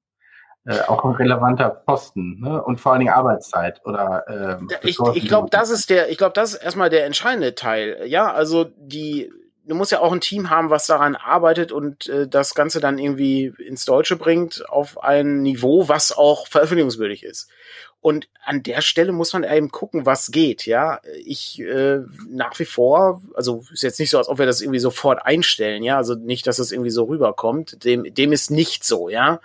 äh, 0.65 0.81
auch 0.83 1.05
ein 1.05 1.15
relevanter 1.15 1.71
Posten 1.71 2.41
ne? 2.41 2.63
und 2.63 2.81
vor 2.81 2.93
allen 2.93 3.01
Dingen 3.01 3.15
Arbeitszeit 3.15 3.85
oder 3.85 4.61
äh, 4.61 4.89
ich, 4.89 4.99
ich 5.15 5.27
glaube, 5.27 5.49
das 5.51 5.71
ist 5.71 5.91
der, 5.91 6.11
ich 6.11 6.19
glaube, 6.19 6.35
das 6.35 6.55
ist 6.55 6.63
erstmal 6.63 6.91
der 6.91 7.07
entscheidende 7.07 7.55
Teil. 7.55 8.03
Ja, 8.07 8.33
also 8.33 8.65
die 8.77 9.31
du 9.65 9.75
musst 9.75 9.93
ja 9.93 10.01
auch 10.01 10.13
ein 10.13 10.21
Team 10.21 10.51
haben, 10.51 10.71
was 10.71 10.87
daran 10.87 11.17
arbeitet 11.17 11.73
und 11.73 12.09
äh, 12.09 12.29
das 12.29 12.55
Ganze 12.55 12.81
dann 12.81 12.99
irgendwie 12.99 13.53
ins 13.59 13.85
Deutsche 13.85 14.17
bringt 14.17 14.69
auf 14.69 15.03
ein 15.03 15.43
Niveau, 15.43 15.89
was 15.89 16.17
auch 16.17 16.47
veröffentlichungswürdig 16.47 17.23
ist. 17.23 17.49
Und 18.03 18.29
an 18.45 18.65
der 18.65 18.81
Stelle 18.81 19.13
muss 19.13 19.33
man 19.33 19.45
eben 19.45 19.71
gucken, 19.71 20.05
was 20.05 20.33
geht, 20.33 20.67
ja. 20.67 21.01
Ich 21.25 21.61
äh, 21.61 22.01
nach 22.29 22.59
wie 22.59 22.65
vor, 22.65 23.23
also 23.35 23.63
ist 23.73 23.85
jetzt 23.85 24.01
nicht 24.01 24.11
so, 24.11 24.19
als 24.19 24.29
ob 24.29 24.39
wir 24.39 24.47
das 24.47 24.61
irgendwie 24.61 24.81
sofort 24.81 25.25
einstellen, 25.25 25.85
ja. 25.85 25.99
Also 25.99 26.17
nicht, 26.17 26.49
dass 26.49 26.59
es 26.59 26.73
irgendwie 26.73 26.91
so 26.91 27.05
rüberkommt. 27.05 27.85
Dem, 27.85 28.13
dem 28.13 28.33
ist 28.33 28.51
nicht 28.51 28.83
so, 28.83 29.09
ja. 29.09 29.41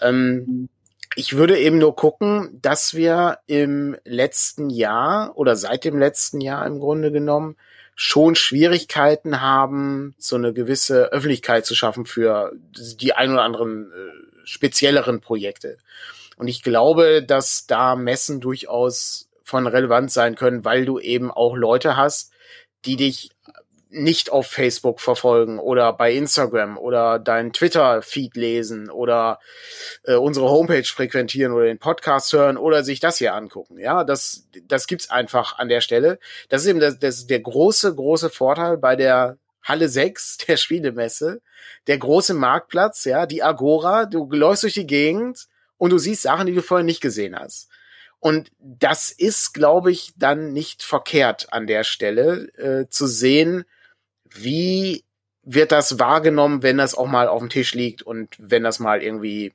Ähm, 0.00 0.68
ich 1.14 1.36
würde 1.36 1.58
eben 1.60 1.78
nur 1.78 1.94
gucken, 1.94 2.58
dass 2.60 2.94
wir 2.94 3.38
im 3.46 3.96
letzten 4.04 4.68
Jahr 4.68 5.36
oder 5.36 5.54
seit 5.54 5.84
dem 5.84 5.96
letzten 5.96 6.40
Jahr 6.40 6.66
im 6.66 6.80
Grunde 6.80 7.12
genommen 7.12 7.56
schon 7.94 8.34
Schwierigkeiten 8.34 9.40
haben, 9.40 10.16
so 10.18 10.34
eine 10.34 10.52
gewisse 10.52 11.12
Öffentlichkeit 11.12 11.66
zu 11.66 11.76
schaffen 11.76 12.04
für 12.04 12.52
die 13.00 13.12
ein 13.12 13.30
oder 13.30 13.42
anderen 13.42 13.92
äh, 13.92 14.46
spezielleren 14.46 15.20
Projekte. 15.20 15.78
Und 16.36 16.48
ich 16.48 16.62
glaube, 16.62 17.22
dass 17.22 17.66
da 17.66 17.96
Messen 17.96 18.40
durchaus 18.40 19.28
von 19.44 19.66
Relevanz 19.66 20.14
sein 20.14 20.34
können, 20.34 20.64
weil 20.64 20.84
du 20.84 20.98
eben 20.98 21.30
auch 21.30 21.56
Leute 21.56 21.96
hast, 21.96 22.32
die 22.84 22.96
dich 22.96 23.30
nicht 23.92 24.30
auf 24.30 24.46
Facebook 24.46 25.00
verfolgen 25.00 25.58
oder 25.58 25.92
bei 25.92 26.12
Instagram 26.12 26.78
oder 26.78 27.18
deinen 27.18 27.52
Twitter-Feed 27.52 28.36
lesen 28.36 28.90
oder 28.90 29.38
äh, 30.04 30.14
unsere 30.14 30.48
Homepage 30.48 30.84
frequentieren 30.84 31.52
oder 31.52 31.66
den 31.66 31.78
Podcast 31.78 32.32
hören 32.32 32.56
oder 32.56 32.84
sich 32.84 33.00
das 33.00 33.18
hier 33.18 33.34
angucken. 33.34 33.78
Ja, 33.78 34.04
das, 34.04 34.48
das 34.66 34.86
gibt's 34.86 35.10
einfach 35.10 35.58
an 35.58 35.68
der 35.68 35.82
Stelle. 35.82 36.18
Das 36.48 36.62
ist 36.62 36.68
eben 36.68 36.80
das, 36.80 36.98
das, 36.98 37.26
der 37.26 37.40
große, 37.40 37.94
große 37.94 38.30
Vorteil 38.30 38.78
bei 38.78 38.96
der 38.96 39.36
Halle 39.62 39.88
6 39.88 40.38
der 40.38 40.56
Spielemesse, 40.56 41.40
der 41.86 41.98
große 41.98 42.34
Marktplatz, 42.34 43.04
ja, 43.04 43.26
die 43.26 43.42
Agora, 43.42 44.06
du 44.06 44.28
läufst 44.30 44.64
durch 44.64 44.74
die 44.74 44.86
Gegend 44.86 45.46
und 45.82 45.90
du 45.90 45.98
siehst 45.98 46.22
Sachen, 46.22 46.46
die 46.46 46.54
du 46.54 46.62
vorher 46.62 46.84
nicht 46.84 47.00
gesehen 47.00 47.36
hast. 47.36 47.68
Und 48.20 48.52
das 48.60 49.10
ist, 49.10 49.52
glaube 49.52 49.90
ich, 49.90 50.12
dann 50.16 50.52
nicht 50.52 50.84
verkehrt 50.84 51.52
an 51.52 51.66
der 51.66 51.82
Stelle 51.82 52.54
äh, 52.56 52.88
zu 52.88 53.08
sehen, 53.08 53.64
wie 54.30 55.02
wird 55.42 55.72
das 55.72 55.98
wahrgenommen, 55.98 56.62
wenn 56.62 56.78
das 56.78 56.94
auch 56.94 57.08
mal 57.08 57.26
auf 57.26 57.40
dem 57.40 57.48
Tisch 57.48 57.74
liegt 57.74 58.00
und 58.00 58.36
wenn 58.38 58.62
das 58.62 58.78
mal 58.78 59.02
irgendwie 59.02 59.54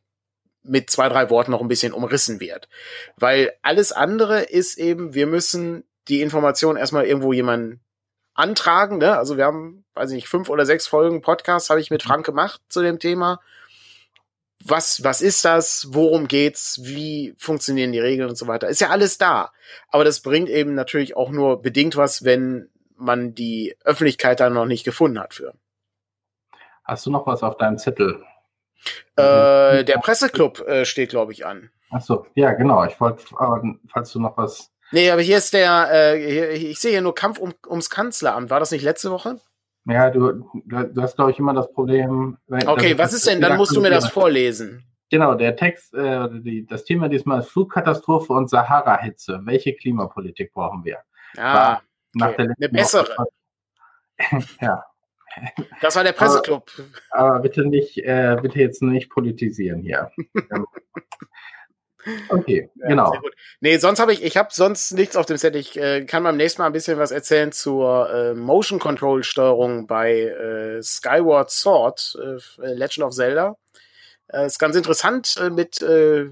mit 0.63 0.89
zwei, 0.89 1.07
drei 1.07 1.29
Worten 1.29 1.51
noch 1.51 1.61
ein 1.61 1.69
bisschen 1.69 1.93
umrissen 1.93 2.41
wird. 2.41 2.67
Weil 3.15 3.53
alles 3.61 3.93
andere 3.93 4.41
ist 4.41 4.77
eben, 4.77 5.13
wir 5.13 5.27
müssen 5.27 5.85
die 6.09 6.19
Information 6.19 6.75
erstmal 6.75 7.05
irgendwo 7.05 7.31
jemanden 7.31 7.79
antragen. 8.33 8.97
Ne? 8.97 9.17
Also 9.17 9.37
wir 9.37 9.45
haben, 9.45 9.85
weiß 9.93 10.09
ich 10.09 10.15
nicht, 10.15 10.27
fünf 10.27 10.49
oder 10.49 10.65
sechs 10.65 10.87
Folgen 10.87 11.21
Podcast 11.21 11.69
habe 11.69 11.79
ich 11.79 11.89
mit 11.89 12.03
Frank 12.03 12.25
gemacht 12.25 12.59
zu 12.67 12.81
dem 12.81 12.99
Thema. 12.99 13.39
Was, 14.69 15.03
was 15.03 15.21
ist 15.21 15.45
das? 15.45 15.87
Worum 15.91 16.27
geht's? 16.27 16.79
Wie 16.83 17.33
funktionieren 17.37 17.91
die 17.91 17.99
Regeln 17.99 18.29
und 18.29 18.37
so 18.37 18.47
weiter? 18.47 18.67
Ist 18.67 18.81
ja 18.81 18.89
alles 18.89 19.17
da. 19.17 19.51
Aber 19.89 20.03
das 20.03 20.21
bringt 20.21 20.49
eben 20.49 20.73
natürlich 20.73 21.15
auch 21.15 21.29
nur 21.29 21.61
bedingt 21.61 21.95
was, 21.95 22.23
wenn 22.23 22.69
man 22.97 23.33
die 23.33 23.77
Öffentlichkeit 23.83 24.39
da 24.39 24.49
noch 24.49 24.65
nicht 24.65 24.83
gefunden 24.83 25.19
hat 25.19 25.33
für. 25.33 25.53
Hast 26.83 27.05
du 27.05 27.11
noch 27.11 27.27
was 27.27 27.43
auf 27.43 27.57
deinem 27.57 27.77
Zettel? 27.77 28.23
Äh, 29.15 29.83
der 29.83 29.97
Presseclub 30.01 30.59
äh, 30.67 30.85
steht, 30.85 31.09
glaube 31.09 31.31
ich, 31.31 31.45
an. 31.45 31.69
Ach 31.89 32.01
so, 32.01 32.25
ja, 32.35 32.53
genau. 32.53 32.83
Ich 32.85 32.99
wollte, 32.99 33.23
falls 33.87 34.11
du 34.11 34.19
noch 34.19 34.37
was. 34.37 34.71
Nee, 34.91 35.11
aber 35.11 35.21
hier 35.21 35.37
ist 35.37 35.53
der, 35.53 35.89
äh, 35.91 36.31
hier, 36.31 36.51
ich 36.51 36.79
sehe 36.79 36.91
hier 36.91 37.01
nur 37.01 37.15
Kampf 37.15 37.39
um, 37.39 37.53
ums 37.67 37.89
Kanzleramt. 37.89 38.49
War 38.49 38.59
das 38.59 38.71
nicht 38.71 38.83
letzte 38.83 39.11
Woche? 39.11 39.39
Ja, 39.89 40.09
du, 40.09 40.49
du 40.65 41.01
hast, 41.01 41.15
glaube 41.15 41.31
ich, 41.31 41.39
immer 41.39 41.53
das 41.53 41.71
Problem. 41.71 42.37
okay, 42.49 42.97
was 42.97 43.13
ist 43.13 43.27
denn? 43.27 43.39
Dann 43.39 43.57
musst 43.57 43.75
du 43.75 43.81
mir 43.81 43.89
das 43.89 44.09
vorlesen. 44.09 44.83
Genau, 45.09 45.35
der 45.35 45.55
Text, 45.55 45.93
äh, 45.93 46.27
die, 46.41 46.65
das 46.65 46.83
Thema 46.83 47.07
diesmal 47.07 47.39
ist 47.39 47.49
Flugkatastrophe 47.49 48.33
und 48.33 48.49
Sahara-Hitze. 48.49 49.39
Welche 49.43 49.73
Klimapolitik 49.73 50.51
brauchen 50.53 50.83
wir? 50.83 50.97
Ah, 51.37 51.79
okay. 52.21 52.49
Eine 52.57 52.69
bessere. 52.69 53.15
ja. 54.61 54.83
Das 55.81 55.95
war 55.95 56.03
der 56.03 56.11
Presseclub. 56.11 56.69
Aber, 57.11 57.29
aber 57.29 57.39
bitte 57.39 57.65
nicht, 57.65 57.97
äh, 57.99 58.37
bitte 58.41 58.59
jetzt 58.59 58.81
nicht 58.81 59.09
politisieren 59.09 59.81
hier. 59.81 60.11
Okay, 62.29 62.69
ja, 62.75 62.87
genau. 62.87 63.13
Nee, 63.59 63.77
sonst 63.77 63.99
habe 63.99 64.13
ich, 64.13 64.23
ich 64.23 64.37
habe 64.37 64.49
sonst 64.51 64.91
nichts 64.93 65.15
auf 65.15 65.25
dem 65.25 65.37
Set. 65.37 65.55
Ich 65.55 65.77
äh, 65.77 66.05
kann 66.05 66.23
beim 66.23 66.37
nächsten 66.37 66.61
Mal 66.61 66.67
ein 66.67 66.73
bisschen 66.73 66.97
was 66.97 67.11
erzählen 67.11 67.51
zur 67.51 68.09
äh, 68.09 68.33
Motion 68.33 68.79
Control 68.79 69.23
Steuerung 69.23 69.87
bei 69.87 70.21
äh, 70.21 70.81
Skyward 70.81 71.51
Sword, 71.51 72.17
äh, 72.61 72.73
Legend 72.73 73.05
of 73.05 73.13
Zelda. 73.13 73.57
Äh, 74.27 74.45
ist 74.45 74.59
ganz 74.59 74.75
interessant 74.75 75.37
äh, 75.41 75.49
mit 75.49 75.81
äh, 75.81 76.25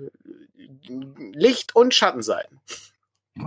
Licht- 0.87 1.75
und 1.75 1.93
Schattenseiten. 1.93 2.59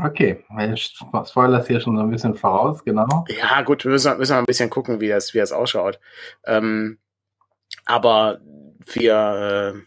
Okay, 0.04 0.44
ich 0.74 0.94
spoilere 1.24 1.64
hier 1.64 1.80
schon 1.80 1.96
so 1.96 2.02
ein 2.02 2.10
bisschen 2.10 2.34
voraus, 2.34 2.84
genau. 2.84 3.24
Ja, 3.28 3.62
gut, 3.62 3.84
wir 3.84 3.92
müssen, 3.92 4.18
müssen 4.18 4.34
mal 4.34 4.40
ein 4.40 4.44
bisschen 4.44 4.68
gucken, 4.68 5.00
wie 5.00 5.08
das, 5.08 5.32
wie 5.32 5.38
das 5.38 5.50
ausschaut. 5.50 5.98
Ähm, 6.44 6.98
aber 7.86 8.40
wir, 8.84 9.74
äh, 9.74 9.80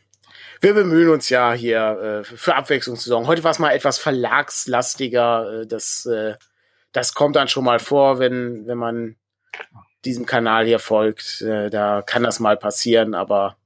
wir 0.62 0.74
bemühen 0.76 1.10
uns 1.10 1.30
ja 1.30 1.54
hier 1.54 2.22
äh, 2.22 2.24
für 2.24 2.56
Abwechslung 2.56 2.96
zu 2.96 3.10
sorgen. 3.10 3.28
Heute 3.28 3.44
war 3.44 3.52
es 3.52 3.60
mal 3.60 3.72
etwas 3.72 3.98
verlagslastiger. 3.98 5.62
Äh, 5.62 5.68
das, 5.68 6.06
äh, 6.06 6.36
das 6.92 7.14
kommt 7.14 7.36
dann 7.36 7.48
schon 7.48 7.66
mal 7.66 7.80
vor, 7.80 8.20
wenn, 8.20 8.68
wenn 8.68 8.78
man 8.78 9.16
diesem 10.06 10.26
Kanal 10.26 10.66
hier 10.66 10.80
folgt. 10.80 11.42
Äh, 11.42 11.70
da 11.70 12.04
kann 12.04 12.24
das 12.24 12.40
mal 12.40 12.58
passieren, 12.58 13.16
aber 13.16 13.58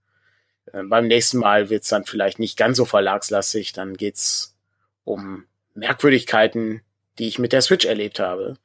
äh, 0.71 0.83
beim 0.83 1.07
nächsten 1.07 1.37
Mal 1.37 1.69
wird 1.69 1.83
es 1.83 1.89
dann 1.89 2.05
vielleicht 2.05 2.39
nicht 2.39 2.57
ganz 2.57 2.77
so 2.77 2.85
verlagslastig. 2.85 3.73
Dann 3.73 3.95
geht's 3.95 4.55
um 5.03 5.43
Merkwürdigkeiten, 5.73 6.81
die 7.19 7.27
ich 7.27 7.39
mit 7.39 7.51
der 7.51 7.61
Switch 7.61 7.85
erlebt 7.85 8.19
habe. 8.19 8.55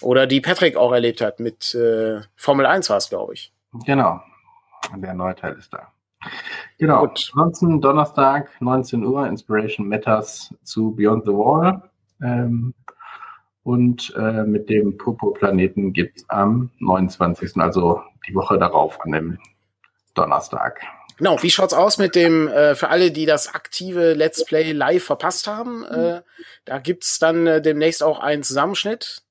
Oder 0.00 0.26
die 0.26 0.40
Patrick 0.40 0.76
auch 0.76 0.92
erlebt 0.92 1.20
hat 1.20 1.38
mit 1.38 1.74
äh, 1.74 2.20
Formel 2.34 2.66
1 2.66 2.90
war 2.90 2.96
es, 2.96 3.08
glaube 3.08 3.34
ich. 3.34 3.52
Genau. 3.84 4.20
Der 4.96 5.14
neue 5.14 5.36
Teil 5.36 5.54
ist 5.54 5.72
da. 5.72 5.92
Genau. 6.78 7.06
Gut. 7.06 7.30
Ansonsten 7.34 7.80
Donnerstag, 7.80 8.50
19 8.60 9.04
Uhr, 9.04 9.26
Inspiration 9.26 9.88
Matters 9.88 10.54
zu 10.62 10.92
Beyond 10.92 11.24
the 11.24 11.32
Wall. 11.32 11.82
Ähm, 12.22 12.74
und 13.62 14.14
äh, 14.16 14.44
mit 14.44 14.68
dem 14.70 14.96
Purpur-Planeten 14.96 15.92
gibt 15.92 16.18
es 16.18 16.30
am 16.30 16.70
29., 16.78 17.56
also 17.56 18.00
die 18.28 18.34
Woche 18.34 18.58
darauf, 18.58 19.00
an 19.00 19.12
dem 19.12 19.38
Donnerstag. 20.14 20.80
Genau, 21.18 21.42
wie 21.42 21.50
schaut's 21.50 21.74
aus 21.74 21.98
mit 21.98 22.14
dem, 22.14 22.46
äh, 22.46 22.74
für 22.74 22.90
alle, 22.90 23.10
die 23.10 23.26
das 23.26 23.54
aktive 23.54 24.12
Let's 24.12 24.44
Play 24.44 24.72
live 24.72 25.02
verpasst 25.02 25.46
haben, 25.46 25.82
äh, 25.84 26.20
da 26.64 26.78
gibt's 26.78 27.18
dann 27.18 27.46
äh, 27.46 27.62
demnächst 27.62 28.02
auch 28.02 28.20
einen 28.20 28.42
Zusammenschnitt. 28.42 29.22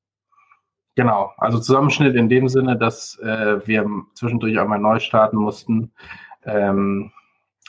Genau, 0.95 1.31
also 1.37 1.59
Zusammenschnitt 1.59 2.15
in 2.15 2.29
dem 2.29 2.49
Sinne, 2.49 2.77
dass 2.77 3.19
äh, 3.19 3.65
wir 3.67 3.85
zwischendurch 4.15 4.59
einmal 4.59 4.79
neu 4.79 4.99
starten 4.99 5.37
mussten, 5.37 5.91
ähm, 6.45 7.11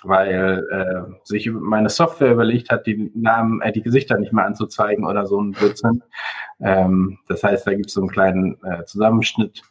weil 0.02 0.64
äh, 0.70 1.12
sich 1.24 1.50
meine 1.50 1.88
Software 1.88 2.32
überlegt 2.32 2.70
hat, 2.70 2.86
die 2.86 3.10
Namen, 3.14 3.60
äh, 3.62 3.72
die 3.72 3.82
Gesichter 3.82 4.18
nicht 4.18 4.32
mehr 4.32 4.44
anzuzeigen 4.44 5.06
oder 5.06 5.26
so 5.26 5.40
ein 5.40 5.52
Blödsinn. 5.52 6.02
Ähm, 6.60 7.18
das 7.28 7.42
heißt, 7.42 7.66
da 7.66 7.74
gibt's 7.74 7.94
so 7.94 8.00
einen 8.00 8.10
kleinen 8.10 8.62
äh, 8.62 8.84
Zusammenschnitt 8.84 9.62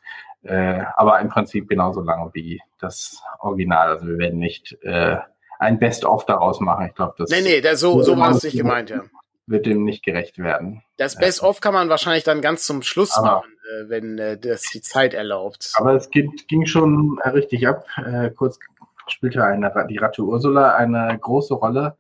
äh, 0.46 0.84
aber 0.96 1.20
im 1.20 1.30
Prinzip 1.30 1.68
genauso 1.68 2.02
lange 2.02 2.30
wie 2.34 2.62
das 2.80 3.22
Original. 3.40 3.90
Also 3.90 4.08
wir 4.08 4.18
werden 4.18 4.40
nicht 4.40 4.78
äh, 4.84 5.18
ein 5.58 5.80
Best-of 5.80 6.26
daraus 6.26 6.60
machen. 6.60 6.88
Ich 6.88 6.96
glaube, 6.96 7.16
das. 7.18 7.30
Nee, 7.32 7.42
nee, 7.42 7.62
der, 7.62 7.78
so, 7.78 8.04
so 8.04 8.18
war 8.18 8.32
es 8.32 8.44
nicht 8.44 8.58
gemeint, 8.58 8.90
ja. 8.90 9.04
Wird 9.48 9.66
dem 9.66 9.84
nicht 9.84 10.04
gerecht 10.04 10.38
werden. 10.40 10.84
Das 10.98 11.16
Best-of 11.16 11.62
kann 11.62 11.74
man 11.74 11.90
wahrscheinlich 11.90 12.24
dann 12.24 12.42
ganz 12.42 12.66
zum 12.66 12.82
Schluss 12.82 13.16
aber, 13.16 13.28
machen, 13.28 13.54
äh, 13.64 13.90
wenn 13.90 14.18
äh, 14.18 14.38
das 14.38 14.64
die 14.64 14.82
Zeit 14.82 15.14
erlaubt. 15.14 15.72
Aber 15.76 15.94
es 15.94 16.10
ging, 16.10 16.32
ging 16.48 16.66
schon 16.66 17.20
richtig 17.26 17.68
ab. 17.68 17.86
Äh, 17.98 18.32
kurz 18.32 18.60
spielte 19.08 19.44
eine, 19.44 19.72
die 19.90 19.98
Ratte 19.98 20.24
Ursula 20.24 20.76
eine 20.76 21.18
große 21.20 21.54
Rolle. 21.54 21.96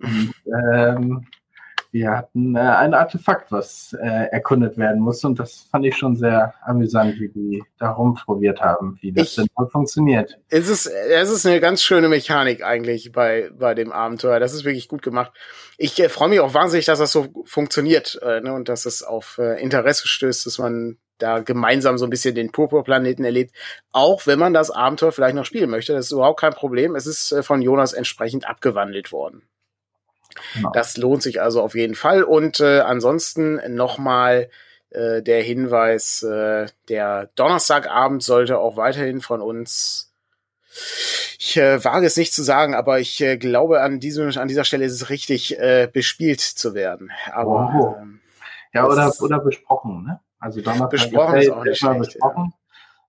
Und, 0.00 0.32
ähm, 0.46 1.26
wir 1.90 2.10
hatten 2.10 2.54
äh, 2.54 2.60
ein 2.60 2.92
Artefakt, 2.92 3.50
was 3.50 3.96
äh, 4.00 4.26
erkundet 4.30 4.76
werden 4.76 5.00
musste 5.00 5.26
und 5.26 5.38
das 5.38 5.68
fand 5.70 5.86
ich 5.86 5.96
schon 5.96 6.16
sehr 6.16 6.52
amüsant, 6.62 7.18
wie 7.18 7.28
die 7.28 7.62
da 7.78 7.90
rumprobiert 7.92 8.60
haben, 8.60 8.98
wie 9.00 9.12
das 9.12 9.28
ich, 9.28 9.34
denn 9.36 9.46
wohl 9.56 9.68
funktioniert. 9.70 10.38
Es 10.50 10.68
ist, 10.68 10.86
es 10.86 11.30
ist 11.30 11.46
eine 11.46 11.60
ganz 11.60 11.82
schöne 11.82 12.08
Mechanik 12.08 12.62
eigentlich 12.62 13.10
bei, 13.12 13.50
bei 13.58 13.74
dem 13.74 13.90
Abenteuer. 13.90 14.38
Das 14.38 14.52
ist 14.52 14.64
wirklich 14.64 14.88
gut 14.88 15.02
gemacht. 15.02 15.32
Ich 15.78 15.98
äh, 15.98 16.10
freue 16.10 16.28
mich 16.28 16.40
auch 16.40 16.52
wahnsinnig, 16.52 16.84
dass 16.84 16.98
das 16.98 17.12
so 17.12 17.28
funktioniert 17.46 18.18
äh, 18.22 18.40
ne, 18.40 18.52
und 18.52 18.68
dass 18.68 18.84
es 18.84 19.02
auf 19.02 19.38
äh, 19.38 19.60
Interesse 19.62 20.06
stößt, 20.06 20.44
dass 20.44 20.58
man 20.58 20.98
da 21.18 21.40
gemeinsam 21.40 21.98
so 21.98 22.06
ein 22.06 22.10
bisschen 22.10 22.34
den 22.34 22.52
Purpurplaneten 22.52 23.24
erlebt. 23.24 23.54
Auch 23.92 24.26
wenn 24.26 24.38
man 24.38 24.54
das 24.54 24.70
Abenteuer 24.70 25.12
vielleicht 25.12 25.34
noch 25.34 25.44
spielen 25.44 25.70
möchte, 25.70 25.92
das 25.92 26.06
ist 26.06 26.12
überhaupt 26.12 26.40
kein 26.40 26.52
Problem. 26.52 26.94
Es 26.94 27.06
ist 27.06 27.32
äh, 27.32 27.42
von 27.42 27.62
Jonas 27.62 27.92
entsprechend 27.92 28.48
abgewandelt 28.48 29.12
worden. 29.12 29.42
Genau. 30.54 30.70
Das 30.72 30.96
lohnt 30.96 31.22
sich 31.22 31.40
also 31.40 31.62
auf 31.62 31.74
jeden 31.74 31.94
Fall. 31.94 32.22
Und 32.22 32.60
äh, 32.60 32.80
ansonsten 32.80 33.60
nochmal, 33.74 34.50
äh, 34.90 35.22
der 35.22 35.42
Hinweis, 35.42 36.22
äh, 36.22 36.66
der 36.88 37.30
Donnerstagabend 37.34 38.22
sollte 38.22 38.58
auch 38.58 38.76
weiterhin 38.76 39.20
von 39.20 39.40
uns 39.40 40.08
ich 41.38 41.56
äh, 41.56 41.82
wage 41.84 42.06
es 42.06 42.16
nicht 42.16 42.34
zu 42.34 42.42
sagen, 42.42 42.74
aber 42.74 43.00
ich 43.00 43.20
äh, 43.20 43.36
glaube, 43.36 43.80
an, 43.80 44.00
diesem, 44.00 44.36
an 44.36 44.48
dieser 44.48 44.64
Stelle 44.64 44.84
ist 44.84 44.92
es 44.92 45.10
richtig, 45.10 45.58
äh, 45.58 45.88
bespielt 45.90 46.40
zu 46.40 46.74
werden. 46.74 47.10
Aber, 47.32 47.72
oh. 47.74 47.96
ähm, 48.00 48.20
ja, 48.72 48.86
oder, 48.86 49.12
oder 49.20 49.38
besprochen, 49.40 50.04
ne? 50.04 50.20
Also 50.40 50.60
Donnerstag 50.60 50.90
besprochen 50.90 51.38
ist 51.38 51.50
auch 51.50 51.64
nicht 51.64 51.78
schlecht, 51.78 51.98
besprochen. 51.98 52.52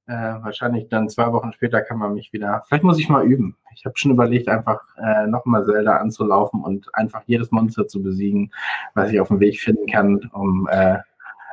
Ja. 0.07 0.37
Äh, 0.39 0.43
wahrscheinlich 0.43 0.89
dann 0.89 1.07
zwei 1.09 1.31
Wochen 1.31 1.53
später 1.53 1.81
kann 1.81 1.99
man 1.99 2.13
mich 2.13 2.33
wieder. 2.33 2.63
Vielleicht 2.67 2.83
muss 2.83 2.99
ich 2.99 3.09
mal 3.09 3.23
üben. 3.25 3.57
Ich 3.75 3.85
habe 3.85 3.97
schon 3.97 4.11
überlegt, 4.11 4.49
einfach 4.49 4.81
äh, 4.97 5.27
nochmal 5.27 5.65
Zelda 5.65 5.97
anzulaufen 5.97 6.63
und 6.63 6.93
einfach 6.95 7.21
jedes 7.27 7.51
Monster 7.51 7.87
zu 7.87 8.01
besiegen, 8.01 8.51
was 8.95 9.11
ich 9.11 9.19
auf 9.19 9.27
dem 9.27 9.39
Weg 9.39 9.59
finden 9.59 9.85
kann, 9.85 10.29
um 10.33 10.67
äh, 10.71 10.97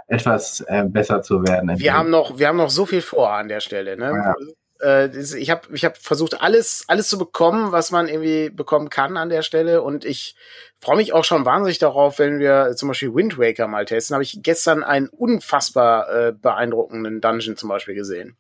etwas 0.07 0.61
äh, 0.62 0.85
besser 0.85 1.20
zu 1.20 1.43
werden. 1.43 1.79
Wir 1.79 1.95
haben 1.95 2.11
noch, 2.11 2.39
wir 2.39 2.49
haben 2.49 2.57
noch 2.57 2.70
so 2.70 2.87
viel 2.87 3.03
vor 3.03 3.33
an 3.33 3.49
der 3.49 3.61
Stelle. 3.61 3.97
Ne? 3.99 4.07
Ja 4.07 4.35
äh, 4.81 5.09
ich 5.16 5.51
habe 5.51 5.74
ich 5.74 5.85
hab 5.85 5.97
versucht, 5.97 6.41
alles, 6.41 6.85
alles 6.89 7.09
zu 7.09 7.18
bekommen, 7.18 7.72
was 7.72 7.91
man 7.91 8.09
irgendwie 8.09 8.51
bekommen 8.51 8.91
kann 8.91 9.16
an 9.16 9.29
der 9.29 9.43
Stelle. 9.43 9.83
Und 9.83 10.05
ich 10.05 10.37
freue 10.81 10.97
mich 10.97 11.12
auch 11.12 11.24
schon 11.24 11.45
wahnsinnig 11.45 11.79
darauf, 11.79 12.18
wenn 12.18 12.39
wir 12.39 12.74
zum 12.77 12.89
Beispiel 12.89 13.14
Wind 13.14 13.39
Waker 13.39 13.66
mal 13.66 13.85
testen. 13.85 14.14
Habe 14.14 14.24
ich 14.24 14.43
gestern 14.43 14.83
einen 14.83 15.09
unfassbar 15.09 16.09
äh, 16.11 16.33
beeindruckenden 16.33 17.20
Dungeon 17.20 17.57
zum 17.57 17.68
Beispiel 17.68 17.95
gesehen. 17.95 18.37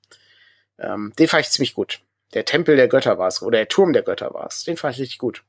Ähm, 0.78 1.12
den 1.18 1.28
fand 1.28 1.44
ich 1.44 1.50
ziemlich 1.50 1.74
gut. 1.74 2.00
Der 2.34 2.44
Tempel 2.44 2.76
der 2.76 2.88
Götter 2.88 3.18
war 3.18 3.28
es, 3.28 3.42
oder 3.42 3.58
der 3.58 3.68
Turm 3.68 3.92
der 3.92 4.02
Götter 4.02 4.34
war 4.34 4.46
es. 4.46 4.64
Den 4.64 4.76
fand 4.76 4.94
ich 4.94 5.00
richtig 5.00 5.18
gut. 5.18 5.42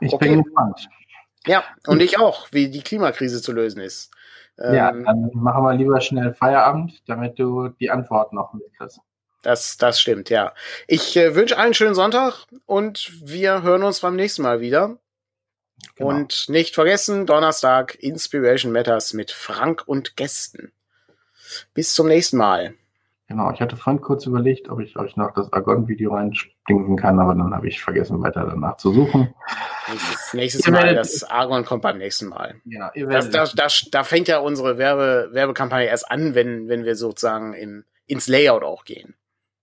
Ich 0.00 0.12
okay. 0.12 0.28
bin 0.28 0.42
gespannt. 0.42 0.88
Ja, 1.46 1.64
und 1.86 2.02
ich 2.02 2.18
auch, 2.18 2.48
wie 2.52 2.68
die 2.68 2.82
Klimakrise 2.82 3.40
zu 3.40 3.52
lösen 3.52 3.80
ist. 3.80 4.10
Ja, 4.58 4.90
ähm, 4.90 5.04
dann 5.04 5.30
machen 5.34 5.62
wir 5.62 5.74
lieber 5.74 6.00
schnell 6.00 6.34
Feierabend, 6.34 7.02
damit 7.06 7.38
du 7.38 7.68
die 7.68 7.90
Antwort 7.90 8.32
noch 8.32 8.52
mitkriegst. 8.54 9.00
Das, 9.42 9.76
das 9.76 10.00
stimmt, 10.00 10.30
ja. 10.30 10.52
Ich 10.86 11.16
äh, 11.16 11.34
wünsche 11.34 11.56
allen 11.56 11.66
einen 11.66 11.74
schönen 11.74 11.94
Sonntag 11.94 12.46
und 12.66 13.12
wir 13.22 13.62
hören 13.62 13.82
uns 13.82 14.00
beim 14.00 14.16
nächsten 14.16 14.42
Mal 14.42 14.60
wieder. 14.60 14.98
Genau. 15.94 16.10
Und 16.10 16.48
nicht 16.48 16.74
vergessen, 16.74 17.26
Donnerstag 17.26 17.94
Inspiration 18.00 18.72
Matters 18.72 19.12
mit 19.14 19.30
Frank 19.30 19.84
und 19.86 20.16
Gästen. 20.16 20.72
Bis 21.72 21.94
zum 21.94 22.08
nächsten 22.08 22.36
Mal. 22.36 22.74
Genau, 23.28 23.50
ich 23.52 23.60
hatte 23.60 23.76
vorhin 23.76 24.00
kurz 24.00 24.24
überlegt, 24.24 24.70
ob 24.70 24.80
ich 24.80 24.96
euch 24.96 25.16
noch 25.16 25.34
das 25.34 25.52
Argon-Video 25.52 26.14
reinstinken 26.14 26.96
kann, 26.96 27.20
aber 27.20 27.34
dann 27.34 27.54
habe 27.54 27.68
ich 27.68 27.82
vergessen, 27.82 28.22
weiter 28.22 28.46
danach 28.46 28.78
zu 28.78 28.90
suchen. 28.90 29.34
Nächstes, 29.86 30.34
nächstes 30.34 30.68
Mal, 30.68 30.94
das 30.94 31.24
Argon 31.24 31.64
kommt 31.66 31.82
beim 31.82 31.98
nächsten 31.98 32.26
Mal. 32.26 32.54
Ja, 32.64 32.90
das, 32.94 33.28
das, 33.28 33.54
das, 33.54 33.88
da 33.90 34.02
fängt 34.02 34.28
ja 34.28 34.38
unsere 34.38 34.78
Werbe, 34.78 35.28
Werbekampagne 35.32 35.86
erst 35.86 36.10
an, 36.10 36.34
wenn, 36.34 36.68
wenn 36.68 36.86
wir 36.86 36.96
sozusagen 36.96 37.52
in, 37.52 37.84
ins 38.06 38.28
Layout 38.28 38.62
auch 38.62 38.84
gehen. 38.84 39.14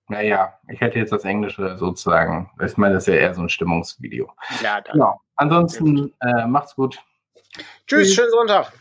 Naja, 0.07 0.53
ich 0.67 0.81
hätte 0.81 0.99
jetzt 0.99 1.11
das 1.11 1.25
Englische 1.25 1.77
sozusagen. 1.77 2.51
Ich 2.63 2.77
meine, 2.77 2.93
das 2.93 3.07
ist 3.07 3.13
ja 3.13 3.19
eher 3.19 3.33
so 3.33 3.41
ein 3.41 3.49
Stimmungsvideo. 3.49 4.31
Ja, 4.61 4.81
dann. 4.81 4.93
Genau. 4.93 5.21
Ansonsten 5.35 6.13
äh, 6.21 6.45
macht's 6.45 6.75
gut. 6.75 6.99
Tschüss, 7.55 7.63
Tschüss, 7.87 8.15
schönen 8.15 8.31
Sonntag. 8.31 8.71